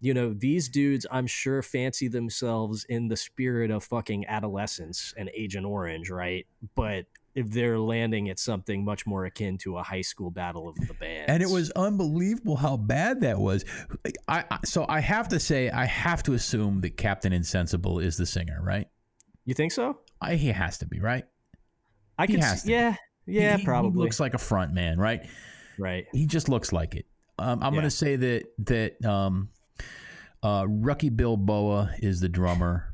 [0.00, 5.30] you know these dudes i'm sure fancy themselves in the spirit of fucking adolescence and
[5.34, 6.46] agent orange right?
[6.74, 7.06] But
[7.36, 10.94] if they're landing at something much more akin to a high school battle of the
[10.94, 13.64] bands and it was unbelievable how bad that was.
[14.26, 18.16] I, I so I have to say I have to assume that Captain Insensible is
[18.16, 18.88] the singer, right?
[19.44, 21.24] you think so I, he has to be, right?
[22.18, 22.72] i He could has s- be.
[22.72, 22.96] yeah
[23.26, 25.28] yeah He- he probably looks like a front man, right?
[25.78, 27.06] right He just looks like it.
[27.38, 27.80] Um, I'm Yeah.
[27.80, 29.50] going to say that that um,
[30.42, 32.92] uh, Rucky Balboa is the drummer.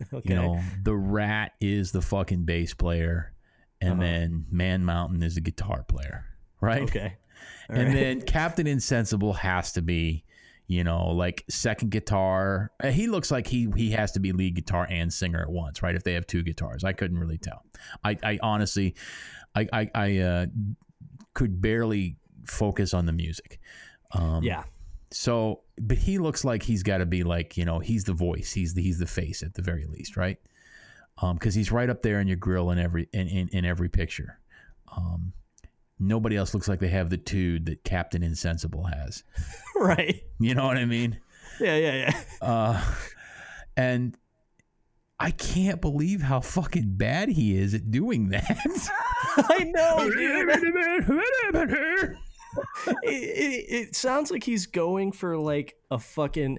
[0.12, 3.32] okay You know, the Rat is the fucking bass player,
[3.80, 4.02] and Uh-huh.
[4.02, 6.24] then Man Mountain is a guitar player,
[6.60, 6.82] right?
[6.82, 7.16] okay
[7.70, 7.94] All and right.
[7.94, 10.24] then Captain Insensible has to be,
[10.66, 12.72] you know, like second guitar.
[12.82, 15.82] Uh, He looks like he he has to be lead guitar and singer at once,
[15.82, 15.94] right?
[15.94, 17.62] If they have two guitars, I couldn't really tell.
[18.02, 18.94] I, I honestly,
[19.54, 20.46] I I, I uh,
[21.34, 23.60] could barely focus on the music.
[24.12, 24.64] Um, yeah
[25.10, 28.52] So, but he looks like he's got to be like you know he's the voice,
[28.52, 30.38] he's the he's the face at the very least, right?
[31.20, 34.38] Because he's right up there in your grill in every in in, in every picture.
[34.96, 35.32] Um,
[35.98, 39.24] nobody else looks like they have the tude that Captain Insensible has.
[39.76, 41.18] right You know what I mean?
[41.60, 42.84] yeah yeah yeah Uh,
[43.76, 44.16] and
[45.20, 48.44] I can't believe how fucking bad he is at doing that.
[49.36, 49.96] i know
[53.02, 56.58] it, it, it sounds like he's going for like a fucking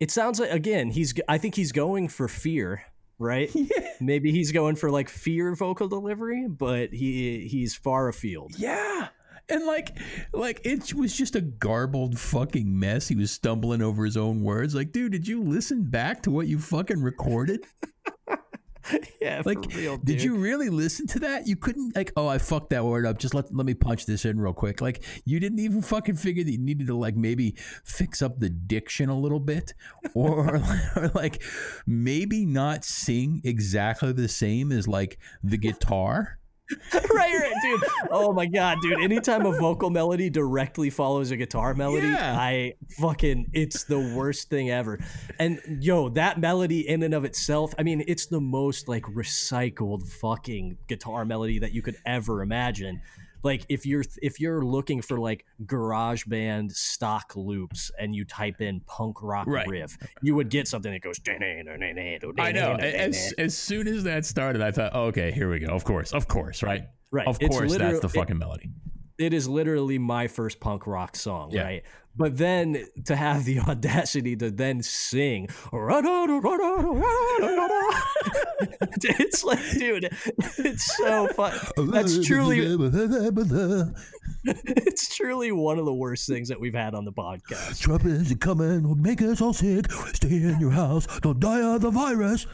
[0.00, 2.82] it sounds like again he's i think he's going for fear
[3.22, 3.50] right
[4.00, 9.08] maybe he's going for like fear vocal delivery but he he's far afield Yeah.
[9.48, 9.98] And like
[10.32, 13.08] like it was just a garbled fucking mess.
[13.08, 14.74] He was stumbling over his own words.
[14.74, 17.66] Like, dude, did you listen back to what you fucking recorded?
[19.20, 21.46] yeah Like, real, did you really listen to that?
[21.46, 23.18] You couldn't like, oh, I fucked that word up.
[23.18, 24.80] Just let let me punch this in real quick.
[24.80, 28.50] Like, you didn't even fucking figure that you needed to like maybe fix up the
[28.50, 29.74] diction a little bit,
[30.14, 30.56] or,
[30.96, 31.42] or like
[31.86, 36.38] maybe not sing exactly the same as like the guitar.
[36.94, 37.82] right, right, dude.
[38.10, 39.00] Oh my god, dude.
[39.00, 42.36] Anytime a vocal melody directly follows a guitar melody, Yeah.
[42.38, 44.98] I fucking it's the worst thing ever.
[45.38, 50.08] And yo, that melody in and of itself, I mean, it's the most like recycled
[50.08, 53.00] fucking guitar melody that you could ever imagine.
[53.42, 58.60] Like if you're if you're looking for like garage band stock loops and you type
[58.60, 59.66] in punk rock Right.
[59.66, 61.18] riff, you would get something that goes
[62.38, 62.74] I know.
[62.74, 65.72] As, as soon as that started, I thought, oh, okay, here we go.
[65.74, 66.84] Of course, of course, right?
[67.10, 67.26] Right.
[67.26, 68.70] Of It's course, that's the it- fucking melody.
[69.22, 71.62] It is literally my first punk rock song, Yeah.
[71.62, 71.82] right?
[72.14, 75.48] But then to have the audacity to then sing,
[79.04, 80.10] it's like, dude,
[80.58, 81.58] it's so fun.
[81.90, 82.58] That's truly,
[84.44, 87.80] it's truly one of the worst things that we've had on the podcast.
[87.80, 89.90] Trumpets are coming, will make us all sick.
[90.12, 92.46] Stay in your house, don't die of the virus.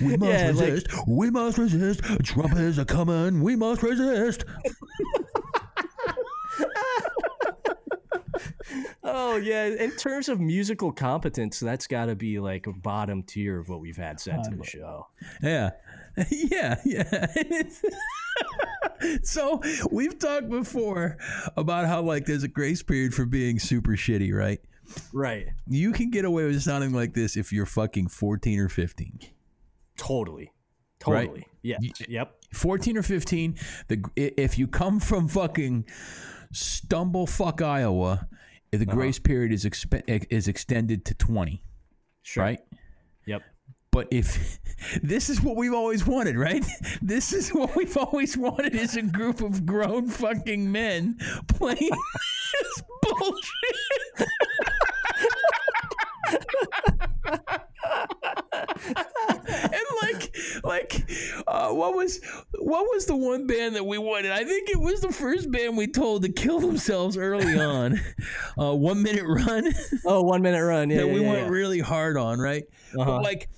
[0.00, 0.86] We must Yeah, like- resist.
[1.06, 2.00] we must resist.
[2.24, 3.42] Trumpets are coming.
[3.42, 4.44] We must resist.
[9.02, 13.58] Oh yeah, in terms of musical competence, that's got to be like a bottom tier
[13.58, 15.08] of what we've had sent to the show.
[15.42, 15.70] Yeah.
[16.30, 17.26] Yeah, yeah.
[19.22, 21.16] so we've talked before
[21.56, 24.60] about how like there's a grace period for being super shitty, right?
[25.14, 25.46] Right.
[25.68, 29.20] You can get away with sounding like this if you're fucking 14 or 15.
[30.00, 30.52] Totally.
[31.06, 31.26] Right.
[31.26, 31.46] Totally.
[31.62, 31.76] Yeah.
[32.08, 32.36] Yep.
[32.52, 33.54] 14 or 15,
[33.88, 35.84] the if you come from fucking
[36.52, 38.26] stumble fuck Iowa,
[38.70, 38.94] the uh-huh.
[38.94, 41.62] grace period is expe- is extended to 20,
[42.22, 42.44] Sure.
[42.44, 42.60] right?
[43.26, 43.42] Yep.
[43.92, 44.58] But if
[45.02, 46.64] this is what we've always wanted, right?
[47.02, 51.18] This is what we've always wanted is a group of grown fucking men
[51.48, 51.90] playing
[52.62, 54.28] this bullshit.
[60.64, 61.10] like
[61.46, 62.20] uh, what was
[62.58, 64.30] what was the one band that we wanted?
[64.30, 68.00] I think it was the first band we told to kill themselves early on.
[68.58, 69.72] Uh, one minute run
[70.04, 70.90] Oh, one minute run.
[70.90, 70.96] Yeah.
[71.00, 71.48] that yeah, we yeah, went yeah.
[71.48, 72.64] really hard on, right?
[72.98, 73.04] Uh-huh.
[73.04, 73.48] But like,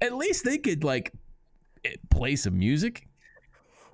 [0.00, 1.12] at least they could like
[2.10, 3.06] play some music.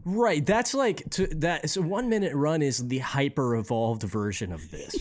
[0.05, 0.45] Right.
[0.45, 1.69] That's like to that.
[1.69, 4.95] So one minute run is the hyper evolved version of this.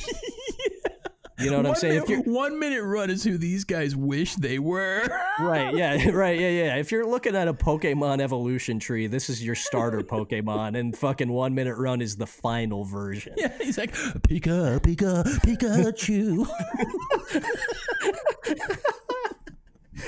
[1.39, 1.93] You know what I'm saying?
[1.93, 5.07] minute, If you're one minute run is who these guys wish they were.
[5.39, 6.75] right, yeah, right, yeah, yeah.
[6.75, 11.29] If you're looking at a Pokemon evolution tree, this is your starter Pokemon, and fucking
[11.29, 13.33] one minute run is the final version.
[13.37, 16.47] yeah, he's like, Pika, Pika, Pikachu.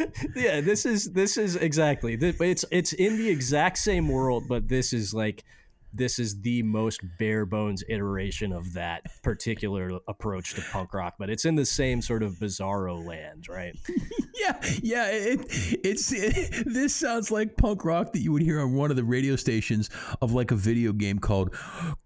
[0.36, 4.94] yeah this is this is exactly it's it's in the exact same world but this
[4.94, 5.44] is like
[5.94, 11.30] this is the most bare bones iteration of that particular approach to punk rock but
[11.30, 13.76] it's in the same sort of bizarro land right
[14.42, 15.08] yeah, yeah.
[15.12, 15.40] It,
[15.84, 19.04] it's it, this sounds like punk rock that you would hear on one of the
[19.04, 19.90] radio stations
[20.22, 21.56] of like a video game called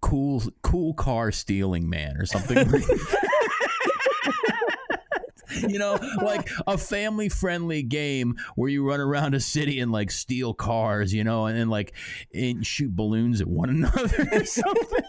[0.02, 2.58] "Cool Cool Car Stealing Man" or something.
[5.68, 10.12] you know, like a family friendly game where you run around a city and like
[10.12, 11.94] steal cars, you know, and then like
[12.34, 15.04] and shoot balloons at one another or something.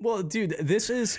[0.00, 1.18] well dude this is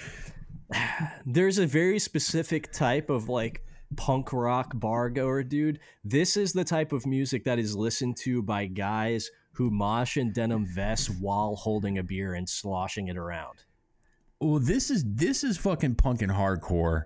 [1.25, 3.63] there's a very specific type of like
[3.95, 8.41] punk rock bar goer dude this is the type of music that is listened to
[8.41, 13.63] by guys who mosh in denim vests while holding a beer and sloshing it around
[14.43, 17.05] Well, this is this is fucking punk and hardcore.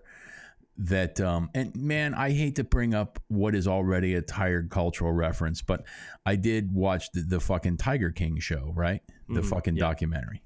[0.80, 5.12] That um and man, I hate to bring up what is already a tired cultural
[5.12, 5.84] reference, but
[6.26, 9.02] I did watch the, the fucking Tiger King show, right?
[9.28, 9.82] The fucking yeah.
[9.82, 10.44] documentary.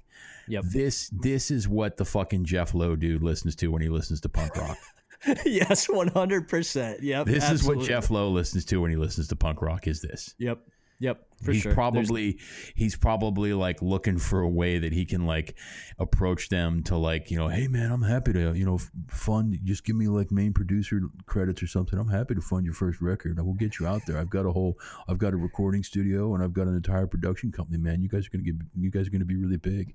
[0.48, 0.64] Yep.
[0.64, 4.28] This this is what the fucking Jeff Lowe dude listens to when he listens to
[4.28, 4.78] punk rock.
[5.46, 7.02] yes, one hundred percent.
[7.02, 7.26] Yep.
[7.26, 7.80] This is what.
[7.80, 9.86] Jeff Lowe listens to when he listens to punk rock.
[9.86, 10.34] Is this?
[10.38, 10.60] Yep.
[11.02, 11.20] Yep.
[11.42, 11.74] For he's sure.
[11.74, 12.38] There's- probably
[12.76, 15.56] he's probably like looking for a way that he can like
[15.98, 19.84] approach them to like you know hey man i'm happy to you know fund just
[19.84, 23.36] give me like main producer credits or something i'm happy to fund your first record
[23.40, 26.32] i will get you out there i've got a whole i've got a recording studio
[26.34, 29.08] and i've got an entire production company man you guys are gonna get you guys
[29.08, 29.94] are gonna be really big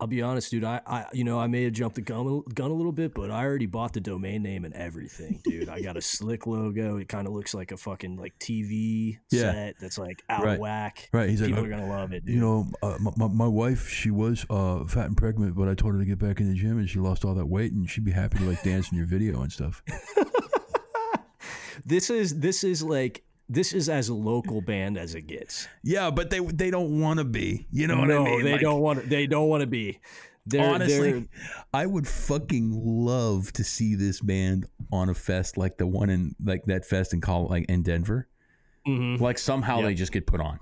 [0.00, 0.64] I'll be honest, dude.
[0.64, 3.30] I, I, you know, I may have jumped the gun, gun a little bit, but
[3.30, 5.68] I already bought the domain name and everything, dude.
[5.68, 6.96] I got a slick logo.
[6.96, 9.52] It kind of looks like a fucking like TV Yeah.
[9.52, 10.54] set that's like out Right.
[10.54, 11.08] of whack.
[11.12, 12.34] Right, he's like, People uh, are gonna love it, dude.
[12.34, 15.74] You know, uh, my, my, my wife, she was uh, fat and pregnant, but I
[15.74, 17.88] told her to get back in the gym and she lost all that weight and
[17.88, 19.84] she'd be happy to like dance in your video and stuff.
[21.86, 25.68] this is this is like this is as local band as it gets.
[25.84, 28.52] yeah but they they don't want to be you know what no, i mean they
[28.52, 29.08] Like, don't want.
[29.08, 30.00] They don't want to be.
[30.46, 31.28] They're, honestly they're-
[31.72, 36.34] i would fucking love to see this band on a fest like the one in
[36.42, 38.28] like that fest in call like in denver
[38.86, 39.20] Mhm.
[39.20, 39.84] Like somehow Yep.
[39.86, 40.58] they just get put on,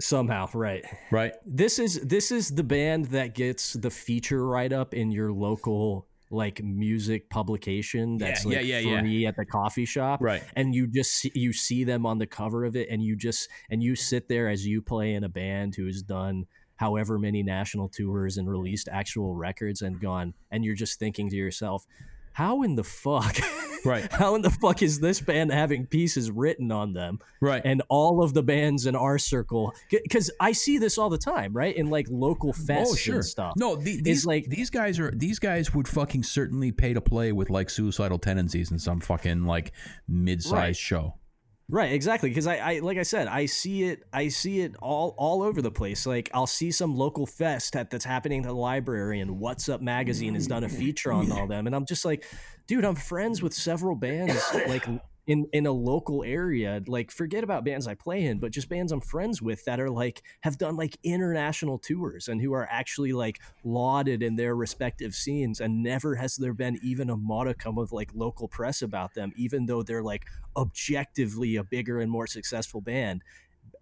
[0.00, 0.84] Somehow, right.
[1.12, 1.34] right?
[1.46, 6.08] This is this is the band that gets the feature write up in your local
[6.30, 10.20] like music publication that's Yeah, like yeah, yeah, free at the coffee shop.
[10.22, 10.42] Right.
[10.54, 13.48] And you just see, you see them on the cover of it and you just
[13.68, 16.46] and you sit there as you play in a band who has done
[16.76, 21.36] however many national tours and released actual records and gone and you're just thinking to
[21.36, 21.84] yourself,
[22.32, 23.36] how in the fuck
[23.82, 24.12] Right.
[24.12, 27.62] how in the fuck is this band having pieces written on them Right.
[27.64, 31.54] and all of the bands in our circle because i see this all the time
[31.54, 33.14] right in like local oh, fests oh sure.
[33.16, 36.92] and stuff No, the, these like- these guys are these guys would fucking certainly pay
[36.92, 39.72] to play with like suicidal tendencies in some fucking like
[40.06, 40.76] mid-sized Right.
[40.76, 41.14] show.
[41.70, 45.14] Right exactly because I, I like i said i see it i see it all
[45.16, 48.52] all over the place like i'll see some local fest at, that's happening at the
[48.52, 52.04] library and what's up magazine has done a feature on all them and i'm just
[52.04, 52.24] like
[52.66, 54.86] dude i'm friends with several bands like
[55.30, 58.90] in in a local area like forget about bands i play in but just bands
[58.90, 63.12] i'm friends with that are like have done like international tours and who are actually
[63.12, 67.92] like lauded in their respective scenes and never has there been even a modicum of
[67.92, 70.24] like local press about them even though they're like
[70.56, 73.22] objectively a bigger and more successful band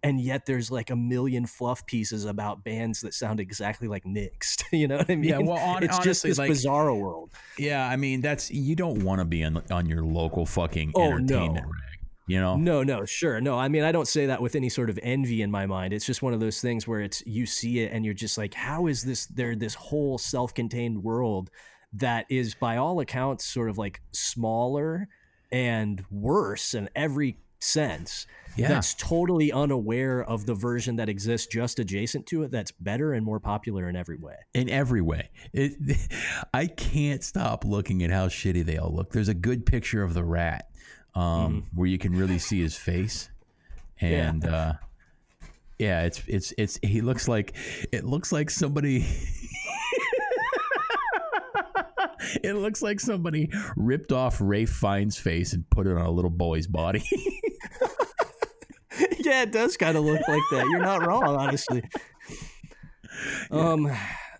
[0.02, 4.64] and yet there's like a million fluff pieces about bands that sound exactly like Nixed.
[4.72, 5.30] You know what I mean?
[5.30, 7.30] Yeah, well, hon- it's just this like- bizarro world.
[7.58, 11.02] Yeah, I mean that's you don't want to be on on your local fucking Oh,
[11.02, 11.72] entertainment no.
[11.72, 12.56] rag, you know?
[12.56, 13.40] No, no, sure.
[13.40, 15.92] No, I mean, I don't say that with any sort of envy in my mind.
[15.94, 18.52] It's just one of those things where it's you see it and you're just like,
[18.54, 21.50] how is this there this whole self-contained world
[21.94, 25.08] that is by all accounts sort of like smaller
[25.50, 28.26] and worse in every sense.
[28.56, 28.68] Yeah.
[28.68, 33.24] That's totally unaware of the version that exists just adjacent to it that's better and
[33.24, 34.34] more popular in every way.
[34.52, 35.30] in every way.
[35.52, 35.74] It,
[36.54, 39.12] I can't stop looking at how shitty they all look.
[39.12, 40.68] There's a good picture of the rat
[41.14, 43.30] um, where you can really see his face,
[44.00, 44.74] and uh,
[45.78, 47.54] yeah, it's it's it's he looks like
[47.92, 49.06] it looks like somebody.
[52.42, 56.30] it looks like somebody ripped off Ralph Fiennes's face and put it on a little
[56.30, 57.04] boy's body.
[59.18, 60.66] yeah, it does kind of look like that.
[60.70, 61.82] You're not wrong, honestly.
[63.50, 63.90] Um,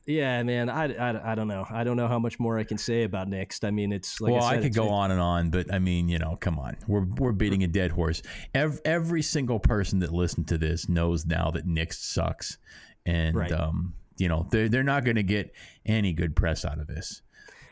[0.07, 1.67] yeah, man, I, I, I don't know.
[1.69, 3.63] I don't know how much more I can say about Nixed.
[3.63, 6.09] I mean, it's like well, I, I, could go on and on, but I mean,
[6.09, 8.23] you know, come on, we're we're beating a dead horse.
[8.55, 12.57] Every, every single person that listened to this knows now that Nixed sucks,
[13.05, 13.53] and Right.
[13.53, 15.53] um, you know, they're they're not going to get
[15.85, 17.21] any good press out of this.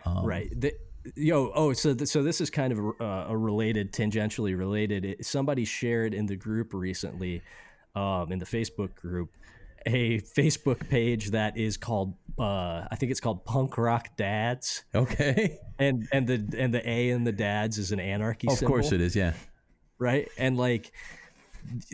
[0.05, 0.49] Um, right.
[0.55, 0.75] The,
[1.15, 5.05] yo, oh, so th- so this is kind of uh, a related, tangentially related.
[5.05, 7.43] It, somebody shared in the group recently,
[7.95, 9.31] um, in the Facebook group,
[9.87, 15.59] a Facebook page that is called, uh, I think it's called Punk Rock Dads, Okay,
[15.78, 18.49] and and the and the A in the Dads is an anarchy.
[18.49, 19.15] of course it is.
[19.15, 19.35] Yeah,
[19.99, 20.28] right?
[20.39, 20.93] And like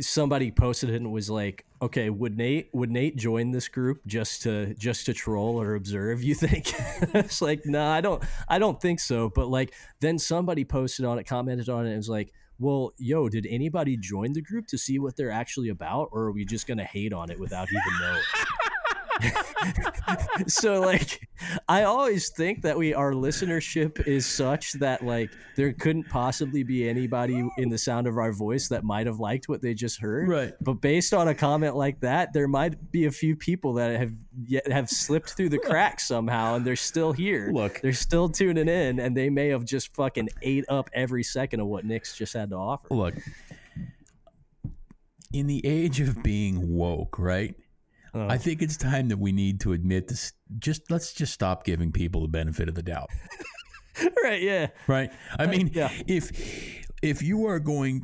[0.00, 4.42] somebody posted it and was like, "Okay, would Nate would Nate join this group just
[4.42, 6.22] to just to troll or observe?
[6.22, 6.72] You think?"
[7.14, 8.22] it's like, no, I don't.
[8.48, 9.30] I don't think so.
[9.30, 12.32] But like, then somebody posted on it, commented on it, and was like.
[12.58, 16.32] Well, yo, did anybody join the group to see what they're actually about, or are
[16.32, 18.22] we just gonna hate on it without even knowing?
[20.46, 21.20] so like
[21.68, 26.88] i always think that we our listenership is such that like there couldn't possibly be
[26.88, 30.28] anybody in the sound of our voice that might have liked what they just heard
[30.28, 30.52] Right.
[30.60, 34.12] but based on a comment like that there might be a few people that have
[34.46, 37.80] yet have slipped through the cracks somehow and they're still here Look.
[37.82, 41.66] they're still tuning in and they may have just fucking ate up every second of
[41.66, 43.14] what Nixed just had to offer look,
[45.32, 47.54] in the age of being woke, right?
[48.14, 50.32] Uh, I think it's time that we need to admit this.
[50.58, 53.08] Just let's just stop giving people the benefit of the doubt.
[54.24, 55.90] right yeah right i mean yeah.
[56.06, 56.30] if
[57.02, 58.02] if you are going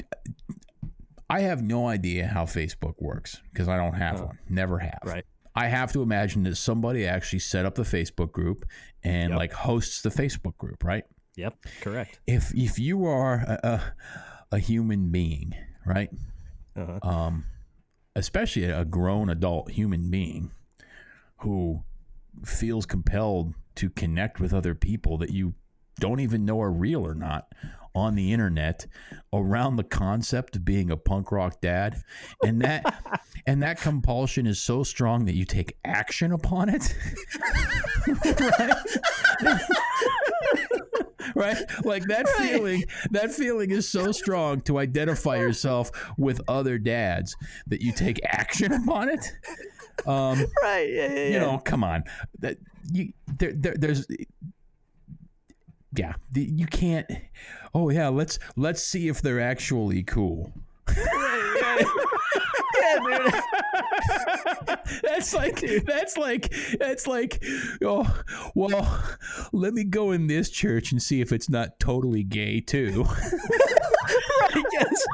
[1.30, 5.24] i have no idea how facebook works because i don't have one never have Right.
[5.54, 8.64] i have to imagine that somebody actually set up the facebook group
[9.02, 9.38] and Yep.
[9.38, 11.04] like hosts the facebook group right
[11.36, 13.60] yep correct if if you are a,
[14.52, 15.54] a, a human being
[15.86, 16.10] right
[16.76, 16.98] uh-huh.
[17.02, 17.44] um,
[18.18, 20.50] especially a grown adult human being
[21.38, 21.80] who
[22.44, 25.54] feels compelled to connect with other people that you
[26.00, 27.52] don't even know are real or not
[27.94, 28.86] on the internet
[29.32, 32.02] around the concept of being a punk rock dad.
[32.42, 36.94] And that and that compulsion is so strong that you take action upon it.
[39.40, 39.60] Right
[41.84, 47.36] like that feeling that feeling is so strong to identify yourself with other dads
[47.66, 49.32] that you take action upon it.
[50.06, 50.88] Um right.
[50.88, 52.04] Yeah, yeah, you know come on.
[52.38, 52.58] That
[52.92, 54.06] you there, there there's
[55.96, 57.10] yeah you can't
[57.74, 60.52] oh yeah let's let's see if they're actually cool
[63.08, 64.78] yeah, dude.
[65.02, 67.44] that's like that's like that's like
[67.82, 68.22] oh
[68.54, 69.02] well
[69.52, 73.04] let me go in this church and see if it's not totally gay too
[74.54, 75.06] right, yes.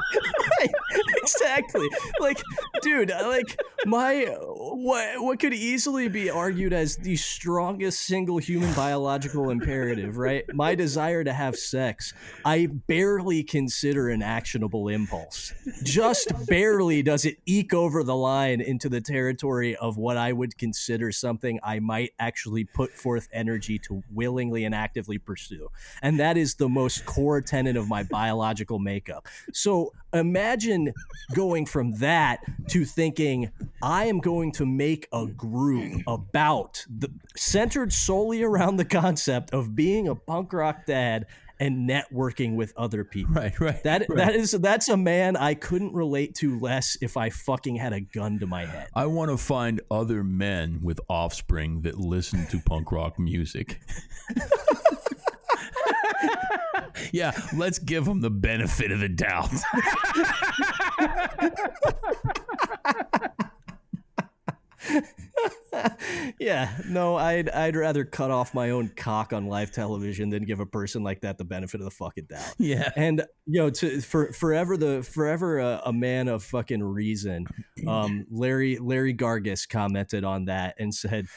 [0.59, 0.69] Right.
[1.25, 1.87] Exactly.
[2.19, 2.41] Like,
[2.81, 9.49] dude, like my what what could easily be argued as the strongest single human biological
[9.49, 10.45] imperative, right?
[10.53, 12.13] My desire to have sex,
[12.43, 15.53] I barely consider an actionable impulse.
[15.83, 20.57] Just barely does it eke over the line into the territory of what I would
[20.57, 25.69] consider something I might actually put forth energy to willingly and actively pursue.
[26.01, 29.27] And that is the most core tenet of my biological makeup.
[29.53, 30.93] So imagine
[31.33, 32.39] going from that
[32.69, 33.51] to thinking
[33.81, 39.75] I am going to make a group about the centered solely around the concept of
[39.75, 41.25] being a punk rock dad
[41.59, 43.33] and networking with other people.
[43.33, 44.17] right right That right.
[44.17, 48.01] that is that's a man I couldn't relate to less if I fucking had a
[48.01, 48.87] gun to my head.
[48.93, 53.79] I want to find other men with offspring that listen to punk rock music.
[57.15, 59.49] yeah, let's give him the benefit of the doubt.
[66.39, 70.59] yeah, no, I'd I'd rather cut off my own cock on live television than give
[70.59, 72.53] a person like that the benefit of the fucking doubt.
[72.57, 72.91] yeah.
[72.97, 77.47] And you know, to for forever the forever a, a man of fucking reason.
[77.87, 81.27] Um, Larry Larry Gargus commented on that and said,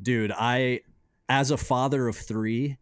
[0.00, 0.80] "Dude, I
[1.28, 2.78] as a father of three,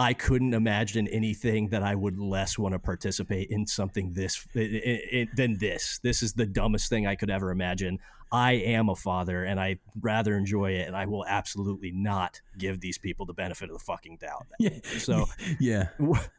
[0.00, 5.58] I couldn't imagine anything that I would less want to participate in something this than
[5.58, 6.00] this.
[6.02, 7.98] This is the dumbest thing I could ever imagine.
[8.32, 12.80] I am a father, and I rather enjoy it, and I will absolutely not give
[12.80, 14.46] these people the benefit of the fucking doubt.
[14.58, 14.78] Yeah.
[14.98, 15.26] So
[15.60, 15.88] Yeah.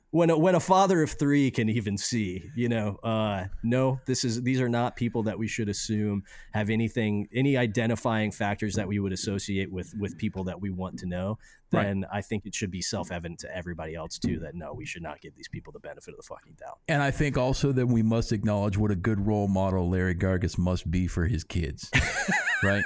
[0.10, 4.24] when a, when a father of three can even see, you know, uh, no, this
[4.24, 6.24] is these are not people that we should assume
[6.54, 10.98] have anything, any identifying factors that we would associate with with people that we want
[11.00, 11.38] to know.
[11.74, 11.84] Right.
[11.86, 14.86] Then I think it should be self evident to everybody else too that no, we
[14.86, 16.80] should not give these people the benefit of the fucking doubt.
[16.88, 20.58] And I think also that we must acknowledge what a good role model Larry Gargus
[20.58, 21.90] must be for his kids.
[22.64, 22.84] right?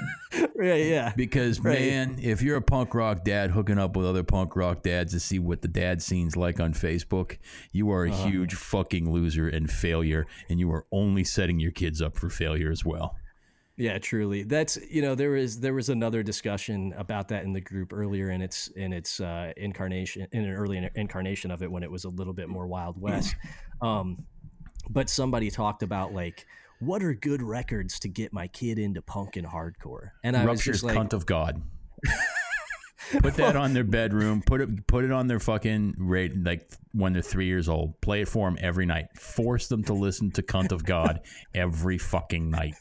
[0.55, 1.13] yeah, yeah.
[1.15, 1.79] Because Right.
[1.79, 5.19] man, if you're a punk rock dad hooking up with other punk rock dads to
[5.19, 7.37] see what the dad scene's like on Facebook,
[7.71, 8.27] you are a Uh-huh.
[8.27, 12.71] huge fucking loser and failure, and you are only setting your kids up for failure
[12.71, 13.15] as well.
[13.77, 14.43] Yeah, truly.
[14.43, 18.29] That's you know there was there was another discussion about that in the group earlier
[18.29, 22.05] in its in its uh, incarnation in an early incarnation of it when it was
[22.05, 23.35] a little bit more Wild West.
[23.81, 24.25] Um,
[24.89, 26.45] but somebody talked about like
[26.79, 30.59] what are good records to get my kid into punk and hardcore, and I was
[30.59, 31.61] Rupture's just like, cunt of God.
[33.19, 34.41] Put that on their bedroom.
[34.41, 37.99] Put it put it on their fucking rate like when they're three years old.
[38.01, 39.15] Play it for them every night.
[39.17, 41.21] Force them to listen to "Cunt of God"
[41.53, 42.73] every fucking night.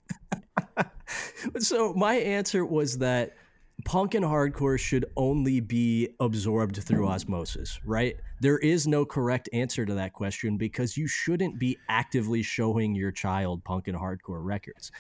[1.59, 3.37] So my answer was that
[3.85, 8.17] punk and hardcore should only be absorbed through osmosis, right?
[8.41, 13.13] There is no correct answer to that question because you shouldn't be actively showing your
[13.13, 14.91] child punk and hardcore records.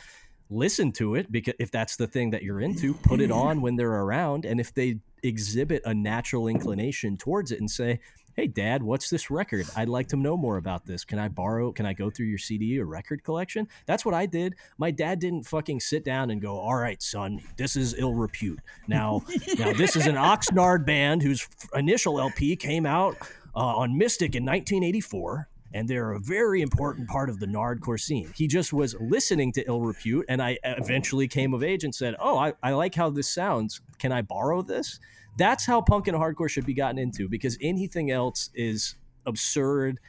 [0.51, 3.77] Listen to it because if that's the thing that you're into, put it on when
[3.77, 8.01] they're around and if they exhibit a natural inclination towards it and say,
[8.35, 9.67] "Hey dad, what's this record?
[9.77, 11.05] I'd like to know more about this.
[11.05, 14.27] Can I borrow can I go through your CD or record collection?" That's what I
[14.27, 14.55] did.
[14.77, 18.61] My dad didn't fucking sit down and go, "All right, son, this is ill repute.
[18.89, 19.23] Now,
[19.59, 23.17] now this is an Oxnard band whose initial LP came out
[23.55, 28.33] uh, on Mystic in 1984." And they're a very important part of the Nardcore scene.
[28.37, 32.15] He just was listening to Ill Repute, and I eventually came of age and said,
[32.21, 33.81] "Oh, I, I like how this sounds.
[33.99, 35.01] Can I borrow this?"
[35.37, 38.97] That's how punk and hardcore should be gotten into because anything else is
[39.27, 40.01] absurd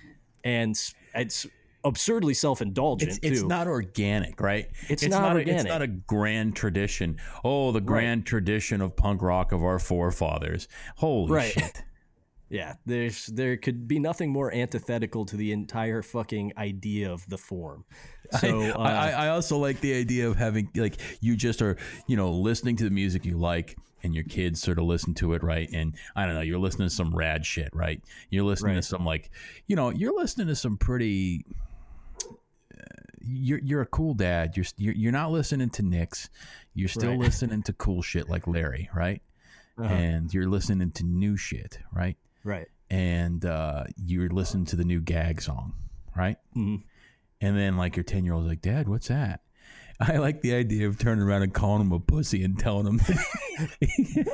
[0.43, 0.77] and
[1.13, 1.47] it's
[1.83, 4.69] absurdly self-indulgent It's, it's not organic, right?
[4.89, 7.17] It's not A, it's not a grand tradition.
[7.43, 10.67] Oh, the grand tradition of punk rock of our forefathers.
[10.97, 11.51] Holy Right.
[11.51, 11.83] shit!
[12.49, 17.37] yeah, there's there could be nothing more antithetical to the entire fucking idea of the
[17.37, 17.85] form.
[18.39, 21.77] So uh, I, I also like the idea of having like you just are
[22.07, 25.33] you know listening to the music you like and your kids sort of listen to
[25.33, 28.75] it right and I don't know you're listening to some rad shit right you're listening
[28.75, 29.31] to some like
[29.67, 31.43] you know you're listening to some pretty
[32.77, 32.81] uh,
[33.21, 36.29] you're you're a cool dad you're you're, you're not listening to Nixed
[36.73, 37.19] you're still Right.
[37.27, 39.21] listening to cool shit like Larry right
[39.77, 39.93] Uh-huh.
[39.93, 42.67] and you're listening to new shit right right.
[42.89, 45.73] and uh, you're listening to the new gag song
[46.15, 46.83] right Mhm.
[47.41, 49.41] and then like your 10 year old's like, Dad, what's that?
[49.99, 52.99] I like the idea of turning around and calling him a pussy and telling him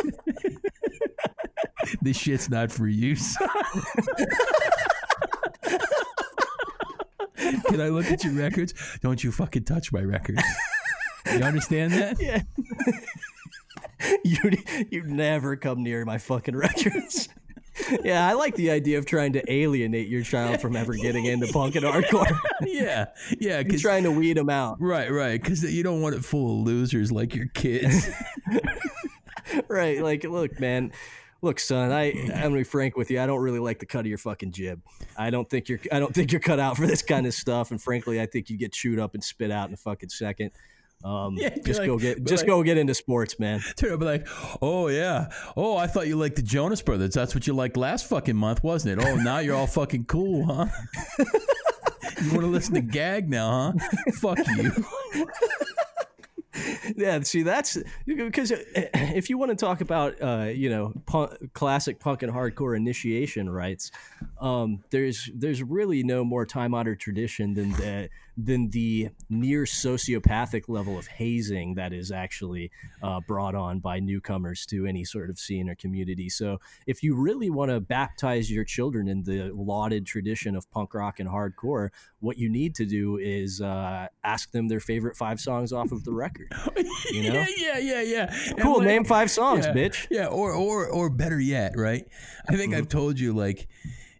[2.01, 3.15] this shit's not for you.
[3.15, 3.47] son."
[7.67, 8.73] Can I look at your records?
[9.01, 10.43] Don't you fucking touch my records.
[11.25, 12.45] You understand that?
[14.23, 14.51] You
[14.89, 17.29] you never come near my fucking records.
[18.03, 21.47] Yeah, I like the idea of trying to alienate your child from ever getting into
[21.47, 22.37] punk and hardcore.
[22.61, 23.07] yeah,
[23.39, 23.63] yeah.
[23.63, 24.77] Because trying to weed them out.
[24.79, 25.41] right, right.
[25.41, 28.09] Because you don't want it full of losers like your kids.
[29.67, 30.01] Right.
[30.01, 30.91] Like, look, man.
[31.41, 33.19] Look, son, I I'm gonna be frank with you.
[33.19, 34.79] I don't really like the cut of your fucking jib.
[35.17, 37.71] I don't think you're I don't think you're cut out for this kind of stuff.
[37.71, 40.51] And frankly, I think you get chewed up and spit out in a fucking second.
[41.03, 43.59] Um, Yeah, just like- go get just like- go get into sports, man.
[43.77, 44.27] Up and be like,
[44.61, 47.13] oh yeah, oh I thought you liked the Jonas Brothers.
[47.13, 49.05] That's what you liked last fucking month, wasn't it?
[49.05, 50.65] Oh, now you're all fucking cool, huh?
[51.19, 54.11] you want to listen to Gag now, huh?
[54.21, 54.71] Fuck you.
[56.97, 61.97] Yeah, see, that's because if you want to talk about, uh, you know, punk, classic
[61.99, 63.89] punk and hardcore initiation rites,
[64.41, 70.67] um, there's there's really no more time honored tradition than the than the near sociopathic
[70.67, 72.71] level of hazing that is actually
[73.03, 76.29] uh, brought on by newcomers to any sort of scene or community.
[76.29, 80.93] So, if you really want to baptize your children in the lauded tradition of punk
[80.93, 81.89] rock and hardcore,
[82.19, 86.03] what you need to do is uh, ask them their favorite five songs off of
[86.03, 86.51] the record.
[87.11, 87.33] You know?
[87.33, 88.53] Yeah, yeah, yeah, yeah.
[88.59, 88.77] Cool.
[88.77, 90.07] like- name five songs, yeah, bitch.
[90.09, 92.05] Yeah, or or or better yet, right?
[92.47, 93.67] I think I've told you like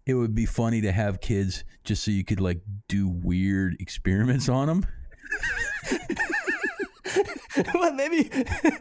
[0.05, 4.49] it would be funny to have kids just so you could like do weird experiments
[4.49, 4.85] on them.
[7.73, 8.29] well, maybe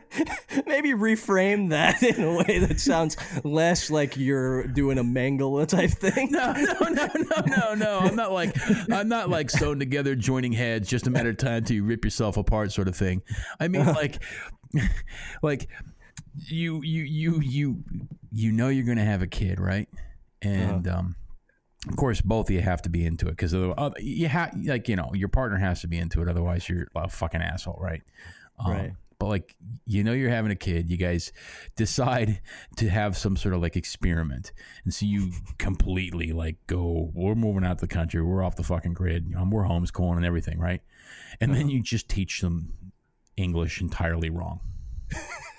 [0.66, 5.90] maybe reframe that in a way that sounds less like you're doing a Mengele type
[5.90, 6.30] thing.
[6.30, 7.98] No, no, no, no, no, no.
[8.01, 8.55] I'm not like
[8.90, 12.05] I'm not like sewn together, joining heads, just a matter of time till you rip
[12.05, 13.22] yourself apart, sort of thing.
[13.59, 13.92] I mean, uh-huh.
[13.92, 14.22] like,
[15.42, 15.68] like
[16.34, 17.84] you, you, you, you,
[18.32, 19.88] you know you're gonna have a kid, right?
[20.43, 21.17] And um,
[21.89, 23.53] of course, both of you have to be into it because
[23.99, 26.29] you have, like, you know, your partner has to be into it.
[26.29, 28.03] Otherwise, you're a fucking asshole, right?
[28.59, 28.93] Um, Right.
[29.19, 29.55] But like,
[29.85, 30.89] you know, you're having a kid.
[30.89, 31.31] You guys
[31.77, 32.41] decide
[32.77, 34.51] to have some sort of like experiment,
[34.85, 37.11] and so you completely like go.
[37.12, 38.23] We're moving out to the country.
[38.23, 39.35] We're off the fucking grid.
[39.37, 40.81] Um, we're homeschooling and everything, right?
[41.39, 42.73] And then you just teach them
[43.37, 44.61] English entirely wrong,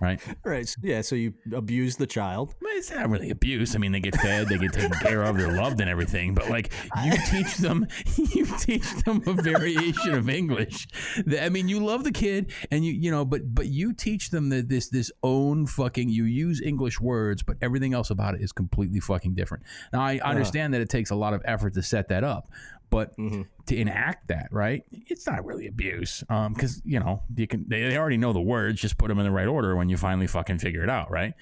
[0.00, 0.20] right?
[0.44, 0.74] Right.
[0.82, 1.00] Yeah.
[1.02, 2.54] So you abuse the child.
[2.62, 3.74] It's not really abuse.
[3.74, 6.32] I mean, they get fed, they get taken care of, they're loved and everything.
[6.32, 6.72] But like,
[7.04, 10.86] you teach them, you teach them a variation of English.
[11.26, 14.30] That- I mean, you love the kid, and you, you know, but but you teach
[14.30, 16.08] them that this this own fucking.
[16.08, 19.64] You use English words, but everything else about it is completely fucking different.
[19.92, 22.50] Now, I understand that it takes a lot of effort to set that up,
[22.90, 24.84] but to enact that, right?
[24.92, 27.64] It's not really abuse, um, because you know you can.
[27.68, 28.80] They, they already know the words.
[28.80, 31.34] Just put them in the right order when you finally fucking figure it out, right?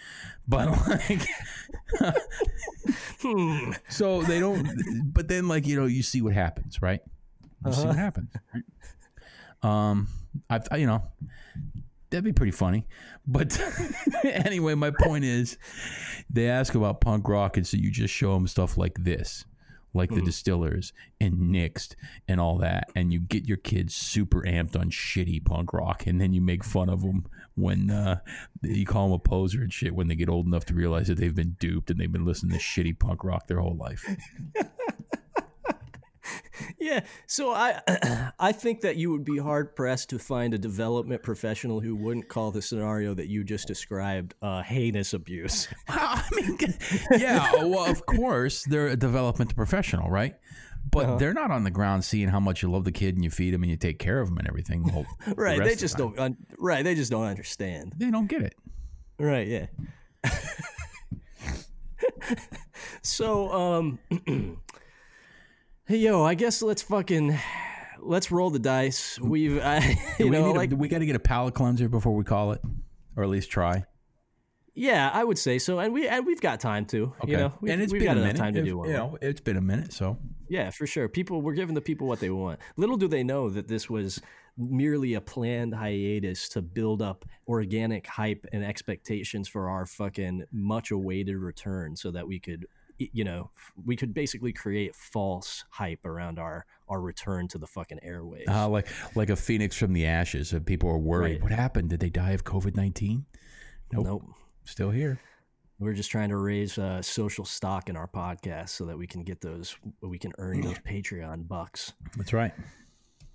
[0.48, 0.68] But
[1.10, 1.27] like,
[3.89, 5.12] so they don't.
[5.12, 7.01] But then, like you know, you see what happens, right?
[7.64, 8.31] You see what happens.
[8.55, 8.64] Right?
[9.62, 10.09] Um,
[10.51, 11.02] I, I you know.
[12.10, 12.86] That'd be pretty funny.
[13.27, 13.60] But
[14.24, 15.59] anyway, my point is
[16.31, 19.44] they ask about punk rock, and so you just show them stuff like this,
[19.97, 21.94] like the distillers and Nixed
[22.28, 26.20] and all that, and you get your kids super amped on shitty punk rock, and
[26.20, 28.20] then you make fun of them when uh,
[28.62, 31.16] you call them a poser and shit when they get old enough to realize that
[31.16, 34.05] they've been duped and they've been listening to shitty punk rock their whole life.
[36.78, 37.01] Yeah.
[37.27, 37.81] So I
[38.39, 42.28] I think that you would be hard pressed to find a development professional who wouldn't
[42.28, 45.69] call the scenario that you just described uh, heinous abuse.
[45.89, 46.59] I mean,
[47.12, 50.35] yeah, well, of course, they're a development professional, right?
[50.90, 53.31] But they're not on the ground seeing how much you love the kid and you
[53.31, 54.85] feed him and you take care of him and everything.
[54.85, 54.93] the
[55.27, 55.59] the Right.
[55.59, 56.19] rest They of the just don't.
[56.19, 56.85] Un- right.
[56.85, 57.94] They just don't understand.
[57.97, 58.55] They don't get it.
[59.19, 59.48] Right.
[59.48, 59.66] Yeah.
[63.03, 63.98] so um,
[65.86, 67.38] hey yo, I guess let's fucking
[68.00, 69.18] let's roll the dice.
[69.18, 69.28] Mm.
[69.28, 71.88] We've I, you we, know need a- like we got to get a palate cleanser
[71.88, 72.60] before we call it,
[73.16, 73.84] or at least try.
[74.74, 77.14] yeah, I would say so, and we and we've got time to.
[77.22, 77.32] Okay.
[77.32, 78.36] You know, we've, and it's we've been got a minute.
[78.36, 78.88] time to If- do one.
[78.88, 80.18] you know, it's been a minute, so
[80.48, 81.08] Yeah, for sure.
[81.08, 82.60] People we're giving the people what they want.
[82.76, 84.20] Little do they know that this was
[84.58, 90.90] merely a planned hiatus to build up organic hype and expectations for our fucking much
[90.90, 92.66] awaited return so that we could
[92.98, 93.51] you know,
[93.85, 98.48] we could basically create false hype around our our return to the fucking airwaves.
[98.48, 100.52] uh, like like a phoenix from the ashes.
[100.52, 101.35] And people are worried.
[101.35, 101.43] Right.
[101.43, 101.90] What happened?
[101.90, 103.27] Did they die of COVID nineteen?
[103.93, 104.06] Nope.
[104.06, 104.23] nope.
[104.64, 105.20] Still here.
[105.78, 109.23] We're just trying to raise uh, social stock in our podcast so that we can
[109.23, 111.93] get those, we can earn those Patreon bucks.
[112.16, 112.52] That's right.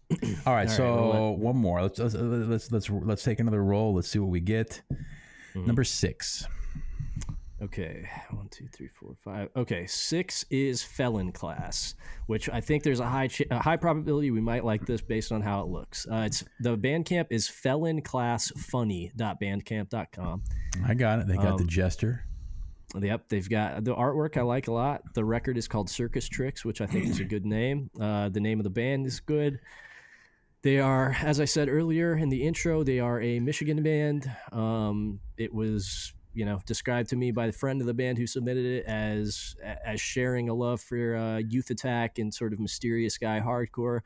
[0.11, 0.17] All
[0.47, 1.83] right, right, so well, one more.
[1.83, 3.93] Let's, let's let's let's let's take another roll.
[3.93, 4.81] Let's see what we get.
[4.89, 5.67] Mm-hmm.
[5.67, 6.45] Number six.
[7.61, 9.49] Okay, one, two, three, four, five.
[9.55, 11.93] Okay, six is felon class,
[12.27, 15.31] which I think there's a high ch- a high probability we might like this based
[15.31, 16.07] on how it looks.
[16.11, 17.47] Uh, it's the Bandcamp is
[19.21, 20.41] felonclassfunny.bandcamp.com.
[20.85, 21.27] I got it.
[21.27, 22.23] They got the Um, jester.
[22.99, 25.01] Yep, they've got the artwork I like a lot.
[25.13, 27.89] The record is called Circus Tricks, which I think is a good name.
[27.99, 29.59] Uh, the name of the band is good.
[30.61, 34.29] They are, as I said earlier in the intro, they are a Michigan band.
[34.51, 38.27] Um, it was, you know, described to me by the friend of the band who
[38.27, 43.17] submitted it as as sharing a love for uh, Youth Attack and sort of mysterious
[43.17, 44.01] guy hardcore.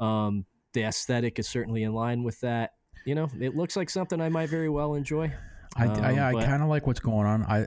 [0.00, 2.72] Um, the aesthetic is certainly in line with that.
[3.04, 5.32] You know, it looks like something I might very well enjoy.
[5.76, 7.42] I, um, I, I kind of like what's going on.
[7.44, 7.66] I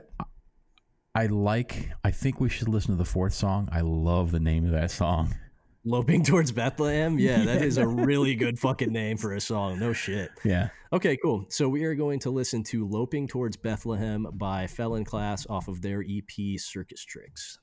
[1.14, 1.90] I like.
[2.04, 3.68] I think we should listen to the fourth song.
[3.70, 5.34] I love the name of that song.
[5.84, 7.18] Loping towards Bethlehem?
[7.18, 9.80] Yeah, that is a really good fucking name for a song.
[9.80, 10.30] No shit.
[10.44, 10.68] Yeah.
[10.92, 11.46] Okay, cool.
[11.48, 15.82] So we are going to listen to Loping Towards Bethlehem by Felon Class off of
[15.82, 17.58] their EP Circus Tricks.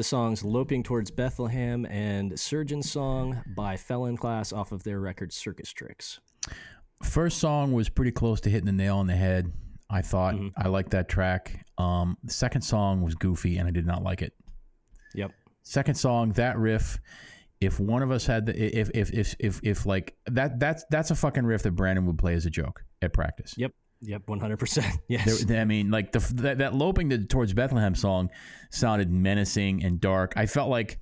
[0.00, 5.30] The songs Loping Towards Bethlehem and Surgeon Song by Felon Class off of their record
[5.30, 6.20] Circus Tricks.
[7.02, 9.52] First song was pretty close to hitting the nail on the head.
[9.90, 10.52] I thought Mhm.
[10.56, 11.66] I liked that track.
[11.76, 14.32] Um, the second song was goofy, and I did not like it.
[15.12, 15.32] Yep.
[15.64, 16.98] Second song, that riff.
[17.60, 21.10] If one of us had the, if if if if if like that, that's that's
[21.10, 23.52] a fucking riff that Brandon would play as a joke at practice.
[23.58, 23.74] Yep.
[24.02, 24.26] Yep.
[24.26, 24.98] 100%.
[25.08, 25.44] Yes.
[25.44, 28.30] There, I mean, like the that, that loping to, towards Bethlehem song
[28.70, 30.32] sounded menacing and dark.
[30.36, 30.98] I felt like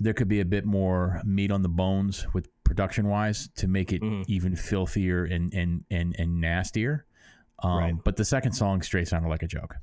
[0.00, 3.92] there could be a bit more meat on the bones with production wise to make
[3.92, 4.24] it Mhm.
[4.28, 7.04] even filthier and and and and nastier.
[7.62, 7.94] Um, Right.
[8.04, 9.76] But the second song straight sounded like a joke.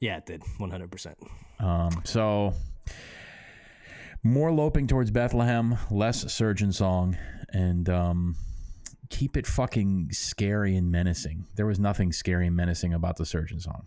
[0.00, 0.42] yeah, it did.
[0.58, 1.14] 100%.
[1.58, 2.52] Um, so
[4.22, 7.16] more loping towards Bethlehem, less surgeon song,
[7.52, 8.36] and um,
[9.14, 11.46] keep it fucking scary and menacing.
[11.56, 13.86] There was nothing scary and menacing about the surgeon song.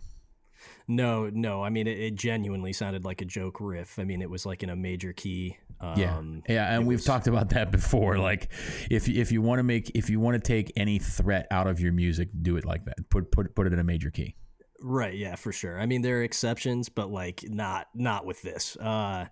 [0.86, 1.62] No, no.
[1.62, 3.98] I mean, it, it genuinely sounded like a joke riff.
[3.98, 5.56] I mean, it was like in a major key.
[5.96, 8.18] Yeah, Um, yeah, and we've was- talked about that before.
[8.18, 8.50] Like,
[8.90, 11.78] if if you want to make if you want to take any threat out of
[11.80, 12.96] your music, do it like that.
[13.10, 14.34] Put put put it in a major key.
[14.80, 15.78] Right, yeah, for sure.
[15.80, 18.76] I mean, there are exceptions, but like not not with this.
[18.76, 19.26] Uh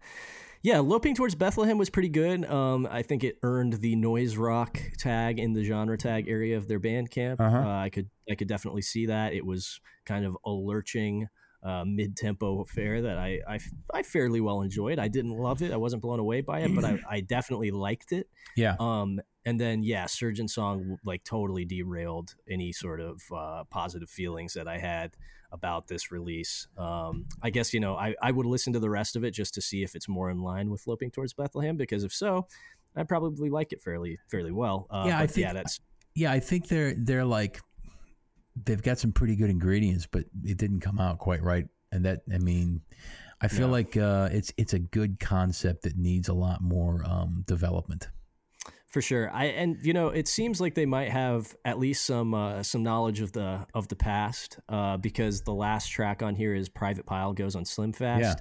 [0.67, 2.45] yeah, loping towards Bethlehem was pretty good.
[2.45, 6.67] Um, I think it earned the noise rock tag in the genre tag area of
[6.67, 7.37] their Bandcamp.
[7.39, 7.59] Uh-huh.
[7.59, 9.33] Uh, I could I could definitely see that.
[9.33, 11.29] It was kind of a lurching
[11.63, 13.61] uh, mid-tempo affair that I, I
[13.95, 14.99] I fairly well enjoyed.
[14.99, 15.71] I didn't love it.
[15.71, 18.29] I wasn't blown away by it, but I, I definitely liked it.
[18.57, 24.11] Yeah, Um, and then yeah, Surgeon Song like totally derailed any sort of uh, positive
[24.11, 25.17] feelings that I had
[25.53, 26.67] about this release.
[26.77, 29.55] Um, I guess you know I, I would listen to the rest of it just
[29.55, 32.47] to see if it's more in line with Loping Towards Bethlehem because if so,
[32.95, 34.87] I probably like it fairly fairly well.
[34.91, 35.81] Uh, Yeah, I think- yeah, that's
[36.15, 36.33] yeah.
[36.33, 37.61] I think they're they're like
[38.65, 41.67] they've got some pretty good ingredients, but it didn't come out quite right.
[41.93, 42.81] And that I mean,
[43.41, 43.73] I feel No.
[43.73, 48.09] like uh, it's it's a good concept that needs a lot more um, development.
[48.97, 49.31] For sure.
[49.31, 52.83] I and you know, it seems like they might have at least some uh, some
[52.83, 57.05] knowledge of the of the past uh, because the last track on here is Private
[57.05, 58.41] Pile goes on Slim Fast.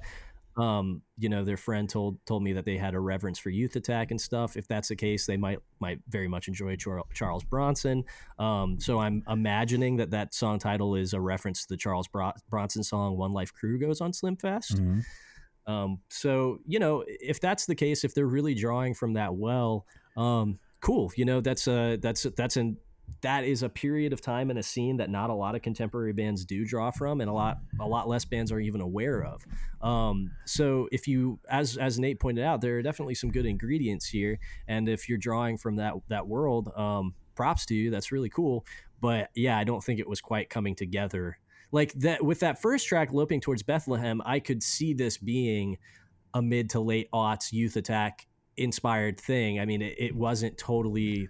[0.55, 3.75] Um, you know, their friend told told me that they had a reverence for Youth
[3.75, 4.55] Attack and stuff.
[4.55, 8.05] If that's the case, they might might very much enjoy Charles Bronson.
[8.39, 12.31] Um, so I'm imagining that that song title is a reference to the Charles Bro-
[12.49, 14.77] Bronson song "One Life Crew" goes on Slim Fast.
[14.77, 15.03] Mhm.
[15.67, 19.85] Um, so you know, if that's the case, if they're really drawing from that well,
[20.15, 21.11] um, cool.
[21.15, 22.77] You know, that's a that's that's an
[23.21, 26.13] that is a period of time and a scene that not a lot of contemporary
[26.13, 29.45] bands do draw from, and a lot a lot less bands are even aware of.
[29.81, 34.07] Um, so if you, as as Nate pointed out, there are definitely some good ingredients
[34.07, 37.91] here, and if you're drawing from that that world, um, props to you.
[37.91, 38.65] That's really cool.
[39.01, 41.37] But yeah, I don't think it was quite coming together
[41.71, 45.77] like that with that first track loping towards bethlehem i could see this being
[46.35, 48.27] a mid to late aughts youth attack
[48.57, 51.27] inspired thing i mean it, it wasn't totally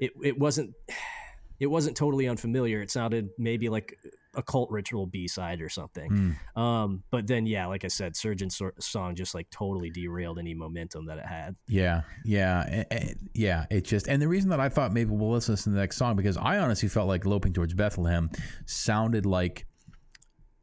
[0.00, 0.72] it, it wasn't
[1.60, 3.96] it wasn't totally unfamiliar it sounded maybe like
[4.34, 6.10] a cult ritual b-side or something
[6.56, 6.58] Mm.
[6.60, 10.54] um but then yeah like i said surgeon Sor- song just like totally derailed any
[10.54, 13.66] momentum that it had Yeah, yeah, eh, eh, yeah.
[13.70, 16.16] It just and the reason that I thought maybe we'll listen to the next song
[16.16, 18.30] because I honestly felt like "Loping Towards Bethlehem"
[18.66, 19.66] sounded like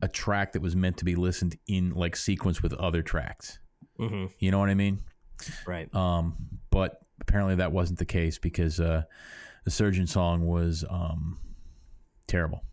[0.01, 3.59] a track that was meant to be listened in like sequence with other tracks.
[3.99, 5.03] hmm You know what I mean?
[5.65, 6.35] Right Um,
[6.71, 9.03] but apparently that wasn't the case because uh,
[9.65, 11.39] the Surgeon song was um,
[12.27, 12.63] terrible.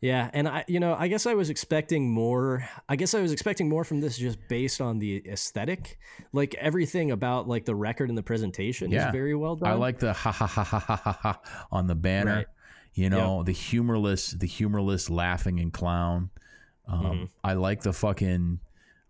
[0.00, 2.68] Yeah, and I, you know, I guess I was expecting more.
[2.88, 5.96] I guess I was expecting more from this just based on the aesthetic.
[6.32, 9.06] Like everything about like the record and the presentation Yeah.
[9.06, 9.70] is very well done.
[9.70, 11.40] I like the ha ha ha ha ha ha ha
[11.70, 12.34] on the banner.
[12.34, 12.46] Right.
[12.94, 16.30] You know the humorless, the humorless laughing and clown.
[16.88, 17.28] Um, Mhm.
[17.44, 18.58] I like the fucking.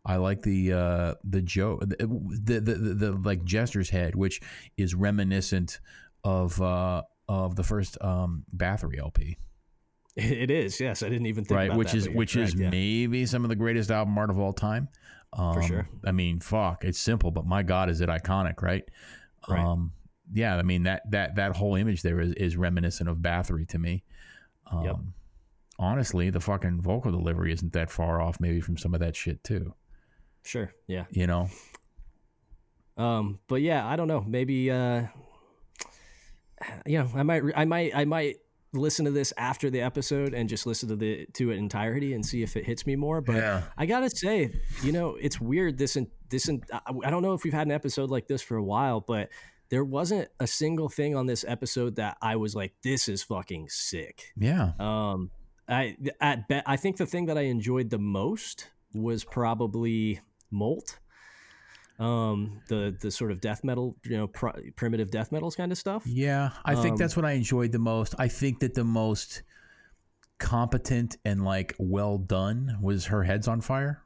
[0.05, 4.41] I like the uh, the joke, the, the, the the the like jester's head, which
[4.77, 5.79] is reminiscent
[6.25, 9.39] of uh, of the first um, Bathory LP,
[10.17, 10.81] It is.
[10.81, 11.69] Yes, I didn't even think right?
[11.69, 12.71] about Which that, is which is yeah.
[12.71, 14.89] maybe some of the greatest album art of all time.
[15.33, 15.89] Um, sure.
[16.05, 18.85] I mean, fuck, it's simple, but my God, is it iconic, right?
[19.49, 19.59] Right.
[19.59, 19.93] Um,
[20.35, 23.79] yeah, I mean that that that whole image there is, is reminiscent of Bathory to
[23.79, 24.05] me.
[24.71, 24.97] Um, Yep.
[25.79, 29.43] Honestly, the fucking vocal delivery isn't that far off, maybe from some of that shit
[29.43, 29.75] too.
[30.45, 30.73] Sure.
[30.87, 31.05] Yeah.
[31.11, 31.49] You know,
[32.97, 33.39] Um.
[33.49, 34.25] But yeah, I don't know.
[34.27, 34.71] Maybe.
[34.71, 35.07] Uh.
[36.87, 37.43] You know, I might.
[37.57, 37.91] I might.
[37.95, 38.37] I might
[38.73, 42.25] listen to this after the episode and just listen to the to it entirety and
[42.25, 43.21] see if it hits me more.
[43.21, 43.63] But Yeah.
[43.77, 44.51] I gotta say,
[44.83, 45.77] you know, it's weird.
[45.77, 48.41] This and this and I I don't know if we've had an episode like this
[48.43, 49.29] for a while, but
[49.71, 53.69] there wasn't a single thing on this episode that I was like, "This is fucking
[53.69, 55.31] sick." yeah, Um,
[55.69, 60.21] I at be, I think the thing that I enjoyed the most was probably
[60.53, 60.99] Molt.
[61.99, 65.79] Um, the the sort of death metal, you know, pr- primitive death metals kind of
[65.79, 66.03] stuff.
[66.07, 66.51] yeah.
[66.65, 68.15] I think Um, that's what I enjoyed the most.
[68.19, 69.43] I think that the most
[70.39, 74.03] competent and like well done was her heads on fire.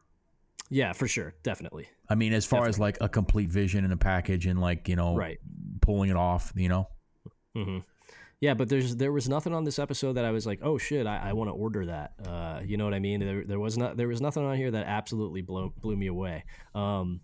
[0.68, 1.86] Yeah, for sure, definitely.
[2.08, 4.96] I mean, as far as like a complete vision and a package and like you
[4.96, 5.38] know, Right.
[5.80, 6.52] pulling it off.
[6.56, 6.88] You know,
[7.54, 7.78] hmm
[8.40, 11.06] Yeah, but there's there was nothing on this episode that I was like, oh shit,
[11.06, 12.12] I, I want to order that.
[12.26, 13.20] Uh, you know what I mean?
[13.20, 16.44] There, there was not there was nothing on here that absolutely blew blew me away.
[16.74, 17.20] Um,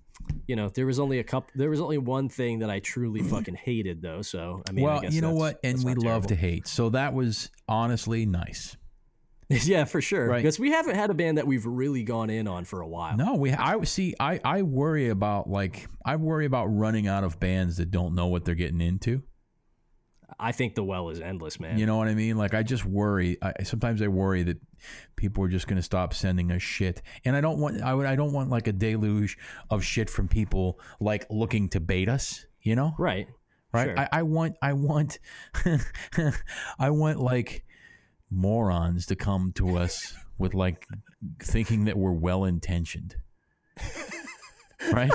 [0.46, 1.50] you know, there was only a couple.
[1.54, 4.22] There was only one thing that I truly fucking hated though.
[4.22, 5.60] So I mean, I well, guess you know what?
[5.62, 6.66] And we love to hate.
[6.66, 8.76] So that was honestly nice.
[9.64, 10.28] yeah, for sure.
[10.28, 10.38] Right.
[10.38, 13.18] Because we haven't had a band that we've really gone in on for a while.
[13.18, 13.52] No, we.
[13.52, 14.14] I see.
[14.18, 18.28] I I worry about like I worry about running out of bands that don't know
[18.28, 19.22] what they're getting into.
[20.38, 21.78] I think the well is endless, man.
[21.78, 22.36] You know what I mean?
[22.36, 23.36] Like I just worry.
[23.42, 24.58] I sometimes I worry that
[25.16, 27.82] people are just going to stop sending us shit, and I don't want.
[27.82, 28.06] I would.
[28.06, 29.38] I don't want like a deluge
[29.70, 32.46] of shit from people like looking to bait us.
[32.60, 32.94] You know?
[32.98, 33.26] right.
[33.72, 33.86] Right.
[33.86, 33.98] Sure.
[33.98, 34.56] I, I want.
[34.60, 35.18] I want.
[36.78, 37.64] I want like
[38.30, 40.86] morons to come to us with like
[41.40, 43.16] thinking that we're well intentioned.
[44.92, 45.12] right.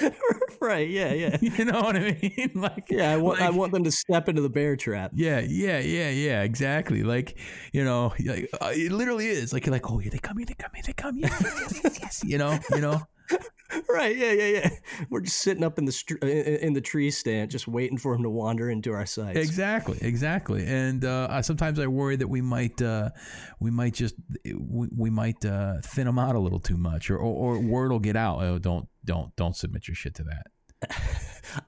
[0.60, 0.88] right.
[0.88, 1.12] Yeah.
[1.12, 1.36] Yeah.
[1.56, 2.50] You know what I mean?
[2.54, 3.12] Like Yeah.
[3.12, 3.40] I want.
[3.40, 5.12] I want them to step into the bear trap.
[5.14, 7.02] Yeah, yeah, yeah, yeah, exactly.
[7.02, 7.38] Like,
[7.72, 9.52] you know, like, uh, it literally is.
[9.52, 11.28] Like, you're like, oh, yeah, they come here, they come here, they come here.
[11.30, 12.24] Yes, yes, yes, yes.
[12.24, 13.02] You know, you know.
[13.88, 14.16] Right.
[14.16, 14.32] Yeah.
[14.32, 14.46] Yeah.
[14.46, 14.70] Yeah.
[15.10, 18.30] We're just sitting up in the in the tree stand, just waiting for him to
[18.30, 19.38] wander into our sights.
[19.38, 20.64] Exactly, exactly.
[20.64, 23.10] And uh, sometimes I worry that we might, uh,
[23.58, 27.18] we might just, we, we might uh, thin them out a little too much, or,
[27.18, 28.40] or, or word will get out.
[28.40, 30.46] Oh, don't, don't, don't submit your shit to that.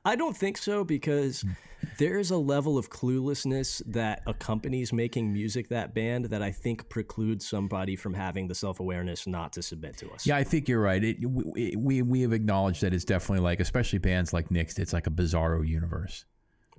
[0.05, 1.51] I don't think so because Hmm.
[1.99, 7.49] there's a level of cluelessness that accompanies making music that band that I think precludes
[7.49, 10.27] somebody from having the self awareness not to submit to us.
[10.27, 11.03] Yeah, I think you're right.
[11.03, 14.93] It, we, we, we have acknowledged that it's definitely like, especially bands like Nixed, it's
[14.93, 16.25] like a bizarro universe.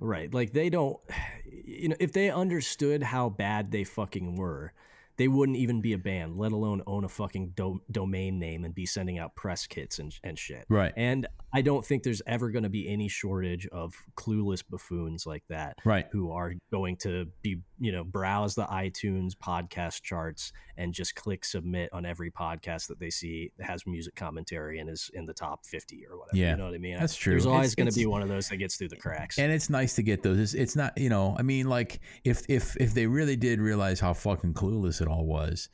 [0.00, 0.32] Right.
[0.32, 0.98] Like they don't,
[1.50, 4.72] you know, if they understood how bad they fucking were,
[5.20, 8.74] they wouldn't even be a band, let alone own a fucking do- domain name and
[8.74, 10.64] be sending out press kits and, and shit.
[10.70, 10.94] Right.
[10.96, 15.42] And I don't think there's ever going to be any shortage of clueless buffoons like
[15.50, 15.76] that.
[15.84, 16.06] Right.
[16.12, 21.44] Who are going to be, you know, browse the iTunes podcast charts and just click
[21.44, 25.32] submit on every podcast that they see that has music commentary and is in the
[25.32, 26.36] top 50 or whatever.
[26.36, 26.98] Yeah, You know what I mean?
[26.98, 27.32] that's true.
[27.32, 29.38] There's always going to be one of those that gets through the cracks.
[29.38, 30.38] and it's nice to get those.
[30.38, 33.98] It's, it's not, you know, I mean, like if if if they really did realize
[33.98, 35.68] how fucking clueless it all was,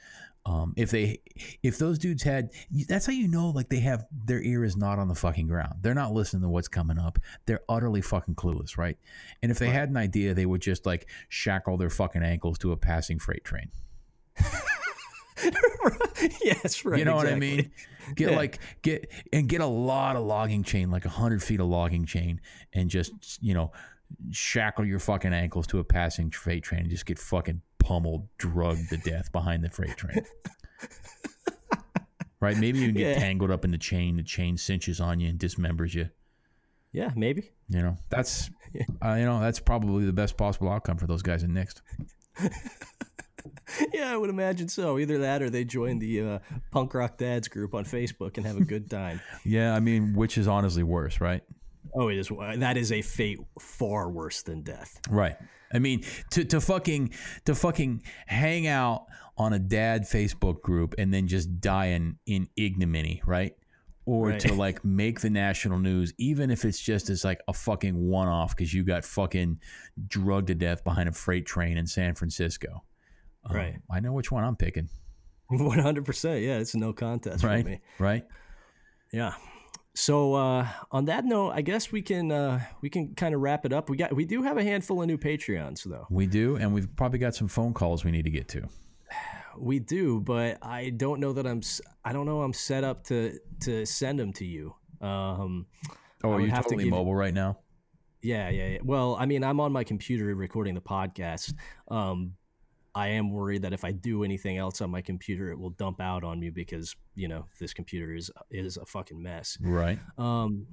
[0.46, 1.18] um, if they
[1.62, 2.50] if those dudes had,
[2.88, 5.74] that's how you know, like they have their ear is not on the fucking ground.
[5.82, 7.18] They're not listening to what's coming up.
[7.46, 8.96] They're utterly fucking clueless, right?
[9.42, 12.70] And if they had an idea, they would just like shackle their fucking ankles to
[12.72, 13.70] a passing freight train.
[16.42, 16.98] yes, right.
[16.98, 17.70] You know what I mean?
[18.14, 18.36] Get Yeah.
[18.36, 22.06] like get and get a lot of logging chain, like a hundred feet of logging
[22.06, 22.40] chain,
[22.72, 23.12] and just
[23.42, 23.72] you know
[24.30, 28.88] shackle your fucking ankles to a passing freight train and just get fucking pummeled, drugged
[28.90, 30.24] to death behind the freight train.
[32.40, 32.56] right?
[32.56, 33.18] Maybe you can get Yeah.
[33.20, 34.16] tangled up in the chain.
[34.16, 36.10] The chain cinches on you and dismembers you.
[36.92, 37.50] Yeah, maybe.
[37.68, 38.48] You know that's
[39.04, 41.80] uh, you know that's probably the best possible outcome for those guys in Nixed.
[43.92, 44.96] Yeah, I would imagine so.
[44.98, 46.38] Either that or they join the uh,
[46.70, 49.20] punk rock dads group on Facebook and have a good time.
[49.44, 51.42] Yeah, I mean, which is honestly worse, right?
[51.94, 52.28] oh, it is.
[52.58, 55.00] That is a fate far worse than death.
[55.10, 55.36] Right.
[55.72, 57.10] I mean, to, to fucking
[57.44, 59.06] to fucking hang out
[59.38, 63.54] on a dad Facebook group and then just die in, in ignominy, right?
[64.06, 64.40] Or Right.
[64.40, 68.28] to like make the national news, even if it's just as like a fucking one
[68.28, 69.58] off because you got fucking
[70.06, 72.84] drugged to death behind a freight train in San Francisco.
[73.44, 73.78] Um, Right.
[73.90, 74.88] I know which one I'm picking.
[75.48, 76.42] One hundred percent.
[76.42, 77.62] Yeah, it's no contest Right.
[77.62, 77.80] for me.
[78.00, 78.24] Right.
[79.12, 79.34] Yeah.
[79.96, 83.64] So uh, on that note, I guess we can uh, we can kind of wrap
[83.64, 83.88] it up.
[83.88, 86.06] We got we do have a handful of new Patreons though.
[86.10, 88.68] We do, and we've probably got some phone calls we need to get to.
[89.58, 91.62] We do, but I don't know that I'm
[92.04, 94.74] I don't know I'm set up to to send them to you.
[95.00, 95.66] Um,
[96.24, 97.58] Oh, are you have to totally give- mobile right now?
[98.22, 98.78] Yeah, yeah, yeah.
[98.82, 101.54] Well, I mean, I'm on my computer recording the podcast.
[101.88, 102.34] Um,
[102.96, 106.00] I am worried that if I do anything else on my computer, it will dump
[106.00, 109.58] out on me because you know this computer is is a fucking mess.
[109.60, 109.98] Right.
[110.16, 110.66] Um,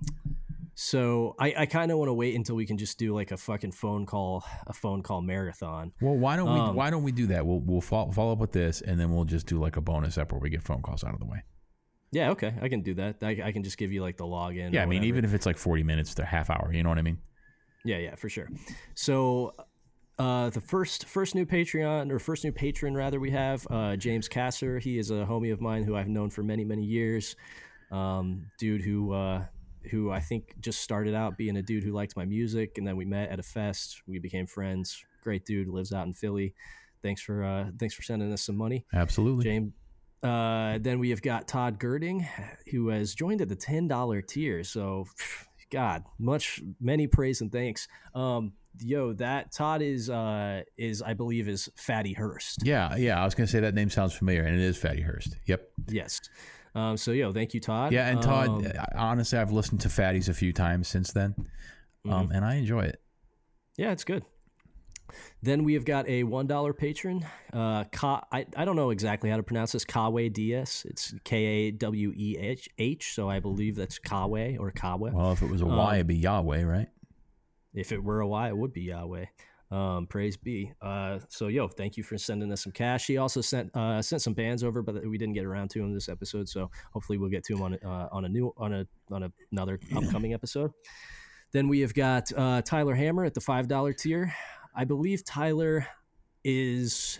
[0.74, 3.38] so I, I kind of want to wait until we can just do like a
[3.38, 5.91] fucking phone call, a phone call marathon.
[6.00, 6.60] Well, why don't we?
[6.62, 7.45] Um, why don't we do that?
[7.45, 10.18] We'll we'll follow, follow up with this, and then we'll just do like a bonus
[10.18, 11.44] up where we get phone calls out of the way.
[12.12, 13.18] Yeah, okay, I can do that.
[13.22, 14.72] I, I can just give you like the login.
[14.72, 15.06] Yeah, I mean, whatever.
[15.06, 17.18] even if it's like forty minutes to half hour, you know what I mean?
[17.84, 18.50] Yeah, yeah, for sure.
[18.95, 19.56] So,
[20.19, 24.27] uh, the first first new Patreon or first new patron rather we have uh, James
[24.30, 24.80] Kasser.
[24.80, 27.35] He is a homie of mine who I've known for many many years.
[27.91, 29.45] Um, dude who uh,
[29.90, 32.95] who I think just started out being a dude who liked my music, and then
[32.95, 34.02] we met at a fest.
[34.07, 35.03] We became friends.
[35.23, 36.53] Great dude, lives out in Philly.
[37.02, 38.85] Thanks for uh, thanks for sending us some money.
[38.94, 39.44] Absolutely.
[39.44, 39.73] James.
[40.22, 42.26] Uh, then we have got Todd Girding,
[42.72, 44.64] who has joined at the ten dollar tier.
[44.64, 45.06] So,
[45.74, 47.88] God, much many praise and thanks.
[48.14, 52.60] Um, yo, that Todd is uh is I believe is Fatty Hurst.
[52.64, 53.20] Yeah, yeah.
[53.20, 55.36] I was gonna say that name sounds familiar, and it is Fatty Hurst.
[55.48, 55.68] Yep.
[55.90, 56.22] Yes.
[56.76, 57.91] Um, so yo, thank you, Todd.
[57.91, 58.50] Yeah, and Todd.
[58.50, 61.36] Um, honestly, I've listened to Fatty's a few times since then,
[62.08, 63.02] um, and I enjoy it.
[63.76, 64.24] Yeah, it's good.
[65.44, 67.26] Then we have got a one dollar patron.
[67.52, 69.84] Uh, Ka, I, I don't know exactly how to pronounce this.
[69.84, 70.86] Kawe DS.
[70.86, 73.14] It's K A W E H H.
[73.14, 75.11] So I believe that's Kawe or Kawe.
[75.11, 76.88] Well, if it was a Y, it'd be Yahweh, right?
[77.74, 79.26] if it were a Y, it would be Yahweh.
[79.70, 80.72] Um, praise be.
[80.82, 83.07] Uh, so yo, thank you for sending us some cash.
[83.07, 85.94] He also sent uh, sent some bands over, but we didn't get around to him
[85.94, 86.48] this episode.
[86.48, 89.32] So hopefully we'll get to him on uh, on a new on a on a,
[89.52, 90.72] another upcoming episode.
[91.52, 94.34] Then we have got uh, Tyler Hammer at the five dollar tier.
[94.76, 95.88] I believe Tyler
[96.44, 97.20] is.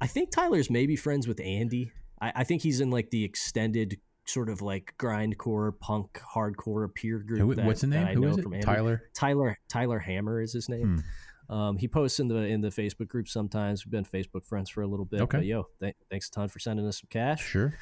[0.00, 1.92] I think Tyler's maybe friends with Andy.
[2.20, 7.18] I, I think he's in like the extended sort of like grindcore punk hardcore peer
[7.18, 7.40] group.
[7.40, 8.06] Who, that- what's the that name?
[8.08, 8.42] I Who know is it?
[8.42, 8.64] from Andy.
[8.64, 9.02] Tyler.
[9.14, 11.02] Tyler Tyler Hammer is his name.
[11.48, 13.84] Um, he posts in the in the Facebook group sometimes.
[13.84, 15.20] We've been Facebook friends for a little bit.
[15.22, 15.38] Okay.
[15.38, 17.44] But yo, th- thanks a ton for sending us some cash.
[17.44, 17.74] Sure.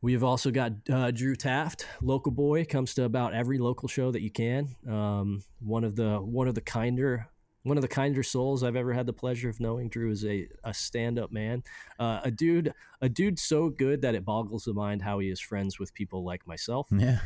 [0.00, 4.12] We have also got uh, Drew Taft, local boy, comes to about every local show
[4.12, 4.74] that you can.
[4.88, 7.28] Um, one of the one of the kinder
[7.66, 9.88] one of the kinder souls I've ever had the pleasure of knowing.
[9.88, 11.64] Drew is a, a stand up man,
[11.98, 15.40] uh, a dude a dude so good that it boggles the mind how he is
[15.40, 16.88] friends with people like myself.
[16.96, 17.18] Yeah.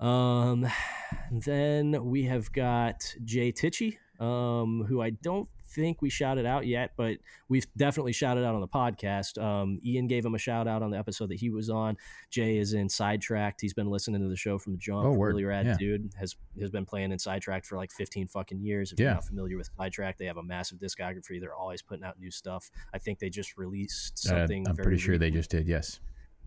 [0.00, 0.66] Um,
[1.30, 6.92] then we have got Jay Tichy, um, who I don't think we shouted out yet,
[6.96, 7.18] but
[7.48, 9.42] we've definitely shouted out on the podcast.
[9.42, 11.96] Um, Ian gave him a shout out on the episode that he was on.
[12.30, 13.60] Jay is in Sidetracked.
[13.60, 15.04] He's been listening to the show from the jump.
[15.06, 15.28] Oh, word.
[15.32, 15.76] Really rad Yeah.
[15.78, 16.10] dude.
[16.18, 18.92] Has has been playing in Sidetracked for like 15 fucking years.
[18.92, 19.04] If Yeah.
[19.06, 21.40] you're not familiar with Sidetracked, they have a massive discography.
[21.40, 22.70] They're always putting out new stuff.
[22.92, 24.68] I think they just released Uh, something.
[24.68, 25.66] I'm very pretty sure they just did.
[25.66, 26.00] Yes.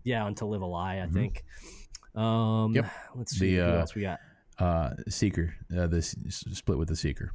[0.04, 1.12] yeah, on To Live a Lie, I Mhm.
[1.12, 1.44] think.
[2.14, 2.86] Um, Yep.
[3.16, 4.20] Let's see The, who uh, else we got.
[4.58, 5.54] Uh, Seeker.
[5.76, 7.32] Uh, the split with the Seeker.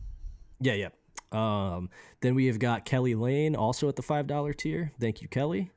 [0.59, 0.89] Yeah, yeah.
[1.31, 1.89] Um,
[2.21, 4.91] then we have got Kelly Lane also at the five dollar tier.
[4.99, 5.71] Thank you, Kelly.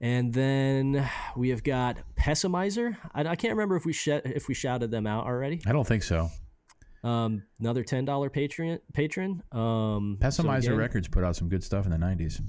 [0.00, 2.96] And then we have got Pessimizer.
[3.14, 5.60] I, I can't remember if we sh- if we shouted them out already.
[5.66, 6.28] I don't think so.
[7.02, 9.42] Um, another ten dollar patron patron.
[9.52, 12.40] Um, so Pessimizer again, Records put out some good stuff in the 90s.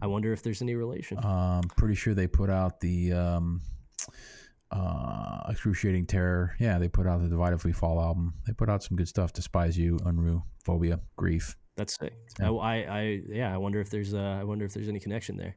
[0.00, 1.18] I wonder if there's any relation.
[1.24, 3.62] Um, pretty sure they put out the um,
[4.70, 6.56] uh, Excruciating Terror.
[6.58, 8.34] Yeah, they put out the Divided We Fall album.
[8.46, 9.32] They put out some good stuff.
[9.32, 11.56] Despise You, Unruh, Phobia, Grief.
[11.76, 12.14] That's sick.
[12.40, 12.52] Yeah.
[12.52, 13.54] I, I, I, yeah.
[13.54, 15.56] I wonder if there's, uh, I wonder if there's any connection there.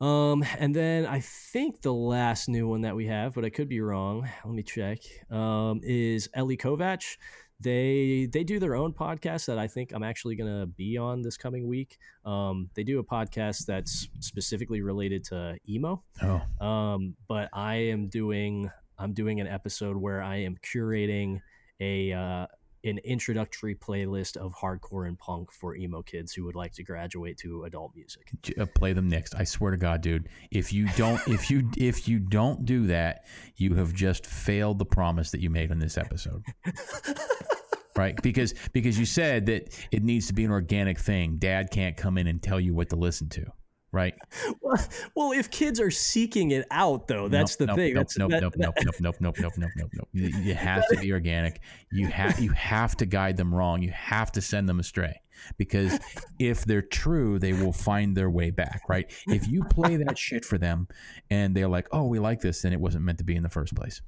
[0.00, 3.68] Um, and then I think the last new one that we have, but I could
[3.68, 4.28] be wrong.
[4.44, 4.98] Let me check.
[5.30, 7.18] Um, is Ellie Kovac.
[7.62, 11.36] They they do their own podcast that I think I'm actually gonna be on this
[11.36, 11.98] coming week.
[12.24, 16.02] Um, they do a podcast that's specifically related to emo.
[16.22, 21.40] Oh, Um, but I am doing I'm doing an episode where I am curating
[21.80, 22.46] a uh,
[22.84, 27.38] an introductory playlist of hardcore and punk for emo kids who would like to graduate
[27.38, 28.30] to adult music.
[28.58, 29.34] uh, play them next.
[29.34, 30.28] I swear to God, dude.
[30.50, 33.24] If you don't, if you if you don't do that,
[33.56, 36.44] you have just failed the promise that you made on this episode.
[37.96, 38.20] right?
[38.22, 41.36] Because because you said that it needs to be an organic thing.
[41.36, 43.46] Dad can't come in and tell you what to listen to.
[43.92, 44.14] Right?
[45.14, 47.94] well, if kids are seeking it out, though, that's Nope, the nope, thing.
[47.94, 50.08] Nope, That's nope, that- nope, nope, nope, nope, nope, nope, nope, nope, nope.
[50.14, 51.60] It it has to be organic.
[51.90, 53.82] You have you have to guide them wrong.
[53.82, 55.20] You have to send them astray
[55.58, 55.98] because
[56.38, 58.82] if they're true, they will find their way back.
[58.88, 59.10] Right?
[59.26, 60.88] If you play that shit for them
[61.28, 63.50] and they're like, "Oh, we like this," then it wasn't meant to be in the
[63.50, 64.00] first place.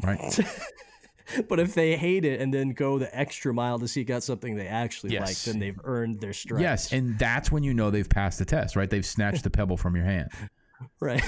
[0.00, 0.20] Right?
[1.48, 4.54] but if they hate it and then go the extra mile to seek out something
[4.56, 6.62] they actually like, then they've earned their stripes.
[6.62, 8.76] yes, and that's when you know they've passed the test.
[8.76, 8.88] Right?
[8.90, 10.30] They've snatched the pebble from your hand.
[11.00, 11.22] right.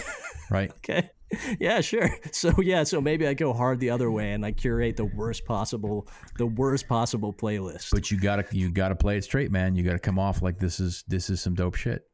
[0.50, 0.72] Right?
[0.84, 1.10] Okay.
[1.58, 2.08] Yeah, sure.
[2.30, 5.44] So yeah, so maybe I go hard the other way and I curate the worst
[5.44, 6.06] possible
[6.38, 7.90] the worst possible playlist.
[7.90, 9.74] But you gotta you gotta play it straight, man.
[9.74, 12.06] You gotta come off like this is this is some dope shit.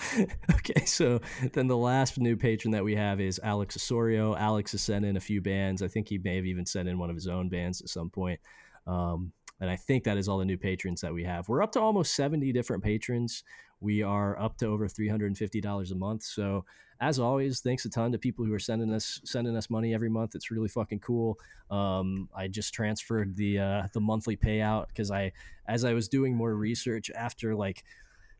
[0.54, 1.20] okay, so
[1.52, 4.34] then the last new patron that we have is Alex Osorio.
[4.34, 5.82] Alex has sent in a few bands.
[5.82, 8.10] I think he may have even sent in one of his own bands at some
[8.10, 8.40] point.
[8.86, 11.48] Um, and I think that is all the new patrons that we have.
[11.48, 13.44] We're up to almost 70 different patrons.
[13.80, 16.22] We are up to over $350 a month.
[16.22, 16.64] So
[17.00, 20.08] as always, thanks a ton to people who are sending us sending us money every
[20.08, 20.34] month.
[20.34, 21.38] It's really fucking cool.
[21.70, 25.32] Um, I just transferred the uh, the monthly payout because I,
[25.66, 27.84] as I was doing more research after like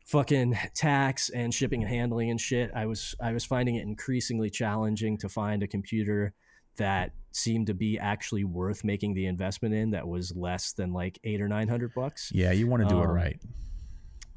[0.05, 4.49] fucking tax and shipping and handling and shit, I was I was finding it increasingly
[4.49, 6.33] challenging to find a computer
[6.77, 11.19] that seemed to be actually worth making the investment in that was less than like
[11.23, 12.31] eight or nine hundred bucks.
[12.33, 13.39] Yeah, you want to do it Um, right.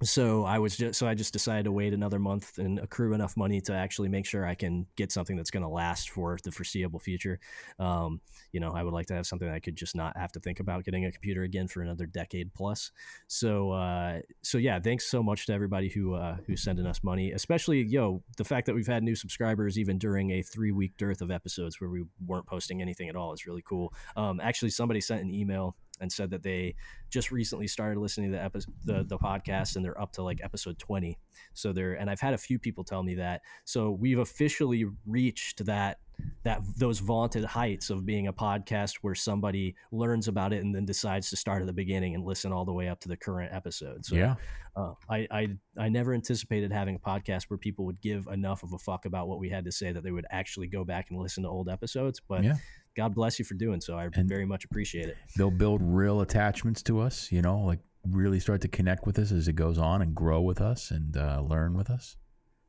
[0.03, 3.37] So I was just so I just decided to wait another month and accrue enough
[3.37, 6.53] money to actually make sure I can get something that's going to last for the
[6.53, 7.41] foreseeable future.
[7.81, 8.21] Um,
[8.53, 10.61] you know, I would like to have something I could just not have to think
[10.61, 12.93] about getting a computer again for another decade plus.
[13.27, 17.33] So uh, so yeah, thanks so much to everybody who uh, who's sending us money,
[17.33, 21.23] especially yo the fact that we've had new subscribers even during a three week dearth
[21.23, 23.93] of episodes where we weren't posting anything at all is really cool.
[24.17, 26.75] Um, actually, somebody sent an email and said that they
[27.11, 30.41] just recently started listening to the, epi- the the podcast and they're up to like
[30.43, 31.19] episode 20
[31.55, 35.65] so they're and i've had a few people tell me that so we've officially reached
[35.67, 35.99] that
[36.45, 40.85] that those vaunted heights of being a podcast where somebody learns about it and then
[40.85, 43.53] decides to start at the beginning and listen all the way up to the current
[43.53, 44.05] episode.
[44.05, 44.35] So yeah.
[44.77, 48.73] uh, I, I I never anticipated having a podcast where people would give enough of
[48.73, 51.19] a fuck about what we had to say that they would actually go back and
[51.21, 52.21] listen to old episodes.
[52.27, 52.55] But Yeah.
[52.99, 53.97] God bless you for doing so.
[53.97, 55.17] I And- very much appreciate it.
[55.37, 57.79] They'll build real attachments to us, you know, like
[58.11, 61.17] really start to connect with us as it goes on and grow with us and
[61.17, 62.17] uh, learn with us.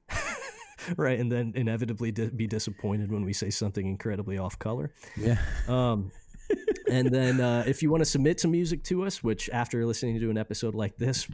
[0.97, 4.93] right, and then inevitably di- be disappointed when we say something incredibly off color.
[5.17, 5.37] Yeah.
[5.67, 6.11] Um,
[6.91, 10.19] and then uh, if you want to submit some music to us, which after listening
[10.19, 11.27] to an episode like this,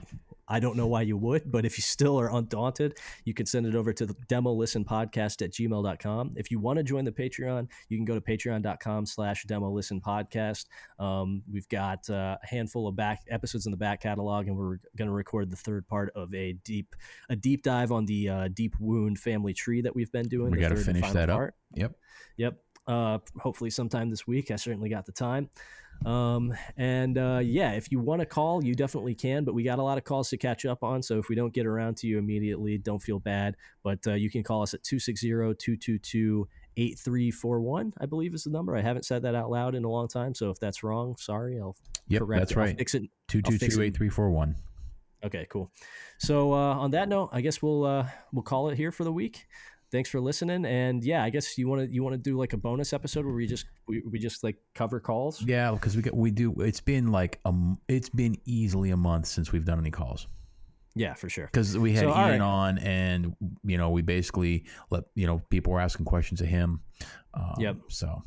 [0.48, 3.66] I don't know why you would, but if you still are undaunted, you can send
[3.66, 6.34] it over to the demo listen podcast at gmail.com.
[6.36, 10.00] If you want to join the Patreon, you can go to patreon.com slash demo listen
[10.02, 10.66] podcast.
[11.00, 14.78] Um, we've got uh, a handful of back episodes in the back catalog, and we're
[14.96, 16.96] going to record the third part of a deep,
[17.30, 20.52] a deep dive on the uh, deep wound family tree that we've been doing.
[20.52, 21.38] We got to finish final that up.
[21.38, 21.56] part.
[21.74, 21.96] Yep.
[22.38, 22.58] Yep.
[22.88, 24.52] Uh, hopefully sometime this week.
[24.52, 25.50] I certainly got the time.
[26.04, 29.44] Um, and uh, yeah, if you want to call, you definitely can.
[29.44, 31.02] But we got a lot of calls to catch up on.
[31.02, 33.56] So if we don't get around to you immediately, don't feel bad.
[33.84, 36.48] But uh, you can call us at 260 222
[36.78, 38.76] 8341, I believe is the number.
[38.76, 40.36] I haven't said that out loud in a long time.
[40.36, 41.60] So if that's wrong, sorry.
[41.60, 41.76] I'll
[42.08, 42.20] Yep.
[42.22, 42.58] correct That's it.
[42.58, 42.78] I'll right.
[42.78, 43.86] fix it Two two fix two it.
[43.88, 44.56] eight three four one.
[45.24, 45.72] Okay, cool.
[46.20, 49.12] So uh, on that note, I guess we'll uh, we'll call it here for the
[49.12, 49.48] week.
[49.96, 52.52] Thanks for listening, and yeah, I guess you want to you want to do like
[52.52, 55.42] a bonus episode where we just we, we just like cover calls.
[55.42, 56.52] Yeah, because we get we do.
[56.60, 57.50] It's been like a.
[57.50, 60.28] m- It's been easily a month since we've done any calls.
[60.96, 61.46] Yeah, for sure.
[61.46, 62.42] because we had So, Ian right.
[62.42, 66.82] on, and you know, we basically let you know people were asking questions of him.
[67.34, 67.76] Um, Yep.
[67.90, 68.22] So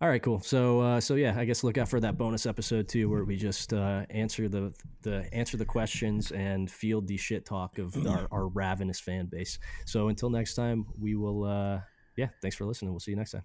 [0.00, 0.40] All right, cool.
[0.40, 3.36] So uh, so yeah, I guess look out for that bonus episode too, where we
[3.36, 4.72] just uh, answer the
[5.02, 9.58] the answer the questions and field the shit talk of our, our ravenous fan base.
[9.86, 11.42] So until next time, we will.
[11.44, 11.80] Uh,
[12.16, 12.92] yeah, thanks for listening.
[12.92, 13.44] We'll see you next time.